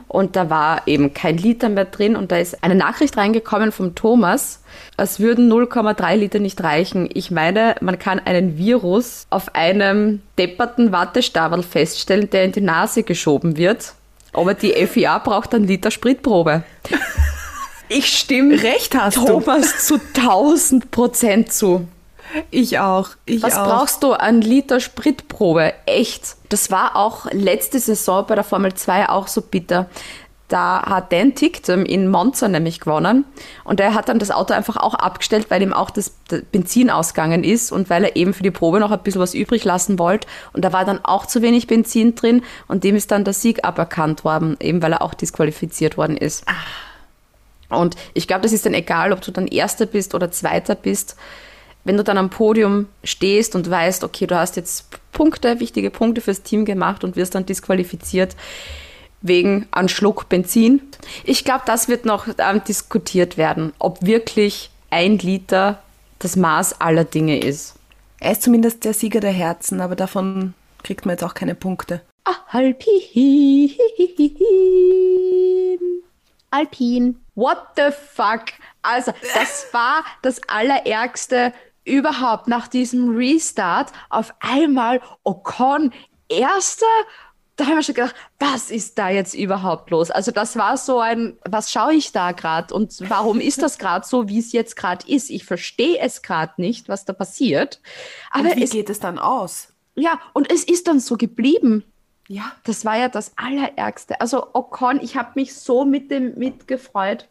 Und 0.06 0.36
da 0.36 0.50
war 0.50 0.86
eben 0.86 1.14
kein 1.14 1.38
Liter 1.38 1.70
mehr 1.70 1.86
drin. 1.86 2.14
Und 2.14 2.30
da 2.30 2.36
ist 2.36 2.62
eine 2.62 2.74
Nachricht 2.74 3.16
reingekommen 3.16 3.72
vom 3.72 3.94
Thomas, 3.94 4.62
es 4.96 5.18
würden 5.18 5.50
0,3 5.50 6.16
Liter 6.16 6.38
nicht 6.38 6.62
reichen. 6.62 7.08
Ich 7.12 7.30
meine, 7.30 7.76
man 7.80 7.98
kann 7.98 8.20
einen 8.20 8.58
Virus 8.58 9.26
auf 9.30 9.54
einem 9.54 10.20
depperten 10.38 10.92
Wattestabel 10.92 11.62
feststellen, 11.62 12.30
der 12.30 12.44
in 12.44 12.52
die 12.52 12.60
Nase 12.60 13.02
geschoben 13.02 13.56
wird. 13.56 13.94
Aber 14.32 14.54
die 14.54 14.72
FIA 14.86 15.18
braucht 15.18 15.54
einen 15.54 15.66
Liter 15.66 15.90
Spritprobe. 15.90 16.62
Ich 17.88 18.18
stimme 18.18 18.62
Recht 18.62 18.94
hast 18.94 19.16
du. 19.16 19.26
Thomas 19.26 19.86
zu 19.86 20.00
1000 20.14 20.90
Prozent 20.90 21.52
zu. 21.52 21.86
Ich 22.50 22.78
auch. 22.78 23.10
Ich 23.24 23.42
Was 23.42 23.56
auch. 23.56 23.66
brauchst 23.66 24.02
du 24.02 24.12
an 24.12 24.40
Liter 24.40 24.80
Spritprobe? 24.80 25.72
Echt. 25.86 26.36
Das 26.50 26.70
war 26.70 26.96
auch 26.96 27.26
letzte 27.32 27.78
Saison 27.78 28.26
bei 28.26 28.34
der 28.34 28.44
Formel 28.44 28.74
2 28.74 29.08
auch 29.08 29.28
so 29.28 29.40
bitter. 29.40 29.88
Da 30.48 30.82
hat 30.82 31.12
Dan 31.12 31.34
Ticktum 31.34 31.84
in 31.84 32.08
Monza 32.08 32.48
nämlich 32.48 32.80
gewonnen 32.80 33.26
und 33.64 33.80
er 33.80 33.92
hat 33.92 34.08
dann 34.08 34.18
das 34.18 34.30
Auto 34.30 34.54
einfach 34.54 34.78
auch 34.78 34.94
abgestellt, 34.94 35.50
weil 35.50 35.60
ihm 35.60 35.74
auch 35.74 35.90
das 35.90 36.14
das 36.28 36.40
Benzin 36.50 36.88
ausgegangen 36.88 37.44
ist 37.44 37.70
und 37.70 37.90
weil 37.90 38.04
er 38.04 38.16
eben 38.16 38.32
für 38.32 38.42
die 38.42 38.50
Probe 38.50 38.80
noch 38.80 38.90
ein 38.90 39.02
bisschen 39.02 39.20
was 39.20 39.34
übrig 39.34 39.64
lassen 39.64 39.98
wollte. 39.98 40.26
Und 40.54 40.64
da 40.64 40.72
war 40.72 40.86
dann 40.86 41.04
auch 41.04 41.26
zu 41.26 41.42
wenig 41.42 41.66
Benzin 41.66 42.14
drin 42.14 42.42
und 42.66 42.82
dem 42.82 42.96
ist 42.96 43.10
dann 43.10 43.24
der 43.24 43.34
Sieg 43.34 43.64
aberkannt 43.64 44.24
worden, 44.24 44.56
eben 44.60 44.80
weil 44.80 44.92
er 44.94 45.02
auch 45.02 45.12
disqualifiziert 45.12 45.98
worden 45.98 46.16
ist. 46.16 46.44
Und 47.68 47.96
ich 48.14 48.26
glaube, 48.26 48.42
das 48.42 48.52
ist 48.52 48.66
dann 48.66 48.74
egal, 48.74 49.12
ob 49.12 49.20
du 49.20 49.30
dann 49.30 49.46
Erster 49.46 49.86
bist 49.86 50.14
oder 50.14 50.30
Zweiter 50.30 50.74
bist. 50.74 51.16
Wenn 51.84 51.96
du 51.96 52.04
dann 52.04 52.18
am 52.18 52.30
Podium 52.30 52.86
stehst 53.04 53.54
und 53.54 53.68
weißt, 53.70 54.04
okay, 54.04 54.26
du 54.26 54.36
hast 54.36 54.56
jetzt 54.56 54.86
Punkte, 55.12 55.60
wichtige 55.60 55.90
Punkte 55.90 56.20
fürs 56.20 56.42
Team 56.42 56.64
gemacht 56.64 57.04
und 57.04 57.16
wirst 57.16 57.34
dann 57.34 57.46
disqualifiziert 57.46 58.36
wegen 59.20 59.66
einem 59.70 59.88
Schluck 59.88 60.28
Benzin. 60.28 60.82
Ich 61.24 61.44
glaube, 61.44 61.62
das 61.66 61.88
wird 61.88 62.04
noch 62.04 62.26
ähm, 62.38 62.62
diskutiert 62.66 63.36
werden, 63.36 63.72
ob 63.78 64.02
wirklich 64.02 64.70
ein 64.90 65.18
Liter 65.18 65.82
das 66.18 66.36
Maß 66.36 66.80
aller 66.80 67.04
Dinge 67.04 67.38
ist. 67.40 67.74
Er 68.20 68.32
ist 68.32 68.42
zumindest 68.42 68.84
der 68.84 68.94
Sieger 68.94 69.20
der 69.20 69.32
Herzen, 69.32 69.80
aber 69.80 69.96
davon 69.96 70.54
kriegt 70.82 71.06
man 71.06 71.14
jetzt 71.14 71.24
auch 71.24 71.34
keine 71.34 71.54
Punkte. 71.54 72.00
Alpin. 72.50 73.70
Alpin. 76.50 77.20
What 77.34 77.58
the 77.76 77.90
fuck? 77.92 78.44
Also, 78.82 79.12
das 79.34 79.66
war 79.72 80.04
das 80.22 80.40
Allerärgste 80.48 81.52
überhaupt 81.84 82.48
nach 82.48 82.68
diesem 82.68 83.16
Restart. 83.16 83.92
Auf 84.10 84.34
einmal 84.40 85.00
Ocon 85.24 85.92
erster. 86.28 86.86
Da 87.56 87.66
haben 87.66 87.74
wir 87.74 87.82
schon 87.82 87.96
gedacht, 87.96 88.14
was 88.38 88.70
ist 88.70 88.98
da 88.98 89.08
jetzt 89.08 89.34
überhaupt 89.34 89.90
los? 89.90 90.12
Also 90.12 90.30
das 90.30 90.56
war 90.56 90.76
so 90.76 91.00
ein, 91.00 91.36
was 91.44 91.72
schaue 91.72 91.94
ich 91.94 92.12
da 92.12 92.30
gerade 92.30 92.72
und 92.72 92.94
warum 93.10 93.40
ist 93.40 93.62
das 93.62 93.78
gerade 93.78 94.06
so, 94.06 94.28
wie 94.28 94.38
es 94.38 94.52
jetzt 94.52 94.76
gerade 94.76 95.08
ist? 95.08 95.28
Ich 95.28 95.44
verstehe 95.44 95.98
es 95.98 96.22
gerade 96.22 96.52
nicht, 96.58 96.88
was 96.88 97.04
da 97.04 97.12
passiert. 97.12 97.80
Aber 98.30 98.50
Und 98.50 98.56
wie 98.56 98.62
es, 98.62 98.70
geht 98.70 98.90
es 98.90 99.00
dann 99.00 99.18
aus? 99.18 99.72
ja, 99.96 100.20
und 100.34 100.52
es 100.52 100.62
ist 100.62 100.86
dann 100.86 101.00
so 101.00 101.16
geblieben. 101.16 101.82
Ja. 102.28 102.52
Das 102.64 102.84
war 102.84 102.96
ja 102.96 103.08
das 103.08 103.32
Allerärgste. 103.36 104.20
Also 104.20 104.48
Ocon, 104.52 105.00
ich 105.02 105.16
habe 105.16 105.32
mich 105.34 105.54
so 105.54 105.84
mit 105.84 106.10
dem 106.10 106.38
mitgefreut. 106.38 107.26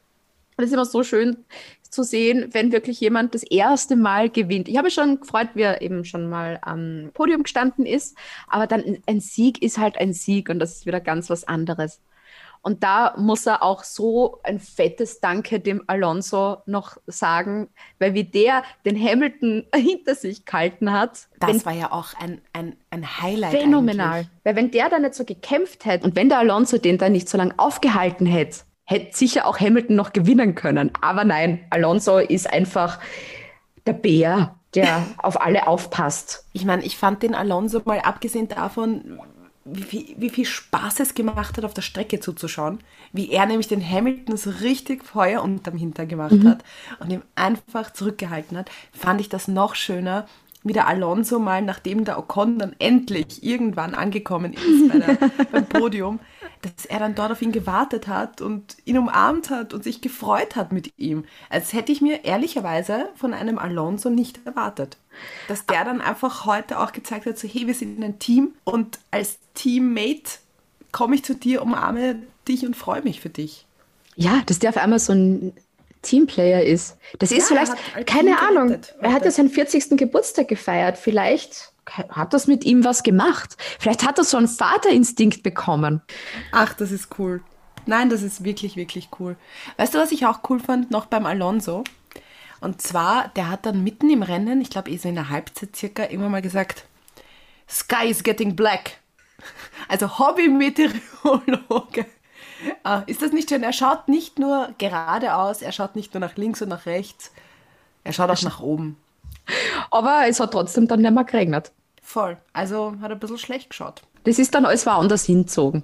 Und 0.57 0.63
es 0.63 0.71
ist 0.71 0.73
immer 0.73 0.85
so 0.85 1.03
schön 1.03 1.45
zu 1.83 2.03
sehen, 2.03 2.49
wenn 2.51 2.71
wirklich 2.71 2.99
jemand 2.99 3.35
das 3.35 3.43
erste 3.43 3.95
Mal 3.95 4.29
gewinnt. 4.29 4.67
Ich 4.67 4.75
habe 4.75 4.87
mich 4.87 4.95
schon 4.95 5.19
gefreut, 5.19 5.49
wie 5.53 5.61
er 5.61 5.81
eben 5.81 6.03
schon 6.03 6.29
mal 6.29 6.59
am 6.63 7.11
Podium 7.13 7.43
gestanden 7.43 7.85
ist. 7.85 8.17
Aber 8.47 8.65
dann 8.65 8.97
ein 9.05 9.19
Sieg 9.19 9.61
ist 9.61 9.77
halt 9.77 9.97
ein 9.97 10.13
Sieg 10.13 10.49
und 10.49 10.59
das 10.59 10.77
ist 10.77 10.85
wieder 10.87 10.99
ganz 10.99 11.29
was 11.29 11.43
anderes. 11.43 12.01
Und 12.67 12.83
da 12.83 13.13
muss 13.15 13.45
er 13.45 13.63
auch 13.63 13.85
so 13.85 14.39
ein 14.43 14.59
fettes 14.59 15.21
Danke 15.21 15.61
dem 15.61 15.85
Alonso 15.87 16.57
noch 16.65 16.97
sagen, 17.07 17.69
weil 17.97 18.13
wie 18.13 18.25
der 18.25 18.61
den 18.85 19.01
Hamilton 19.01 19.63
hinter 19.73 20.15
sich 20.15 20.43
gehalten 20.43 20.91
hat. 20.91 21.29
Das 21.39 21.49
wenn, 21.49 21.65
war 21.65 21.71
ja 21.71 21.93
auch 21.93 22.07
ein, 22.19 22.41
ein, 22.51 22.75
ein 22.89 23.21
Highlight. 23.21 23.51
phänomenal. 23.51 24.15
eigentlich. 24.15 24.29
Weil 24.43 24.55
wenn 24.57 24.71
der 24.71 24.89
da 24.89 24.99
nicht 24.99 25.15
so 25.15 25.23
gekämpft 25.23 25.85
hätte 25.85 26.03
und 26.03 26.17
wenn 26.17 26.27
der 26.27 26.39
Alonso 26.39 26.77
den 26.77 26.97
da 26.97 27.07
nicht 27.07 27.29
so 27.29 27.37
lange 27.37 27.53
aufgehalten 27.55 28.25
hätte, 28.25 28.65
hätte 28.83 29.15
sicher 29.15 29.47
auch 29.47 29.61
Hamilton 29.61 29.95
noch 29.95 30.11
gewinnen 30.11 30.53
können. 30.53 30.91
Aber 30.99 31.23
nein, 31.23 31.65
Alonso 31.69 32.17
ist 32.17 32.51
einfach 32.51 32.99
der 33.85 33.93
Bär, 33.93 34.55
der 34.75 35.05
auf 35.19 35.39
alle 35.39 35.67
aufpasst. 35.67 36.43
Ich 36.51 36.65
meine, 36.65 36.83
ich 36.83 36.97
fand 36.97 37.23
den 37.23 37.33
Alonso 37.33 37.81
mal 37.85 38.01
abgesehen 38.01 38.49
davon, 38.49 39.21
wie 39.69 39.83
viel, 39.83 40.15
wie 40.17 40.29
viel 40.29 40.45
Spaß 40.45 40.99
es 40.99 41.13
gemacht 41.13 41.57
hat, 41.57 41.65
auf 41.65 41.73
der 41.73 41.81
Strecke 41.81 42.19
zuzuschauen. 42.19 42.79
Wie 43.11 43.31
er 43.31 43.45
nämlich 43.45 43.67
den 43.67 43.87
Hamilton 43.87 44.37
so 44.37 44.49
richtig 44.49 45.03
Feuer 45.03 45.43
unterm 45.43 45.77
Hinter 45.77 46.05
gemacht 46.05 46.43
hat 46.43 46.63
und 46.99 47.11
ihm 47.11 47.21
einfach 47.35 47.91
zurückgehalten 47.91 48.57
hat, 48.57 48.69
fand 48.91 49.21
ich 49.21 49.29
das 49.29 49.47
noch 49.47 49.75
schöner, 49.75 50.27
wie 50.63 50.73
der 50.73 50.87
Alonso 50.87 51.39
mal, 51.39 51.61
nachdem 51.61 52.03
der 52.03 52.17
Ocon 52.17 52.59
dann 52.59 52.75
endlich 52.79 53.43
irgendwann 53.43 53.95
angekommen 53.95 54.53
ist 54.53 54.89
bei 54.89 54.99
der, 54.99 55.17
beim 55.51 55.65
Podium, 55.65 56.19
dass 56.75 56.85
er 56.85 56.99
dann 56.99 57.15
dort 57.15 57.31
auf 57.31 57.41
ihn 57.41 57.51
gewartet 57.51 58.07
hat 58.07 58.41
und 58.41 58.77
ihn 58.85 58.97
umarmt 58.97 59.49
hat 59.49 59.73
und 59.73 59.83
sich 59.83 60.01
gefreut 60.01 60.55
hat 60.55 60.71
mit 60.71 60.93
ihm. 60.97 61.25
Als 61.49 61.73
hätte 61.73 61.91
ich 61.91 62.01
mir 62.01 62.25
ehrlicherweise 62.25 63.09
von 63.15 63.33
einem 63.33 63.57
Alonso 63.57 64.09
nicht 64.09 64.39
erwartet. 64.45 64.97
Dass 65.47 65.65
der 65.65 65.83
dann 65.85 66.01
einfach 66.01 66.45
heute 66.45 66.79
auch 66.79 66.91
gezeigt 66.91 67.25
hat, 67.25 67.37
so 67.37 67.47
hey, 67.47 67.67
wir 67.67 67.73
sind 67.73 68.03
ein 68.03 68.19
Team 68.19 68.53
und 68.63 68.99
als 69.11 69.39
Teammate 69.53 70.39
komme 70.91 71.15
ich 71.15 71.23
zu 71.23 71.35
dir, 71.35 71.61
umarme 71.61 72.21
dich 72.47 72.65
und 72.65 72.75
freue 72.75 73.01
mich 73.01 73.21
für 73.21 73.29
dich. 73.29 73.65
Ja, 74.15 74.41
dass 74.45 74.59
der 74.59 74.69
auf 74.69 74.77
einmal 74.77 74.99
so 74.99 75.13
ein 75.13 75.53
Teamplayer 76.01 76.63
ist. 76.63 76.97
Das 77.19 77.31
ist 77.31 77.49
Ja, 77.49 77.57
er 77.57 77.67
vielleicht, 77.67 78.07
keine 78.07 78.39
Ahnung, 78.39 78.77
er 79.01 79.13
hat 79.13 79.25
ja 79.25 79.31
seinen 79.31 79.49
40. 79.49 79.97
Geburtstag 79.97 80.47
gefeiert. 80.47 80.97
Vielleicht 80.97 81.71
hat 81.87 82.33
das 82.33 82.47
mit 82.47 82.65
ihm 82.65 82.83
was 82.83 83.03
gemacht. 83.03 83.57
Vielleicht 83.79 84.05
hat 84.05 84.17
er 84.17 84.23
so 84.23 84.37
einen 84.37 84.47
Vaterinstinkt 84.47 85.43
bekommen. 85.43 86.01
Ach, 86.51 86.73
das 86.73 86.91
ist 86.91 87.17
cool. 87.19 87.41
Nein, 87.85 88.09
das 88.09 88.21
ist 88.21 88.43
wirklich, 88.43 88.75
wirklich 88.75 89.09
cool. 89.19 89.37
Weißt 89.77 89.93
du, 89.93 89.99
was 89.99 90.11
ich 90.11 90.25
auch 90.25 90.41
cool 90.49 90.59
fand, 90.59 90.91
noch 90.91 91.05
beim 91.05 91.25
Alonso? 91.25 91.83
Und 92.59 92.81
zwar, 92.81 93.29
der 93.29 93.49
hat 93.49 93.65
dann 93.65 93.83
mitten 93.83 94.09
im 94.09 94.23
Rennen, 94.23 94.61
ich 94.61 94.69
glaube, 94.69 94.89
eh 94.89 94.97
so 94.97 95.07
in 95.07 95.15
der 95.15 95.29
Halbzeit 95.29 95.75
circa, 95.75 96.03
irgendwann 96.03 96.31
mal 96.31 96.41
gesagt, 96.41 96.85
Sky 97.69 98.07
is 98.09 98.23
getting 98.23 98.55
black. 98.55 98.97
Also 99.87 100.19
Hobby-Meteorologe. 100.19 102.05
Ah, 102.83 103.03
ist 103.05 103.21
das 103.21 103.33
nicht 103.33 103.49
schön? 103.49 103.61
Er 103.61 103.71
schaut 103.71 104.07
nicht 104.07 104.39
nur 104.39 104.73
geradeaus, 104.79 105.61
er 105.61 105.71
schaut 105.71 105.95
nicht 105.95 106.15
nur 106.15 106.21
nach 106.21 106.37
links 106.37 106.59
und 106.63 106.69
nach 106.69 106.87
rechts, 106.87 107.31
er 108.03 108.13
schaut 108.13 108.31
auch 108.31 108.41
nach 108.41 108.61
oben. 108.61 108.97
Aber 109.91 110.27
es 110.27 110.39
hat 110.39 110.53
trotzdem 110.53 110.87
dann 110.87 111.01
nicht 111.01 111.13
mehr 111.13 111.23
geregnet. 111.23 111.71
Voll. 112.07 112.37
Also 112.53 112.93
hat 113.01 113.11
ein 113.11 113.19
bisschen 113.19 113.37
schlecht 113.37 113.69
geschaut. 113.69 114.01
Das 114.23 114.39
ist 114.39 114.55
dann 114.55 114.65
alles 114.65 114.85
woanders 114.85 115.25
hinzogen. 115.25 115.83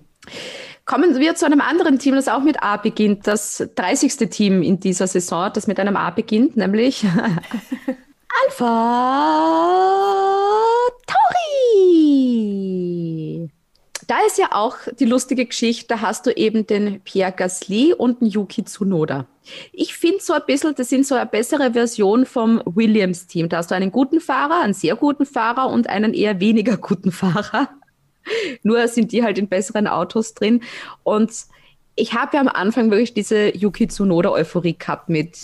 Kommen 0.85 1.19
wir 1.19 1.35
zu 1.35 1.45
einem 1.45 1.59
anderen 1.59 1.99
Team, 1.99 2.15
das 2.15 2.29
auch 2.29 2.41
mit 2.41 2.63
A 2.63 2.77
beginnt. 2.77 3.27
Das 3.27 3.61
30. 3.75 4.29
Team 4.29 4.61
in 4.61 4.79
dieser 4.79 5.07
Saison, 5.07 5.51
das 5.53 5.67
mit 5.67 5.81
einem 5.81 5.97
A 5.97 6.11
beginnt, 6.11 6.55
nämlich 6.55 7.05
Alpha 8.45 8.63
Tauri. 11.05 12.72
Da 14.07 14.17
ist 14.25 14.37
ja 14.37 14.49
auch 14.51 14.77
die 14.99 15.05
lustige 15.05 15.45
Geschichte, 15.45 15.87
da 15.87 16.01
hast 16.01 16.25
du 16.25 16.31
eben 16.31 16.65
den 16.65 17.01
Pierre 17.01 17.31
Gasly 17.31 17.93
und 17.93 18.21
den 18.21 18.27
Yuki 18.27 18.63
Tsunoda. 18.65 19.27
Ich 19.71 19.93
finde 19.93 20.21
so 20.21 20.33
ein 20.33 20.41
bisschen, 20.45 20.73
das 20.75 20.89
sind 20.89 21.05
so 21.05 21.15
eine 21.15 21.25
bessere 21.25 21.73
Version 21.73 22.25
vom 22.25 22.61
Williams-Team. 22.65 23.49
Da 23.49 23.57
hast 23.57 23.71
du 23.71 23.75
einen 23.75 23.91
guten 23.91 24.19
Fahrer, 24.19 24.61
einen 24.61 24.73
sehr 24.73 24.95
guten 24.95 25.25
Fahrer 25.25 25.69
und 25.69 25.89
einen 25.89 26.13
eher 26.13 26.39
weniger 26.39 26.77
guten 26.77 27.11
Fahrer. 27.13 27.69
Nur 28.63 28.87
sind 28.87 29.11
die 29.11 29.23
halt 29.23 29.37
in 29.37 29.49
besseren 29.49 29.87
Autos 29.87 30.33
drin. 30.33 30.61
Und 31.03 31.31
ich 31.95 32.13
habe 32.13 32.35
ja 32.35 32.41
am 32.41 32.47
Anfang 32.47 32.89
wirklich 32.89 33.13
diese 33.13 33.55
Yuki 33.55 33.87
Tsunoda-Euphorie 33.87 34.77
gehabt 34.77 35.09
mit 35.09 35.37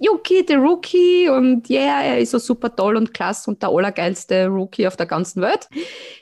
Yuki, 0.00 0.46
der 0.46 0.58
Rookie 0.58 1.28
und 1.28 1.68
yeah, 1.68 2.02
er 2.02 2.18
ist 2.18 2.30
so 2.30 2.38
super 2.38 2.74
toll 2.74 2.96
und 2.96 3.12
klasse 3.12 3.50
und 3.50 3.62
der 3.62 3.70
allergeilste 3.70 4.46
Rookie 4.46 4.86
auf 4.86 4.96
der 4.96 5.06
ganzen 5.06 5.42
Welt. 5.42 5.68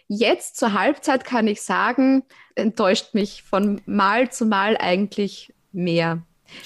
Jetzt 0.09 0.57
zur 0.57 0.73
Halbzeit 0.73 1.25
kann 1.25 1.47
ich 1.47 1.63
sagen, 1.63 2.23
enttäuscht 2.55 3.13
mich 3.13 3.43
von 3.43 3.83
Mal 3.85 4.31
zu 4.31 4.47
Mal 4.47 4.77
eigentlich 4.79 5.53
mehr. 5.73 6.23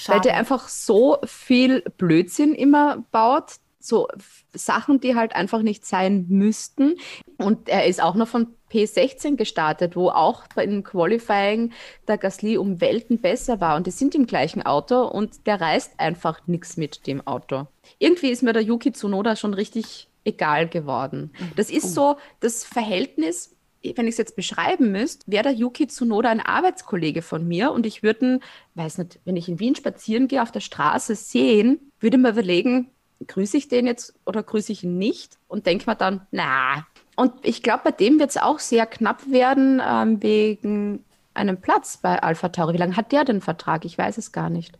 Weil 0.06 0.20
der 0.20 0.36
einfach 0.36 0.68
so 0.68 1.18
viel 1.24 1.82
Blödsinn 1.96 2.54
immer 2.54 3.04
baut, 3.11 3.54
so 3.81 4.09
Sachen, 4.53 5.01
die 5.01 5.14
halt 5.16 5.35
einfach 5.35 5.62
nicht 5.62 5.87
sein 5.87 6.26
müssten. 6.28 6.97
Und 7.39 7.68
er 7.68 7.87
ist 7.87 8.03
auch 8.03 8.14
noch 8.14 8.28
von 8.28 8.49
P16 8.70 9.37
gestartet, 9.37 9.97
wo 9.97 10.11
auch 10.11 10.45
beim 10.55 10.85
Qualifying 10.85 11.72
der 12.07 12.18
Gasly 12.18 12.59
um 12.59 12.81
Welten 12.81 13.20
besser 13.20 13.61
war. 13.61 13.76
Und 13.76 13.87
die 13.87 13.91
sind 13.91 14.14
im 14.14 14.26
gleichen 14.26 14.62
Auto 14.62 15.03
und 15.07 15.47
der 15.47 15.61
reißt 15.61 15.99
einfach 15.99 16.47
nichts 16.47 16.76
mit 16.76 17.07
dem 17.07 17.26
Auto. 17.26 17.66
Irgendwie 17.99 18.31
ist 18.31 18.43
mir 18.43 18.53
der 18.53 18.62
Yuki 18.62 18.93
Tsunoda 18.93 19.35
schon 19.35 19.55
richtig 19.55 20.09
egal 20.24 20.68
geworden. 20.68 21.33
Das 21.57 21.70
ist 21.70 21.95
so 21.95 22.16
das 22.41 22.64
Verhältnis, 22.64 23.57
wenn 23.83 24.07
ich 24.07 24.12
es 24.12 24.18
jetzt 24.18 24.37
beschreiben 24.37 24.93
müsste, 24.93 25.24
wäre 25.26 25.45
der 25.45 25.53
Yuki 25.53 25.87
Tsunoda 25.87 26.28
ein 26.28 26.41
Arbeitskollege 26.41 27.22
von 27.22 27.49
mir 27.49 27.72
und 27.72 27.87
ich 27.87 28.03
würde 28.03 28.26
ihn, 28.26 28.41
weiß 28.74 28.99
nicht, 28.99 29.20
wenn 29.24 29.37
ich 29.37 29.49
in 29.49 29.59
Wien 29.59 29.74
spazieren 29.74 30.28
gehe, 30.28 30.43
auf 30.43 30.53
der 30.53 30.61
Straße 30.61 31.14
sehen, 31.14 31.91
würde 31.99 32.18
mir 32.18 32.31
überlegen, 32.31 32.91
grüße 33.27 33.57
ich 33.57 33.68
den 33.68 33.87
jetzt 33.87 34.14
oder 34.27 34.43
grüße 34.43 34.73
ich 34.73 34.85
ihn 34.85 34.99
nicht 34.99 35.39
und 35.49 35.66
denke 35.66 35.89
mir 35.89 35.97
dann, 35.97 36.27
na. 36.31 36.87
Und 37.16 37.33
ich 37.43 37.62
glaube, 37.62 37.83
bei 37.85 37.91
dem 37.91 38.18
wird 38.18 38.31
es 38.31 38.37
auch 38.37 38.59
sehr 38.59 38.87
knapp 38.87 39.31
werden 39.31 39.83
ähm, 39.87 40.23
wegen 40.23 41.05
einem 41.35 41.61
Platz 41.61 41.99
bei 41.99 42.23
Alpha 42.23 42.49
Tauri. 42.49 42.75
Wie 42.75 42.79
lange 42.79 42.97
hat 42.97 43.12
der 43.12 43.25
den 43.25 43.41
Vertrag? 43.41 43.85
Ich 43.85 43.97
weiß 43.99 44.16
es 44.18 44.33
gar 44.33 44.49
nicht. 44.51 44.79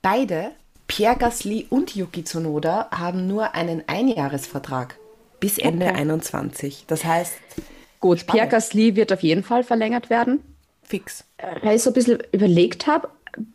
Beide, 0.00 0.52
Pierre 0.86 1.16
Gasly 1.16 1.66
und 1.70 1.94
Yuki 1.94 2.24
Tsunoda, 2.24 2.88
haben 2.90 3.26
nur 3.26 3.54
einen 3.54 3.82
Einjahresvertrag 3.86 4.98
bis 5.38 5.58
Ende 5.58 5.86
Okay. 5.86 5.96
21. 5.96 6.84
Das 6.86 7.04
heißt, 7.04 7.34
Gut, 8.00 8.20
Spannend. 8.20 8.36
Pierre 8.40 8.48
Gasly 8.48 8.96
wird 8.96 9.12
auf 9.12 9.22
jeden 9.22 9.44
Fall 9.44 9.62
verlängert 9.62 10.10
werden. 10.10 10.42
fix. 10.82 11.24
weil 11.62 11.76
ich 11.76 11.82
so 11.82 11.90
ein 11.90 11.94
bisschen 11.94 12.18
überlegt 12.32 12.86
habe, 12.86 13.08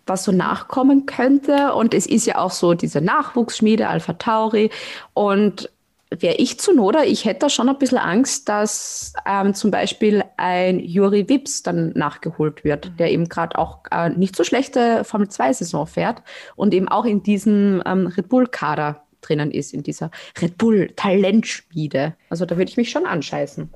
was 0.06 0.24
so 0.24 0.32
nachkommen 0.32 1.06
könnte. 1.06 1.74
Und 1.74 1.94
es 1.94 2.06
ist 2.06 2.26
ja 2.26 2.38
auch 2.38 2.52
so 2.52 2.74
diese 2.74 3.02
Nachwuchsschmiede, 3.02 3.88
Alpha 3.88 4.14
Tauri. 4.14 4.70
Und 5.14 5.70
wäre 6.10 6.36
ich 6.36 6.60
zu 6.60 6.74
Noda, 6.74 7.04
ich 7.04 7.26
hätte 7.26 7.42
da 7.42 7.50
schon 7.50 7.70
ein 7.70 7.78
bisschen 7.78 7.98
Angst, 7.98 8.48
dass 8.48 9.14
ähm, 9.26 9.54
zum 9.54 9.72
Beispiel 9.72 10.24
ein 10.38 10.80
Juri 10.80 11.28
Wips 11.28 11.64
dann 11.64 11.92
nachgeholt 11.96 12.64
wird, 12.64 12.98
der 12.98 13.12
eben 13.12 13.28
gerade 13.28 13.58
auch 13.58 13.80
äh, 13.92 14.10
nicht 14.10 14.36
so 14.36 14.44
schlechte 14.44 15.04
Formel-2-Saison 15.04 15.86
fährt 15.86 16.22
und 16.56 16.74
eben 16.74 16.88
auch 16.88 17.06
in 17.06 17.24
diesem 17.24 17.84
ähm, 17.86 18.08
Red 18.08 18.30
Bull-Kader 18.30 19.04
drinnen 19.22 19.52
ist, 19.52 19.74
in 19.74 19.84
dieser 19.84 20.12
Red 20.42 20.58
Bull-Talentschmiede. 20.58 22.16
Also 22.30 22.46
da 22.46 22.58
würde 22.58 22.70
ich 22.70 22.78
mich 22.78 22.90
schon 22.90 23.06
anscheißen. 23.06 23.70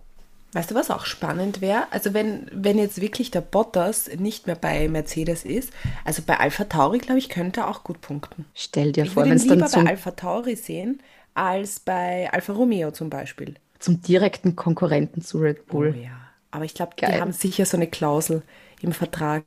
Weißt 0.53 0.71
du, 0.71 0.75
was 0.75 0.91
auch 0.91 1.05
spannend 1.05 1.61
wäre? 1.61 1.83
Also 1.91 2.13
wenn, 2.13 2.47
wenn 2.51 2.77
jetzt 2.77 2.99
wirklich 2.99 3.31
der 3.31 3.39
Bottas 3.41 4.09
nicht 4.17 4.47
mehr 4.47 4.57
bei 4.57 4.87
Mercedes 4.89 5.45
ist, 5.45 5.71
also 6.03 6.21
bei 6.25 6.39
Alpha 6.39 6.65
Tauri, 6.65 6.97
glaube 6.97 7.19
ich, 7.19 7.29
könnte 7.29 7.61
er 7.61 7.69
auch 7.69 7.83
gut 7.83 8.01
punkten. 8.01 8.45
Stell 8.53 8.91
dir 8.91 9.05
Ich 9.05 9.11
vor, 9.11 9.23
wenn 9.23 9.33
es 9.33 9.47
dann 9.47 9.57
lieber 9.57 9.67
zum, 9.69 9.85
bei 9.85 9.91
Alpha 9.91 10.11
Tauri 10.11 10.55
sehen, 10.57 11.01
als 11.33 11.79
bei 11.79 12.29
Alfa 12.33 12.51
Romeo 12.53 12.91
zum 12.91 13.09
Beispiel. 13.09 13.55
zum 13.79 14.01
direkten 14.01 14.55
Konkurrenten 14.57 15.21
zu 15.21 15.37
Red 15.39 15.67
Bull. 15.67 15.95
Oh 15.97 16.03
ja. 16.03 16.11
Aber 16.51 16.65
ich 16.65 16.73
glaube, 16.73 16.91
die 16.99 17.05
haben 17.05 17.31
sicher 17.31 17.65
so 17.65 17.77
eine 17.77 17.87
Klausel 17.87 18.41
im 18.81 18.91
Vertrag, 18.91 19.43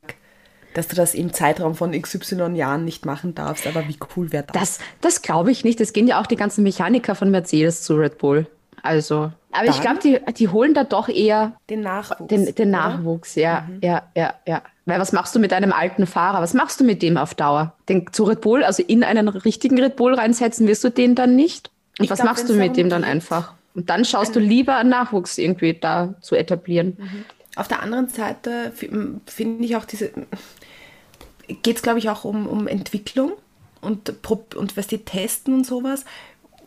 dass 0.73 0.87
du 0.87 0.95
das 0.95 1.13
im 1.13 1.31
Zeitraum 1.33 1.75
von 1.75 1.91
XY 1.91 2.55
Jahren 2.55 2.83
nicht 2.83 3.05
machen 3.05 3.35
darfst. 3.35 3.67
Aber 3.67 3.87
wie 3.87 3.97
cool 4.15 4.31
wäre 4.31 4.45
das? 4.51 4.53
Das, 4.59 4.79
das 5.01 5.21
glaube 5.21 5.51
ich 5.51 5.63
nicht. 5.63 5.79
Es 5.79 5.93
gehen 5.93 6.07
ja 6.07 6.19
auch 6.19 6.25
die 6.25 6.35
ganzen 6.35 6.63
Mechaniker 6.63 7.13
von 7.13 7.29
Mercedes 7.29 7.83
zu 7.83 7.95
Red 7.95 8.17
Bull. 8.17 8.47
Also, 8.81 9.31
aber 9.57 9.65
ich 9.69 9.79
Dann? 9.79 9.99
glaube, 9.99 9.99
die, 10.27 10.33
die 10.33 10.47
holen 10.49 10.73
da 10.73 10.83
doch 10.83 11.09
eher 11.09 11.53
Den 11.69 11.81
Nachwuchs. 11.81 12.27
den, 12.29 12.53
den? 12.55 12.69
Nachwuchs. 12.71 13.35
Ja, 13.35 13.67
ja, 13.81 14.03
ja, 14.15 14.33
ja. 14.47 14.61
Weil 14.85 14.99
was 14.99 15.11
machst 15.11 15.33
du 15.35 15.39
mit 15.39 15.51
einem 15.53 15.71
alten 15.73 16.05
Fahrer? 16.07 16.41
Was 16.41 16.53
machst 16.53 16.79
du 16.79 16.83
mit 16.83 17.01
dem 17.01 17.17
auf 17.17 17.33
Dauer? 17.33 17.73
Den 17.89 18.05
zu 18.11 18.23
Red 18.25 18.41
Bull, 18.41 18.63
also 18.63 18.83
in 18.83 19.03
einen 19.03 19.27
richtigen 19.27 19.79
Red 19.81 19.95
Bull 19.95 20.13
reinsetzen, 20.13 20.67
wirst 20.67 20.83
du 20.83 20.89
den 20.89 21.15
dann 21.15 21.35
nicht? 21.35 21.71
Und 21.97 22.05
Ich 22.05 22.11
was 22.11 22.19
glaub, 22.19 22.29
machst 22.29 22.49
du 22.49 22.53
mit 22.53 22.77
dem 22.77 22.89
dann 22.89 23.03
einfach? 23.03 23.53
Und 23.73 23.89
dann 23.89 24.05
schaust 24.05 24.35
du 24.35 24.39
lieber 24.39 24.77
einen 24.77 24.89
Nachwuchs 24.89 25.37
irgendwie 25.37 25.73
da 25.73 26.13
zu 26.21 26.35
etablieren. 26.35 26.97
Auf 27.55 27.67
der 27.67 27.81
anderen 27.81 28.07
Seite 28.09 28.71
fi- 28.75 28.89
finde 29.25 29.63
ich 29.65 29.75
auch 29.75 29.85
diese. 29.85 30.11
Geht 31.61 31.75
es, 31.77 31.81
glaube 31.81 31.99
ich, 31.99 32.09
auch 32.09 32.23
um, 32.23 32.47
um 32.47 32.67
Entwicklung 32.67 33.33
und, 33.81 34.11
und 34.55 34.77
was 34.77 34.87
die 34.87 34.99
testen 34.99 35.53
und 35.53 35.65
sowas. 35.65 36.05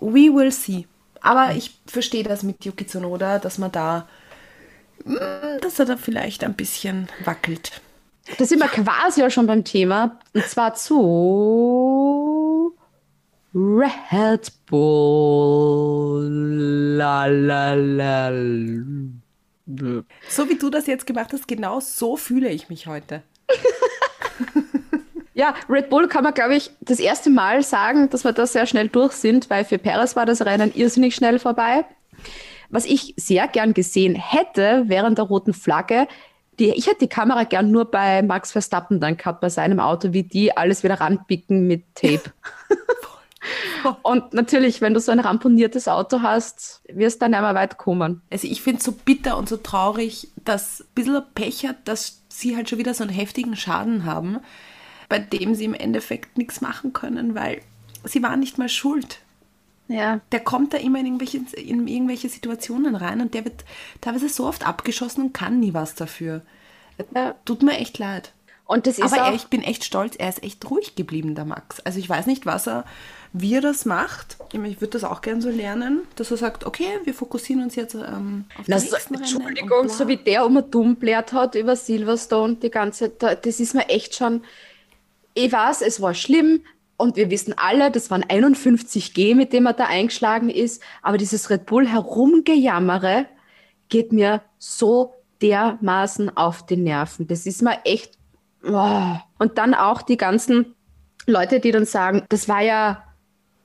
We 0.01 0.33
will 0.33 0.53
see. 0.53 0.87
Aber 1.21 1.55
ich 1.55 1.79
verstehe 1.87 2.25
das 2.25 2.43
mit 2.43 2.65
Yuki 2.65 2.87
Tsunoda, 2.87 3.39
dass 3.39 3.59
man 3.59 3.73
da, 3.73 4.09
mm, 5.05 5.61
dass 5.61 5.79
er 5.79 5.87
da 5.87 5.97
vielleicht 5.97 6.45
ein 6.45 6.55
bisschen 6.55 7.09
wackelt. 7.25 7.81
Da 8.37 8.45
sind 8.45 8.61
wir 8.61 8.69
quasi 8.69 9.21
ja 9.21 9.31
schon 9.31 9.47
beim 9.47 9.65
Thema. 9.65 10.19
Und 10.35 10.45
zwar 10.45 10.75
zu 10.75 12.75
Red 13.55 14.53
Bull. 14.67 16.29
La, 16.99 17.27
la, 17.27 17.75
la. 17.75 18.31
So 20.29 20.49
wie 20.49 20.57
du 20.57 20.71
das 20.71 20.87
jetzt 20.87 21.07
gemacht 21.07 21.33
hast, 21.33 21.49
genau 21.49 21.81
so 21.81 22.17
fühle 22.17 22.51
ich 22.51 22.69
mich 22.69 22.87
heute. 22.87 23.23
Ja, 25.39 25.55
Red 25.69 25.89
Bull 25.89 26.09
kann 26.09 26.25
man, 26.25 26.35
glaube 26.35 26.57
ich, 26.57 26.73
das 26.81 26.99
erste 26.99 27.31
Mal 27.31 27.63
sagen, 27.63 28.11
dass 28.11 28.25
wir 28.25 28.33
da 28.33 28.45
sehr 28.45 28.67
schnell 28.67 28.89
durch 28.89 29.13
sind, 29.13 29.49
weil 29.51 29.65
für 29.65 29.79
Perez 29.79 30.17
war 30.17 30.27
das 30.27 30.45
Rennen 30.45 30.73
irrsinnig 30.75 31.15
schnell 31.15 31.39
vorbei. 31.39 31.85
Was 32.71 32.85
ich 32.85 33.15
sehr 33.17 33.47
gern 33.47 33.73
gesehen 33.73 34.17
hätte 34.17 34.87
während 34.89 35.17
der 35.17 35.27
roten 35.27 35.55
Flagge, 35.55 36.09
die, 36.59 36.71
ich 36.71 36.89
hätte 36.89 37.03
die 37.03 37.09
Kamera 37.09 37.45
gern 37.45 37.71
nur 37.71 37.89
bei 37.89 38.21
Max 38.23 38.51
Verstappen 38.51 38.99
dann 38.99 39.17
gehabt, 39.17 39.41
bei 39.41 39.49
seinem 39.49 39.79
Auto, 39.79 40.13
wie 40.13 40.25
die 40.25 40.57
alles 40.57 40.83
wieder 40.83 41.01
ranpicken 41.01 41.69
mit 41.69 41.85
Tape. 41.95 42.33
Und 44.03 44.35
natürlich, 44.35 44.81
wenn 44.81 44.93
du 44.93 44.99
so 44.99 45.13
ein 45.13 45.21
ramponiertes 45.21 45.87
Auto 45.87 46.21
hast, 46.21 46.83
wirst 46.89 47.23
du 47.23 47.27
dann 47.27 47.35
einmal 47.35 47.55
weit 47.55 47.79
kommen. 47.79 48.23
Also 48.29 48.49
ich 48.49 48.61
finde 48.61 48.79
es 48.79 48.85
so 48.85 48.91
bitter 48.91 49.39
und 49.39 49.49
so 49.49 49.57
traurig, 49.57 50.33
dass 50.45 50.81
ein 50.81 50.87
bisschen 50.97 51.23
Pech 51.37 51.65
hat, 51.65 51.77
dass 51.87 52.23
sie 52.29 52.57
halt 52.57 52.69
schon 52.69 52.81
wieder 52.81 52.93
so 52.93 53.05
einen 53.05 53.13
heftigen 53.13 53.55
Schaden 53.55 54.05
haben, 54.05 54.41
bei 55.09 55.19
dem 55.19 55.55
sie 55.55 55.65
im 55.65 55.75
Endeffekt 55.75 56.37
nichts 56.39 56.61
machen 56.61 56.93
können, 56.93 57.35
weil 57.35 57.61
sie 58.05 58.23
waren 58.23 58.41
nicht 58.41 58.59
mal 58.59 58.69
schuld. 58.69 59.21
Ja. 59.89 60.21
Der 60.33 60.41
kommt 60.41 60.75
da 60.75 60.79
immer 60.79 60.99
in 61.01 61.07
irgendwelche, 61.07 61.39
in 61.57 61.89
irgendwelche 61.89 62.29
Situationen 62.29 62.95
rein 62.95 63.21
und 63.23 63.33
der 63.33 63.45
wird 63.47 63.65
teilweise 64.03 64.29
so 64.29 64.47
oft 64.47 64.67
abgeschossen 64.67 65.23
und 65.25 65.33
kann 65.35 65.61
nie 65.61 65.73
was 65.73 65.95
dafür. 65.95 66.43
Ja. 67.15 67.35
Tut 67.45 67.63
mir 67.63 67.79
echt 67.79 67.99
leid. 67.99 68.33
Und 68.67 68.87
das 68.87 68.99
ist 68.99 69.15
Aber 69.15 69.23
auch, 69.23 69.29
er, 69.29 69.35
ich 69.35 69.47
bin 69.47 69.63
echt 69.63 69.83
stolz, 69.85 70.15
er 70.17 70.29
ist 70.29 70.43
echt 70.43 70.71
ruhig 70.71 70.95
geblieben, 70.95 71.35
der 71.35 71.47
Max. 71.47 71.81
Also 71.81 71.99
ich 71.99 72.07
weiß 72.07 72.27
nicht, 72.27 72.45
was 72.45 72.69
er, 72.69 72.85
wie 73.33 73.55
er 73.55 73.63
das 73.63 73.87
macht. 73.87 74.37
Ich, 74.53 74.59
meine, 74.59 74.69
ich 74.69 74.83
würde 74.83 74.91
das 74.93 75.05
auch 75.05 75.23
gern 75.23 75.41
so 75.41 75.49
lernen, 75.49 76.03
dass 76.17 76.31
er 76.31 76.37
sagt, 76.37 76.67
okay, 76.67 76.99
wir 77.05 77.15
fokussieren 77.15 77.63
uns 77.63 77.77
jetzt 77.77 77.95
ähm, 77.95 78.45
auf 78.59 78.67
die 78.67 78.73
so, 78.79 78.97
Entschuldigung, 79.15 79.89
so 79.89 80.07
wie 80.07 80.19
der 80.19 80.45
um 80.45 80.63
dumm 80.71 80.97
blärt 80.97 81.33
hat 81.33 81.55
über 81.55 81.77
Silverstone, 81.77 82.57
die 82.57 82.69
ganze, 82.71 83.09
da- 83.09 83.35
das 83.37 83.59
ist 83.59 83.75
mir 83.75 83.89
echt 83.89 84.15
schon, 84.15 84.43
ich 85.39 85.53
weiß, 85.53 85.83
es 85.83 86.01
war 86.01 86.15
schlimm 86.15 86.63
und 86.97 87.17
wir 87.17 87.31
wissen 87.31 87.55
alle, 87.57 87.91
das 87.91 88.11
waren 88.11 88.25
51 88.29 89.15
G, 89.15 89.35
mit 89.35 89.53
dem 89.53 89.67
er 89.67 89.73
da 89.73 89.85
eingeschlagen 89.87 90.51
ist, 90.51 90.83
aber 91.03 91.17
dieses 91.17 91.49
Red 91.49 91.67
Bull 91.67 91.87
herumgejammere 91.87 93.27
geht 93.89 94.13
mir 94.13 94.43
so 94.59 95.15
dermaßen 95.41 96.37
auf 96.37 96.67
die 96.67 96.77
Nerven. 96.77 97.29
Das 97.29 97.47
ist 97.47 97.63
mir 97.63 97.79
echt, 97.85 98.19
oh. 98.65 99.17
und 99.39 99.59
dann 99.59 99.75
auch 99.75 100.03
die 100.03 100.17
ganzen 100.17 100.75
Leute, 101.27 101.61
die 101.61 101.71
dann 101.71 101.87
sagen, 101.87 102.25
das 102.29 102.49
war 102.49 102.61
ja 102.61 103.05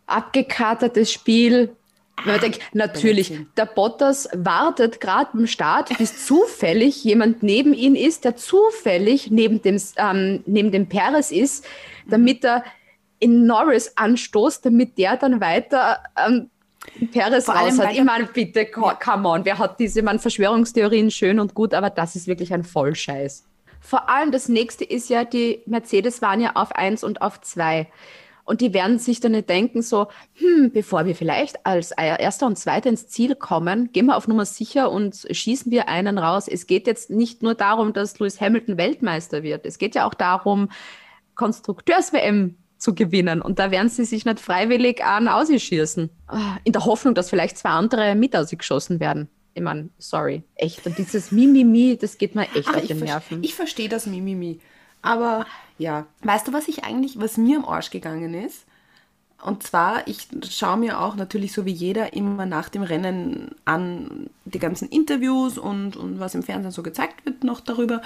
abgekatertes 0.06 1.12
Spiel. 1.12 1.76
Man 2.26 2.40
denkt, 2.40 2.60
natürlich, 2.74 3.34
der 3.58 3.66
Bottas 3.66 4.30
wartet 4.34 5.02
gerade 5.02 5.32
beim 5.34 5.48
Start, 5.48 5.98
bis 5.98 6.26
zufällig 6.26 7.04
jemand 7.04 7.44
neben 7.44 7.74
ihn 7.74 7.96
ist, 7.96 8.24
der 8.24 8.36
zufällig 8.36 9.30
neben 9.32 9.62
dem, 9.62 9.82
ähm, 9.98 10.44
neben 10.46 10.72
dem 10.72 10.88
Perez 10.88 11.32
ist, 11.32 11.66
damit 12.08 12.46
er 12.46 12.64
in 13.20 13.46
Norris 13.46 13.94
anstoßt, 13.96 14.66
damit 14.66 14.98
der 14.98 15.18
dann 15.18 15.42
weiter 15.42 16.00
ähm, 16.16 16.50
Perez 17.12 17.46
Vor 17.46 17.56
raus 17.56 17.80
hat. 17.80 17.94
Ich 17.94 18.04
meine, 18.04 18.26
bitte, 18.26 18.66
co- 18.68 18.92
come 19.04 19.28
on, 19.28 19.44
wer 19.46 19.58
hat 19.58 19.80
diese 19.80 20.02
man 20.02 20.20
Verschwörungstheorien 20.20 21.12
schön 21.12 21.40
und 21.40 21.54
gut, 21.54 21.74
aber 21.74 21.90
das 21.90 22.16
ist 22.16 22.28
wirklich 22.28 22.54
ein 22.54 22.64
Vollscheiß. 22.64 23.46
Vor 23.82 24.10
allem 24.10 24.32
das 24.32 24.48
nächste 24.48 24.86
ist 24.86 25.10
ja, 25.10 25.26
die 25.26 25.62
Mercedes 25.66 26.22
waren 26.22 26.40
ja 26.40 26.52
auf 26.56 26.74
1 26.74 27.04
und 27.04 27.22
auf 27.22 27.42
2. 27.42 27.88
Und 28.46 28.60
die 28.60 28.74
werden 28.74 29.00
sich 29.00 29.20
dann 29.22 29.32
nicht 29.32 29.48
denken, 29.48 29.82
so, 29.82 30.08
hm, 30.34 30.72
bevor 30.74 31.06
wir 31.06 31.16
vielleicht 31.16 31.66
als 31.66 31.92
Erster 31.92 32.46
und 32.46 32.58
Zweiter 32.58 32.90
ins 32.90 33.08
Ziel 33.08 33.36
kommen, 33.36 33.92
gehen 33.94 34.08
wir 34.08 34.18
auf 34.18 34.28
Nummer 34.28 34.46
sicher 34.46 34.92
und 34.92 35.26
schießen 35.32 35.72
wir 35.72 35.88
einen 35.88 36.18
raus. 36.18 36.48
Es 36.50 36.68
geht 36.68 36.86
jetzt 36.88 37.10
nicht 37.10 37.42
nur 37.42 37.56
darum, 37.56 37.94
dass 37.94 38.20
Lewis 38.20 38.42
Hamilton 38.42 38.78
Weltmeister 38.78 39.44
wird. 39.44 39.66
Es 39.66 39.78
geht 39.78 39.96
ja 39.96 40.06
auch 40.06 40.14
darum, 40.14 40.70
Konstrukteurs-WM 41.36 42.56
zu 42.78 42.94
gewinnen. 42.96 43.42
Und 43.42 43.60
da 43.60 43.72
werden 43.72 43.90
sie 43.90 44.04
sich 44.06 44.26
nicht 44.26 44.40
freiwillig 44.40 45.04
an 45.06 45.28
ausschießen. 45.28 46.10
Ah, 46.28 46.58
In 46.64 46.74
der 46.74 46.86
Hoffnung, 46.86 47.16
dass 47.16 47.30
vielleicht 47.30 47.58
zwei 47.58 47.70
andere 47.70 48.16
mit 48.16 48.36
ausgeschossen 48.36 49.00
werden. 49.00 49.30
Ich 49.54 49.62
meine, 49.62 49.90
sorry, 50.00 50.44
echt. 50.56 50.86
Und 50.86 50.98
dieses 50.98 51.32
Mimimi, 51.32 51.98
das 52.00 52.18
geht 52.18 52.36
mir 52.36 52.44
echt 52.56 52.68
Aber 52.68 52.78
auf 52.80 52.88
den 52.88 53.00
Nerven. 53.00 53.44
ich 53.44 53.54
verstehe 53.54 53.88
das 53.88 54.06
Mimimi. 54.08 54.60
Aber 55.02 55.46
ja, 55.78 56.06
weißt 56.22 56.48
du, 56.48 56.54
was 56.54 56.68
ich 56.68 56.84
eigentlich, 56.84 57.20
was 57.20 57.38
mir 57.38 57.58
am 57.58 57.66
Arsch 57.66 57.90
gegangen 57.90 58.34
ist? 58.34 58.66
Und 59.44 59.64
zwar, 59.64 60.08
ich 60.08 60.28
schaue 60.50 60.78
mir 60.78 61.02
auch 61.02 61.16
natürlich 61.16 61.52
so 61.52 61.66
wie 61.66 61.72
jeder 61.72 62.14
immer 62.14 62.46
nach 62.46 62.70
dem 62.70 62.82
Rennen 62.82 63.56
an 63.66 64.30
die 64.46 64.60
ganzen 64.60 64.88
Interviews 64.88 65.58
und, 65.58 65.98
und 65.98 66.20
was 66.20 66.34
im 66.34 66.44
Fernsehen 66.44 66.72
so 66.72 66.82
gezeigt 66.82 67.26
wird 67.26 67.44
noch 67.44 67.60
darüber. 67.60 68.02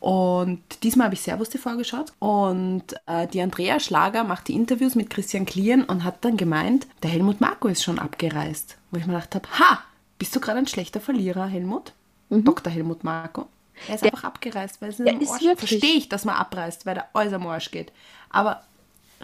Und 0.00 0.62
diesmal 0.82 1.06
habe 1.06 1.14
ich 1.14 1.20
Servus 1.20 1.50
TV 1.50 1.76
geschaut 1.76 2.12
und 2.20 2.84
äh, 3.06 3.26
die 3.26 3.40
Andrea 3.40 3.80
Schlager 3.80 4.24
macht 4.24 4.48
die 4.48 4.54
Interviews 4.54 4.94
mit 4.94 5.10
Christian 5.10 5.46
Klien 5.46 5.84
und 5.84 6.04
hat 6.04 6.24
dann 6.24 6.36
gemeint, 6.36 6.86
der 7.02 7.10
Helmut 7.10 7.40
Marko 7.40 7.68
ist 7.68 7.82
schon 7.82 7.98
abgereist. 7.98 8.78
Wo 8.90 8.98
ich 8.98 9.06
mir 9.06 9.14
gedacht 9.14 9.34
habe, 9.34 9.48
ha, 9.58 9.80
bist 10.18 10.34
du 10.34 10.40
gerade 10.40 10.58
ein 10.58 10.66
schlechter 10.66 11.00
Verlierer, 11.00 11.46
Helmut? 11.46 11.92
Dr. 12.30 12.72
Helmut 12.72 13.04
Marko. 13.04 13.48
Er 13.88 13.94
ist 13.96 14.04
einfach 14.04 14.24
abgereist, 14.24 14.80
weil 14.80 14.90
es 14.90 14.96
Der 14.96 15.14
am 15.14 15.20
ist 15.20 15.30
Arsch 15.30 15.44
Verstehe 15.58 15.96
ich, 15.96 16.08
dass 16.08 16.24
man 16.24 16.36
abreist, 16.36 16.86
weil 16.86 16.94
der 16.94 17.08
alles 17.14 17.32
am 17.32 17.46
Arsch 17.46 17.70
geht. 17.70 17.92
Aber 18.30 18.62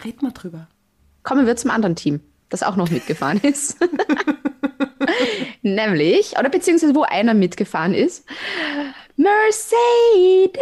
red 0.04 0.22
mal 0.22 0.32
drüber. 0.32 0.66
Kommen 1.22 1.46
wir 1.46 1.56
zum 1.56 1.70
anderen 1.70 1.96
Team, 1.96 2.20
das 2.48 2.62
auch 2.62 2.76
noch 2.76 2.90
mitgefahren 2.90 3.40
ist. 3.42 3.76
Nämlich, 5.62 6.38
oder 6.38 6.48
beziehungsweise 6.48 6.94
wo 6.94 7.02
einer 7.02 7.34
mitgefahren 7.34 7.94
ist, 7.94 8.24
Mercedes. 9.16 10.52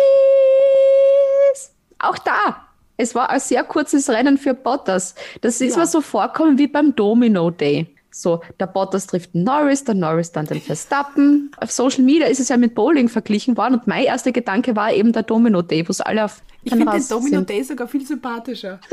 Auch 1.99 2.19
da. 2.19 2.67
Es 2.97 3.15
war 3.15 3.31
ein 3.31 3.41
sehr 3.41 3.65
kurzes 3.65 4.11
Rennen 4.11 4.37
für 4.39 4.53
Bottas. 4.55 5.15
Das 5.41 5.61
ist 5.61 5.75
Ja. 5.75 5.81
mir 5.81 5.87
so 5.87 6.01
vorkommen 6.01 6.59
wie 6.59 6.67
beim 6.67 6.95
Domino 6.95 7.51
Day. 7.51 7.87
So, 8.13 8.41
der 8.59 8.67
Bottas 8.67 9.07
trifft 9.07 9.35
den 9.35 9.45
Norris, 9.45 9.85
der 9.85 9.95
Norris 9.95 10.33
dann 10.33 10.47
den 10.47 10.61
Verstappen. 10.61 11.53
Auf 11.59 11.71
Social 11.71 12.03
Media 12.03 12.27
ist 12.27 12.41
es 12.41 12.49
ja 12.49 12.57
mit 12.57 12.75
Bowling 12.75 13.09
verglichen 13.09 13.57
worden 13.57 13.75
und 13.75 13.87
mein 13.87 14.05
erster 14.05 14.33
Gedanke 14.33 14.75
war 14.75 14.93
eben 14.93 15.13
der 15.13 15.23
Domino 15.23 15.63
Day, 15.63 15.87
wo 15.87 15.91
es 15.91 16.01
alle 16.01 16.25
auf 16.25 16.43
Ich 16.65 16.73
finde 16.73 16.91
den 16.91 17.09
Domino 17.09 17.37
sind. 17.37 17.51
Day 17.51 17.63
sogar 17.63 17.89
viel 17.89 18.07
sympathischer. 18.07 18.81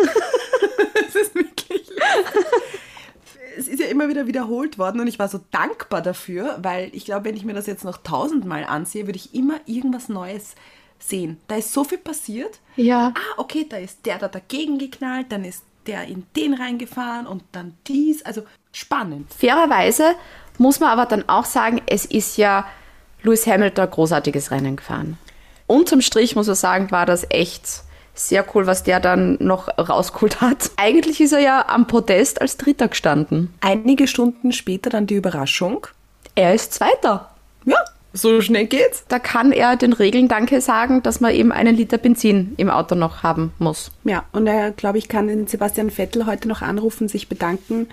Es 1.07 1.15
ist 1.15 1.35
wirklich. 1.35 1.89
Es 3.57 3.67
ist 3.67 3.79
ja 3.79 3.87
immer 3.87 4.09
wieder 4.09 4.27
wiederholt 4.27 4.77
worden 4.77 4.99
und 4.99 5.07
ich 5.07 5.19
war 5.19 5.27
so 5.27 5.39
dankbar 5.51 6.01
dafür, 6.01 6.57
weil 6.61 6.89
ich 6.93 7.05
glaube, 7.05 7.25
wenn 7.25 7.35
ich 7.35 7.45
mir 7.45 7.53
das 7.53 7.65
jetzt 7.65 7.83
noch 7.85 7.97
tausendmal 7.97 8.65
ansehe, 8.65 9.07
würde 9.07 9.17
ich 9.17 9.33
immer 9.33 9.59
irgendwas 9.65 10.09
Neues 10.09 10.55
sehen. 10.99 11.37
Da 11.47 11.55
ist 11.55 11.73
so 11.73 11.83
viel 11.83 11.97
passiert. 11.97 12.59
Ja. 12.75 13.13
Ah, 13.15 13.33
okay, 13.37 13.65
da 13.67 13.77
ist 13.77 14.05
der 14.05 14.17
da 14.17 14.27
dagegen 14.27 14.77
geknallt, 14.77 15.27
dann 15.29 15.43
ist 15.45 15.63
der 15.87 16.05
in 16.05 16.25
den 16.35 16.53
reingefahren 16.53 17.27
und 17.27 17.43
dann 17.51 17.75
dies. 17.87 18.23
Also 18.25 18.43
spannend. 18.71 19.33
Fairerweise 19.33 20.15
muss 20.57 20.79
man 20.79 20.89
aber 20.89 21.05
dann 21.05 21.27
auch 21.27 21.45
sagen, 21.45 21.81
es 21.85 22.05
ist 22.05 22.37
ja 22.37 22.65
Lewis 23.23 23.47
Hamilton 23.47 23.85
ein 23.85 23.91
großartiges 23.91 24.51
Rennen 24.51 24.75
gefahren. 24.75 25.17
Unterm 25.65 26.01
Strich 26.01 26.35
muss 26.35 26.47
man 26.47 26.55
sagen, 26.55 26.91
war 26.91 27.05
das 27.05 27.25
echt 27.29 27.83
sehr 28.13 28.45
cool, 28.55 28.65
was 28.65 28.83
der 28.83 28.99
dann 28.99 29.37
noch 29.39 29.67
rausgeholt 29.77 30.41
hat. 30.41 30.71
Eigentlich 30.77 31.21
ist 31.21 31.33
er 31.33 31.39
ja 31.39 31.67
am 31.67 31.87
Podest 31.87 32.41
als 32.41 32.57
Dritter 32.57 32.87
gestanden. 32.87 33.53
Einige 33.61 34.07
Stunden 34.07 34.51
später 34.51 34.89
dann 34.89 35.07
die 35.07 35.15
Überraschung. 35.15 35.87
Er 36.35 36.53
ist 36.53 36.73
Zweiter. 36.73 37.29
Ja, 37.65 37.77
so 38.17 38.41
schnell 38.41 38.65
geht's. 38.67 39.03
Da 39.07 39.19
kann 39.19 39.51
er 39.51 39.75
den 39.75 39.93
Regeln 39.93 40.27
Danke 40.27 40.59
sagen, 40.61 41.03
dass 41.03 41.19
man 41.21 41.33
eben 41.33 41.51
einen 41.51 41.75
Liter 41.75 41.97
Benzin 41.97 42.53
im 42.57 42.69
Auto 42.69 42.95
noch 42.95 43.23
haben 43.23 43.53
muss. 43.59 43.91
Ja, 44.03 44.25
und 44.31 44.47
er, 44.47 44.71
glaube 44.71 44.97
ich, 44.97 45.07
kann 45.07 45.27
den 45.27 45.47
Sebastian 45.47 45.89
Vettel 45.91 46.25
heute 46.25 46.47
noch 46.47 46.61
anrufen, 46.61 47.07
sich 47.07 47.29
bedanken. 47.29 47.87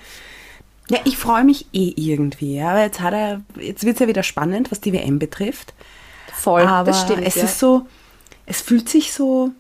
Ja, 0.91 0.99
ich 1.05 1.17
freue 1.17 1.45
mich 1.45 1.67
eh 1.73 1.93
irgendwie. 1.97 2.57
Ja, 2.57 2.71
aber 2.71 2.83
jetzt 2.83 3.01
hat 3.01 3.15
er, 3.15 3.41
jetzt 3.59 3.85
wird 3.85 3.97
es 3.97 4.01
ja 4.01 4.09
wieder 4.09 4.23
spannend, 4.23 4.71
was 4.71 4.81
die 4.81 4.93
WM 4.93 5.19
betrifft. 5.19 5.73
Voll, 6.33 6.63
aber 6.63 6.91
das 6.91 7.03
stimmt. 7.03 7.27
es 7.27 7.37
ja. 7.37 7.45
ist 7.45 7.59
so, 7.59 7.87
es 8.47 8.61
fühlt 8.61 8.89
sich 8.89 9.13
so 9.13 9.51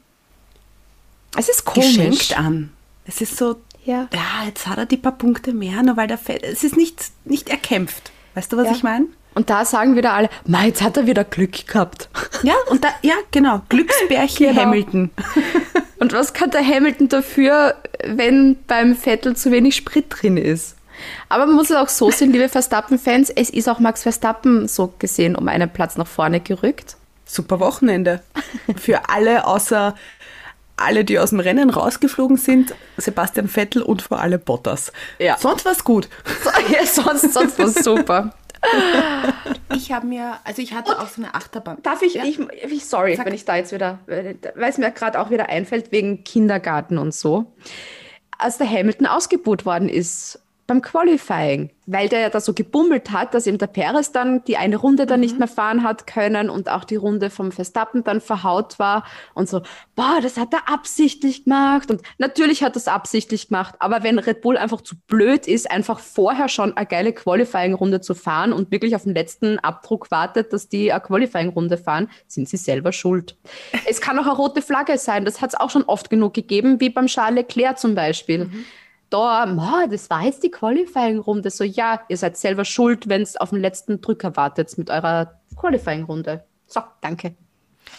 es 1.37 1.49
ist 1.49 1.65
komisch. 1.65 1.97
geschenkt 1.97 2.39
an. 2.39 2.71
Es 3.07 3.21
ist 3.21 3.37
so, 3.37 3.57
Ja. 3.85 4.09
ja, 4.12 4.47
jetzt 4.47 4.67
hat 4.67 4.79
er 4.79 4.87
die 4.87 4.97
paar 4.97 5.12
Punkte 5.12 5.53
mehr, 5.53 5.83
nur 5.83 5.97
weil 5.97 6.09
der 6.09 6.19
Vettel, 6.19 6.51
es 6.53 6.62
ist 6.65 6.77
nicht, 6.77 7.11
nicht 7.25 7.49
erkämpft. 7.49 8.12
Weißt 8.35 8.53
du, 8.53 8.57
was 8.57 8.67
Ja. 8.67 8.73
ich 8.73 8.83
meine? 8.83 9.07
Und 9.35 9.51
da 9.51 9.64
sagen 9.64 9.97
wieder 9.97 10.12
alle, 10.12 10.28
"Ma, 10.47 10.64
jetzt 10.64 10.82
hat 10.82 10.97
er 10.97 11.07
wieder 11.07 11.24
Glück 11.24 11.66
gehabt. 11.66 12.09
Ja, 12.43 12.55
und 12.70 12.85
da, 12.85 12.89
ja, 13.03 13.14
genau, 13.30 13.62
Glücksbärchen 13.68 14.49
Genau. 14.49 14.62
Hamilton. 14.62 15.11
Und 16.01 16.12
was 16.12 16.35
kann 16.35 16.51
der 16.51 16.66
Hamilton 16.66 17.09
dafür, 17.09 17.76
wenn 18.05 18.59
beim 18.66 18.95
Vettel 18.95 19.35
zu 19.37 19.51
wenig 19.51 19.74
Sprit 19.76 20.07
drin 20.11 20.37
ist? 20.37 20.76
Aber 21.30 21.47
man 21.47 21.57
muss 21.57 21.70
es 21.70 21.76
auch 21.76 21.89
so 21.89 22.11
sehen, 22.11 22.32
liebe 22.32 22.49
Verstappen-Fans, 22.49 23.30
es 23.30 23.49
ist 23.49 23.68
auch 23.68 23.78
Max 23.78 24.03
Verstappen 24.03 24.68
so 24.68 24.93
gesehen 24.99 25.35
um 25.35 25.49
einen 25.49 25.70
Platz 25.70 25.97
nach 25.97 26.07
vorne 26.07 26.41
gerückt. 26.41 26.97
Super 27.24 27.59
Wochenende. 27.59 28.22
Für 28.76 29.09
alle 29.09 29.47
außer 29.47 29.95
alle, 30.76 31.05
die 31.05 31.18
aus 31.18 31.30
dem 31.30 31.41
Rennen 31.41 31.70
rausgeflogen 31.70 32.37
sind, 32.37 32.74
Sebastian 32.97 33.49
Vettel 33.49 33.80
und 33.82 34.03
vor 34.03 34.20
allem 34.20 34.41
Bottas. 34.41 34.93
Ja. 35.18 35.39
Sonst 35.39 35.64
war's 35.64 35.85
gut. 35.85 36.09
So, 36.43 36.51
ja, 36.72 36.85
sonst, 36.85 37.32
sonst 37.32 37.59
war 37.59 37.66
es 37.66 37.74
super. 37.76 38.35
Ich 39.75 39.91
habe 39.93 40.07
mir, 40.07 40.35
also 40.45 40.62
ich 40.62 40.73
hatte 40.73 40.99
auch 41.01 41.09
so 41.09 41.21
eine 41.23 41.35
Achterbahn. 41.35 41.79
Darf 41.83 42.03
ich, 42.03 42.15
Ja. 42.15 42.25
ich, 42.25 42.39
ich, 42.71 42.85
sorry, 42.85 43.17
Sag. 43.17 43.27
wenn 43.27 43.35
ich 43.35 43.45
da 43.45 43.57
jetzt 43.57 43.73
wieder, 43.73 43.99
weil 44.07 44.39
es 44.69 44.79
mir 44.79 44.91
gerade 44.93 45.19
auch 45.21 45.31
wieder 45.31 45.49
einfällt, 45.49 45.91
wegen 45.91 46.23
Kindergarten 46.23 46.97
und 46.99 47.12
so. 47.12 47.53
Als 48.39 48.59
der 48.59 48.71
Hamilton 48.71 49.07
ausgebuht 49.07 49.67
worden 49.67 49.89
ist 49.89 50.41
beim 50.67 50.81
Qualifying, 50.81 51.71
weil 51.87 52.09
der 52.09 52.21
ja 52.21 52.31
da 52.31 52.41
so 52.41 52.55
gebummelt 52.55 53.11
hat, 53.11 53.35
dass 53.35 53.47
eben 53.47 53.59
der 53.59 53.67
Perez 53.67 54.12
dann 54.12 54.43
die 54.45 54.57
eine 54.57 54.77
Runde 54.77 55.05
dann 55.05 55.21
nicht 55.21 55.39
mehr 55.39 55.49
fahren 55.49 55.83
hat 55.83 56.07
können 56.07 56.49
und 56.49 56.71
auch 56.71 56.85
die 56.85 56.97
Runde 56.97 57.29
vom 57.29 57.53
Verstappen 57.53 58.03
dann 58.03 58.23
verhaut 58.23 58.79
war 58.79 59.05
und 59.35 59.49
so, 59.49 59.61
boah, 59.95 60.21
das 60.23 60.39
hat 60.39 60.55
er 60.55 60.73
absichtlich 60.73 61.45
gemacht. 61.45 61.91
Und 61.91 62.01
natürlich 62.17 62.62
hat 62.62 62.77
er 62.77 62.79
es 62.79 62.89
absichtlich 62.89 63.49
gemacht, 63.49 63.75
aber 63.79 64.03
wenn 64.03 64.19
Red 64.19 64.41
Bull 64.41 64.57
einfach 64.57 64.81
zu 64.81 64.97
blöd 65.07 65.47
ist, 65.47 65.71
einfach 65.71 65.99
vorher 65.99 66.49
schon 66.49 66.77
eine 66.77 66.87
geile 66.87 67.12
Qualifying-Runde 67.12 68.01
zu 68.01 68.15
fahren 68.15 68.55
und 68.55 68.71
wirklich 68.71 68.97
auf 68.97 69.05
den 69.05 69.15
letzten 69.15 69.59
Abdruck 69.59 70.11
wartet, 70.11 70.53
dass 70.55 70.69
die 70.71 70.93
eine 70.93 71.03
Qualifying-Runde 71.03 71.77
fahren, 71.77 72.09
sind 72.27 72.49
sie 72.49 72.57
selber 72.57 72.93
schuld. 72.93 73.37
es 73.87 74.01
kann 74.01 74.19
auch 74.19 74.27
eine 74.27 74.35
rote 74.35 74.62
Flagge 74.62 74.97
sein, 74.97 75.27
das 75.27 75.43
hat 75.43 75.51
es 75.51 75.61
auch 75.61 75.71
schon 75.71 75.85
oft 75.85 76.09
genug 76.09 76.33
gegeben, 76.33 76.81
wie 76.81 76.89
beim 76.89 77.07
Charles 77.07 77.35
Leclerc 77.35 77.79
zum 77.79 77.95
Beispiel 77.95 78.51
da, 79.15 79.47
ma, 79.47 79.87
das 79.87 80.11
war 80.11 80.25
jetzt 80.25 80.43
die 80.43 80.51
Qualifying-Runde. 80.51 81.49
So, 81.51 81.62
ja, 81.62 82.01
ihr 82.09 82.17
seid 82.17 82.37
selber 82.37 82.65
schuld, 82.65 83.09
wenn 83.09 83.23
es 83.23 83.37
auf 83.37 83.51
den 83.51 83.61
letzten 83.61 84.01
Drücker 84.01 84.37
wartet 84.37 84.77
mit 84.77 84.91
eurer 84.91 85.41
Qualifying-Runde. 85.57 86.43
So, 86.67 86.81
danke. 87.01 87.37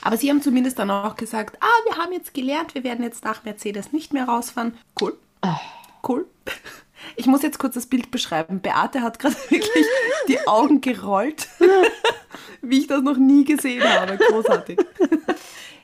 Aber 0.02 0.18
sie 0.18 0.30
haben 0.30 0.42
zumindest 0.42 0.78
dann 0.78 0.92
auch 0.92 1.16
gesagt, 1.16 1.58
ah, 1.62 1.90
wir 1.90 2.04
haben 2.04 2.12
jetzt 2.12 2.34
gelernt, 2.34 2.76
wir 2.76 2.84
werden 2.84 3.02
jetzt 3.02 3.24
nach 3.24 3.46
Mercedes 3.46 3.94
nicht 3.94 4.12
mehr 4.12 4.26
rausfahren. 4.26 4.78
Cool. 5.00 5.18
Cool. 6.08 6.26
Ich 7.18 7.28
muss 7.28 7.44
jetzt 7.44 7.60
kurz 7.60 7.76
das 7.76 7.86
Bild 7.86 8.10
beschreiben. 8.10 8.62
Beate 8.62 9.02
hat 9.02 9.20
gerade 9.20 9.36
wirklich 9.50 9.86
die 10.28 10.48
Augen 10.48 10.82
gerollt, 10.82 11.48
wie 12.64 12.80
ich 12.80 12.88
das 12.88 13.04
noch 13.04 13.18
nie 13.18 13.46
gesehen 13.46 13.84
habe. 13.84 14.18
Großartig. 14.18 14.80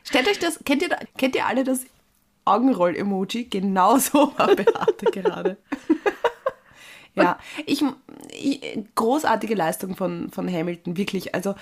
Stellt 0.04 0.28
euch 0.28 0.40
das, 0.40 0.60
kennt 0.66 0.82
ihr, 0.82 0.90
kennt 1.18 1.36
ihr 1.36 1.46
alle 1.46 1.64
das 1.64 1.82
Augenroll-Emoji? 2.46 3.46
Genauso 3.46 4.34
war 4.38 4.56
Beate 4.56 5.06
gerade. 5.12 5.58
Ja, 7.14 7.39
ich, 7.66 7.84
ich, 8.32 8.62
großartige 8.96 9.56
Leistung 9.56 9.96
von, 9.96 10.30
von 10.30 10.52
Hamilton, 10.52 10.98
wirklich. 10.98 11.36
Also 11.36 11.56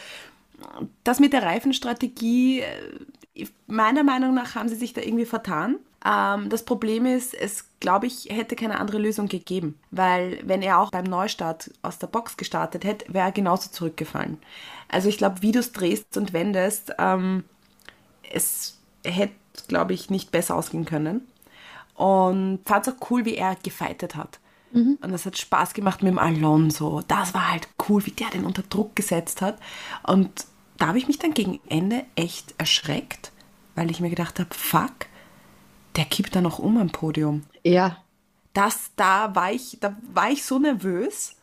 das 1.03 1.19
mit 1.19 1.33
der 1.33 1.43
Reifenstrategie, 1.43 2.61
äh, 2.61 3.47
meiner 3.67 4.03
Meinung 4.03 4.33
nach 4.33 4.55
haben 4.55 4.69
sie 4.69 4.75
sich 4.75 4.93
da 4.93 5.01
irgendwie 5.01 5.25
vertan. 5.25 5.77
Ähm, 6.05 6.49
das 6.49 6.63
Problem 6.63 7.05
ist, 7.05 7.33
es, 7.33 7.65
glaube 7.79 8.07
ich, 8.07 8.27
hätte 8.29 8.55
keine 8.55 8.79
andere 8.79 8.99
Lösung 8.99 9.27
gegeben. 9.27 9.79
Weil 9.91 10.39
wenn 10.43 10.61
er 10.61 10.79
auch 10.79 10.91
beim 10.91 11.05
Neustart 11.05 11.71
aus 11.81 11.99
der 11.99 12.07
Box 12.07 12.37
gestartet 12.37 12.83
hätte, 12.83 13.13
wäre 13.13 13.27
er 13.27 13.31
genauso 13.31 13.69
zurückgefallen. 13.69 14.37
Also 14.87 15.09
ich 15.09 15.17
glaube, 15.17 15.41
wie 15.41 15.51
du 15.51 15.59
es 15.59 15.71
drehst 15.71 16.17
und 16.17 16.33
wendest, 16.33 16.93
ähm, 16.99 17.43
es 18.31 18.79
hätte, 19.05 19.33
glaube 19.67 19.93
ich, 19.93 20.09
nicht 20.09 20.31
besser 20.31 20.55
ausgehen 20.55 20.85
können. 20.85 21.27
Und 21.95 22.59
fand 22.65 22.87
es 22.87 22.93
auch 22.93 23.11
cool, 23.11 23.25
wie 23.25 23.35
er 23.35 23.55
gefeitet 23.61 24.15
hat. 24.15 24.39
Und 25.01 25.11
das 25.11 25.25
hat 25.25 25.37
Spaß 25.37 25.73
gemacht 25.73 26.03
mit 26.03 26.11
dem 26.11 26.19
Alonso. 26.19 27.01
Das 27.07 27.33
war 27.33 27.51
halt 27.51 27.67
cool, 27.89 28.05
wie 28.05 28.11
der 28.11 28.29
den 28.29 28.45
unter 28.45 28.61
Druck 28.61 28.95
gesetzt 28.95 29.41
hat. 29.41 29.57
Und 30.05 30.45
da 30.77 30.87
habe 30.87 30.97
ich 30.99 31.07
mich 31.07 31.17
dann 31.17 31.33
gegen 31.33 31.59
Ende 31.67 32.05
echt 32.15 32.53
erschreckt, 32.57 33.31
weil 33.75 33.89
ich 33.89 33.99
mir 33.99 34.09
gedacht 34.11 34.39
habe, 34.39 34.53
fuck, 34.53 35.07
der 35.95 36.05
kippt 36.05 36.35
da 36.35 36.41
noch 36.41 36.59
um 36.59 36.77
am 36.77 36.89
Podium. 36.91 37.43
Ja. 37.63 37.97
Das, 38.53 38.91
da 38.95 39.35
war 39.35 39.51
ich, 39.51 39.77
da 39.81 39.97
war 40.13 40.31
ich 40.31 40.43
so 40.43 40.59
nervös, 40.59 41.35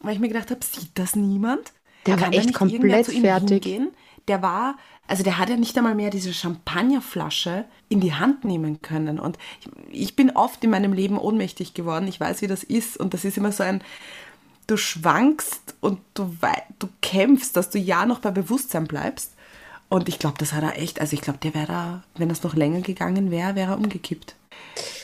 weil 0.00 0.14
ich 0.14 0.20
mir 0.20 0.28
gedacht 0.28 0.50
habe, 0.50 0.60
sieht 0.64 0.98
das 0.98 1.14
niemand? 1.16 1.72
Der 2.06 2.14
war 2.14 2.24
Kann 2.24 2.32
da 2.32 2.38
echt 2.38 2.54
komplett 2.54 3.06
fertig. 3.06 3.64
hingehen? 3.64 3.92
Der 4.28 4.42
war, 4.42 4.76
also 5.06 5.22
der 5.22 5.38
hat 5.38 5.50
ja 5.50 5.56
nicht 5.56 5.76
einmal 5.76 5.94
mehr 5.94 6.10
diese 6.10 6.32
Champagnerflasche 6.32 7.66
in 7.88 8.00
die 8.00 8.14
Hand 8.14 8.44
nehmen 8.44 8.80
können. 8.80 9.18
Und 9.18 9.38
ich, 9.90 10.16
bin 10.16 10.30
oft 10.30 10.64
in 10.64 10.70
meinem 10.70 10.92
Leben 10.92 11.18
ohnmächtig 11.18 11.74
geworden. 11.74 12.08
Ich 12.08 12.20
weiß, 12.20 12.42
wie 12.42 12.46
das 12.46 12.64
ist. 12.64 12.96
Und 12.96 13.12
das 13.12 13.24
ist 13.24 13.36
immer 13.36 13.52
so 13.52 13.62
ein, 13.62 13.82
du 14.66 14.76
schwankst 14.76 15.74
und 15.80 16.00
du, 16.14 16.36
du 16.78 16.88
kämpfst, 17.02 17.56
dass 17.56 17.70
du 17.70 17.78
ja 17.78 18.06
noch 18.06 18.20
bei 18.20 18.30
Bewusstsein 18.30 18.86
bleibst. 18.86 19.32
Und 19.90 20.08
ich 20.08 20.18
glaube, 20.18 20.38
das 20.38 20.54
hat 20.54 20.62
er 20.62 20.78
echt, 20.78 21.00
also 21.00 21.14
ich 21.14 21.20
glaube, 21.20 21.38
der 21.38 21.54
wäre 21.54 21.66
da, 21.66 22.04
wenn 22.16 22.30
das 22.30 22.42
noch 22.42 22.54
länger 22.54 22.80
gegangen 22.80 23.30
wäre, 23.30 23.54
wäre 23.54 23.72
er 23.72 23.78
umgekippt. 23.78 24.34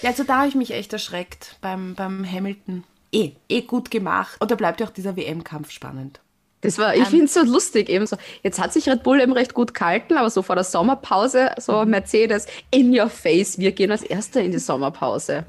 Ja, 0.00 0.10
also 0.10 0.24
da 0.24 0.38
habe 0.38 0.48
ich 0.48 0.54
mich 0.54 0.72
echt 0.72 0.92
erschreckt 0.92 1.58
beim, 1.60 1.94
beim 1.94 2.24
Hamilton. 2.24 2.84
Eh, 3.12 3.32
eh 3.48 3.62
gut 3.62 3.90
gemacht. 3.90 4.36
Und 4.40 4.50
da 4.50 4.54
bleibt 4.54 4.80
ja 4.80 4.86
auch 4.86 4.90
dieser 4.90 5.16
WM-Kampf 5.16 5.70
spannend. 5.70 6.20
Das 6.62 6.76
war, 6.76 6.94
ich 6.94 7.06
finde 7.06 7.24
es 7.24 7.34
so 7.34 7.42
lustig 7.42 7.88
eben 7.88 8.06
so. 8.06 8.16
Jetzt 8.42 8.60
hat 8.60 8.72
sich 8.72 8.88
Red 8.88 9.02
Bull 9.02 9.20
eben 9.20 9.32
recht 9.32 9.54
gut 9.54 9.72
gehalten, 9.72 10.16
aber 10.16 10.28
so 10.28 10.42
vor 10.42 10.56
der 10.56 10.64
Sommerpause, 10.64 11.52
so 11.58 11.84
Mercedes 11.86 12.46
in 12.70 12.98
your 12.98 13.08
face, 13.08 13.58
wir 13.58 13.72
gehen 13.72 13.90
als 13.90 14.02
Erster 14.02 14.42
in 14.42 14.52
die 14.52 14.58
Sommerpause. 14.58 15.44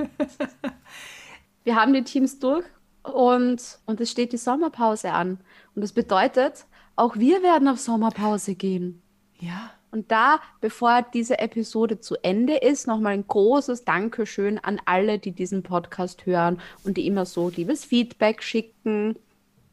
wir 1.66 1.76
haben 1.76 1.93
die 1.93 2.03
Teams 2.03 2.39
durch 2.39 2.64
und, 3.03 3.62
und 3.86 3.99
es 3.99 4.09
steht 4.09 4.32
die 4.32 4.38
Sommerpause 4.38 5.12
an. 5.12 5.39
Und 5.76 5.82
das 5.82 5.91
bedeutet, 5.91 6.66
auch 6.95 7.18
wir 7.18 7.43
werden 7.43 7.68
auf 7.68 7.80
Sommerpause 7.80 8.55
gehen. 8.55 9.01
Ja. 9.39 9.72
Und 9.91 10.09
da, 10.12 10.39
bevor 10.62 11.01
diese 11.14 11.39
Episode 11.39 11.99
zu 11.99 12.16
Ende 12.24 12.55
ist, 12.55 12.88
nochmal 12.88 13.14
ein 13.14 13.28
großes 13.28 13.84
Dankeschön 13.84 14.57
an 14.59 14.80
alle, 14.86 15.20
die 15.20 15.34
diesen 15.34 15.64
Podcast 15.64 16.26
hören 16.26 16.62
und 16.86 16.95
die 16.95 17.05
immer 17.05 17.26
so 17.26 17.49
liebes 17.49 17.84
Feedback 17.84 18.41
schicken. 18.41 19.18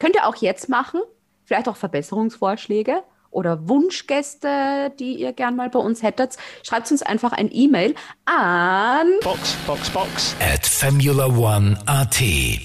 Könnt 0.00 0.16
ihr 0.16 0.26
auch 0.26 0.34
jetzt 0.36 0.68
machen. 0.68 1.00
Vielleicht 1.48 1.66
auch 1.66 1.76
Verbesserungsvorschläge 1.76 3.02
oder 3.30 3.70
Wunschgäste, 3.70 4.92
die 4.98 5.14
ihr 5.14 5.32
gern 5.32 5.56
mal 5.56 5.70
bei 5.70 5.78
uns 5.78 6.02
hättet. 6.02 6.36
Schreibt 6.62 6.90
uns 6.90 7.00
einfach 7.00 7.32
ein 7.32 7.48
E-Mail 7.50 7.94
an. 8.26 9.06
Box, 9.22 9.54
Box, 9.66 9.88
Box. 9.88 10.36
At 10.40 10.66
Formula 10.66 11.24
One 11.24 11.78
AT. 11.86 12.16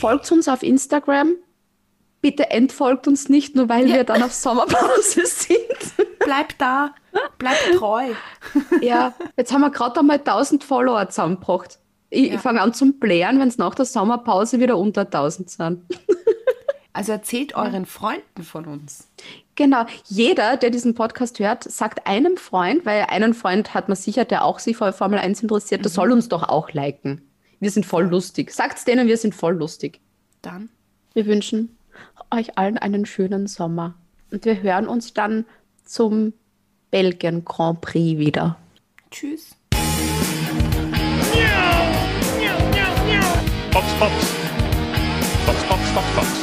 Folgt 0.01 0.29
uns 0.33 0.49
auf 0.49 0.63
Instagram. 0.63 1.31
Bitte 2.19 2.51
entfolgt 2.51 3.07
uns 3.07 3.29
nicht, 3.29 3.55
nur 3.55 3.69
weil 3.69 3.85
wir 3.85 4.03
dann 4.03 4.21
auf 4.21 4.33
Sommerpause 4.33 5.21
sind. 5.27 5.57
Bleib 6.19 6.57
da, 6.57 6.93
bleib 7.37 7.55
treu. 7.77 8.07
Ja, 8.81 9.13
jetzt 9.37 9.53
haben 9.53 9.61
wir 9.61 9.71
gerade 9.71 10.01
einmal 10.01 10.17
1000 10.17 10.61
Follower 10.61 11.07
zusammengebracht. 11.07 11.79
Ich, 12.09 12.33
ich 12.33 12.39
fange 12.41 12.59
an 12.59 12.73
zum 12.73 12.99
Blären, 12.99 13.39
wenn 13.39 13.47
es 13.47 13.57
nach 13.57 13.75
der 13.75 13.85
Sommerpause 13.85 14.59
wieder 14.59 14.77
unter 14.77 15.03
1000 15.03 15.49
sind. 15.49 15.85
Also 16.93 17.11
erzählt 17.11 17.55
euren 17.55 17.87
Freunden 17.87 18.43
von 18.43 18.65
uns. 18.65 19.09
Genau, 19.55 19.85
jeder, 20.05 20.57
der 20.57 20.69
diesen 20.69 20.93
Podcast 20.93 21.39
hört, 21.39 21.63
sagt 21.63 22.05
einem 22.05 22.37
Freund, 22.37 22.85
weil 22.85 23.05
einen 23.09 23.33
Freund 23.33 23.73
hat 23.73 23.89
man 23.89 23.95
sicher, 23.95 24.25
der 24.25 24.45
auch 24.45 24.59
sich 24.59 24.77
für 24.77 24.93
Formel 24.93 25.17
1 25.17 25.41
interessiert, 25.41 25.83
der 25.83 25.91
soll 25.91 26.11
uns 26.11 26.29
doch 26.29 26.43
auch 26.43 26.71
liken. 26.71 27.21
Wir 27.59 27.71
sind 27.71 27.85
voll 27.85 28.05
lustig. 28.05 28.51
Sagt's 28.51 28.85
denen, 28.85 29.07
wir 29.07 29.17
sind 29.17 29.33
voll 29.33 29.55
lustig. 29.55 30.01
Dann 30.41 30.69
Wir 31.13 31.25
wünschen 31.25 31.77
euch 32.29 32.57
allen 32.57 32.77
einen 32.77 33.05
schönen 33.05 33.47
Sommer. 33.47 33.95
Und 34.31 34.45
wir 34.45 34.61
hören 34.61 34.87
uns 34.87 35.13
dann 35.13 35.45
zum 35.85 36.33
Belgien 36.91 37.45
Grand 37.45 37.81
Prix 37.81 38.19
wieder. 38.19 38.57
tschüss. 39.09 39.55
Box, 43.71 43.93
Box. 46.15 46.42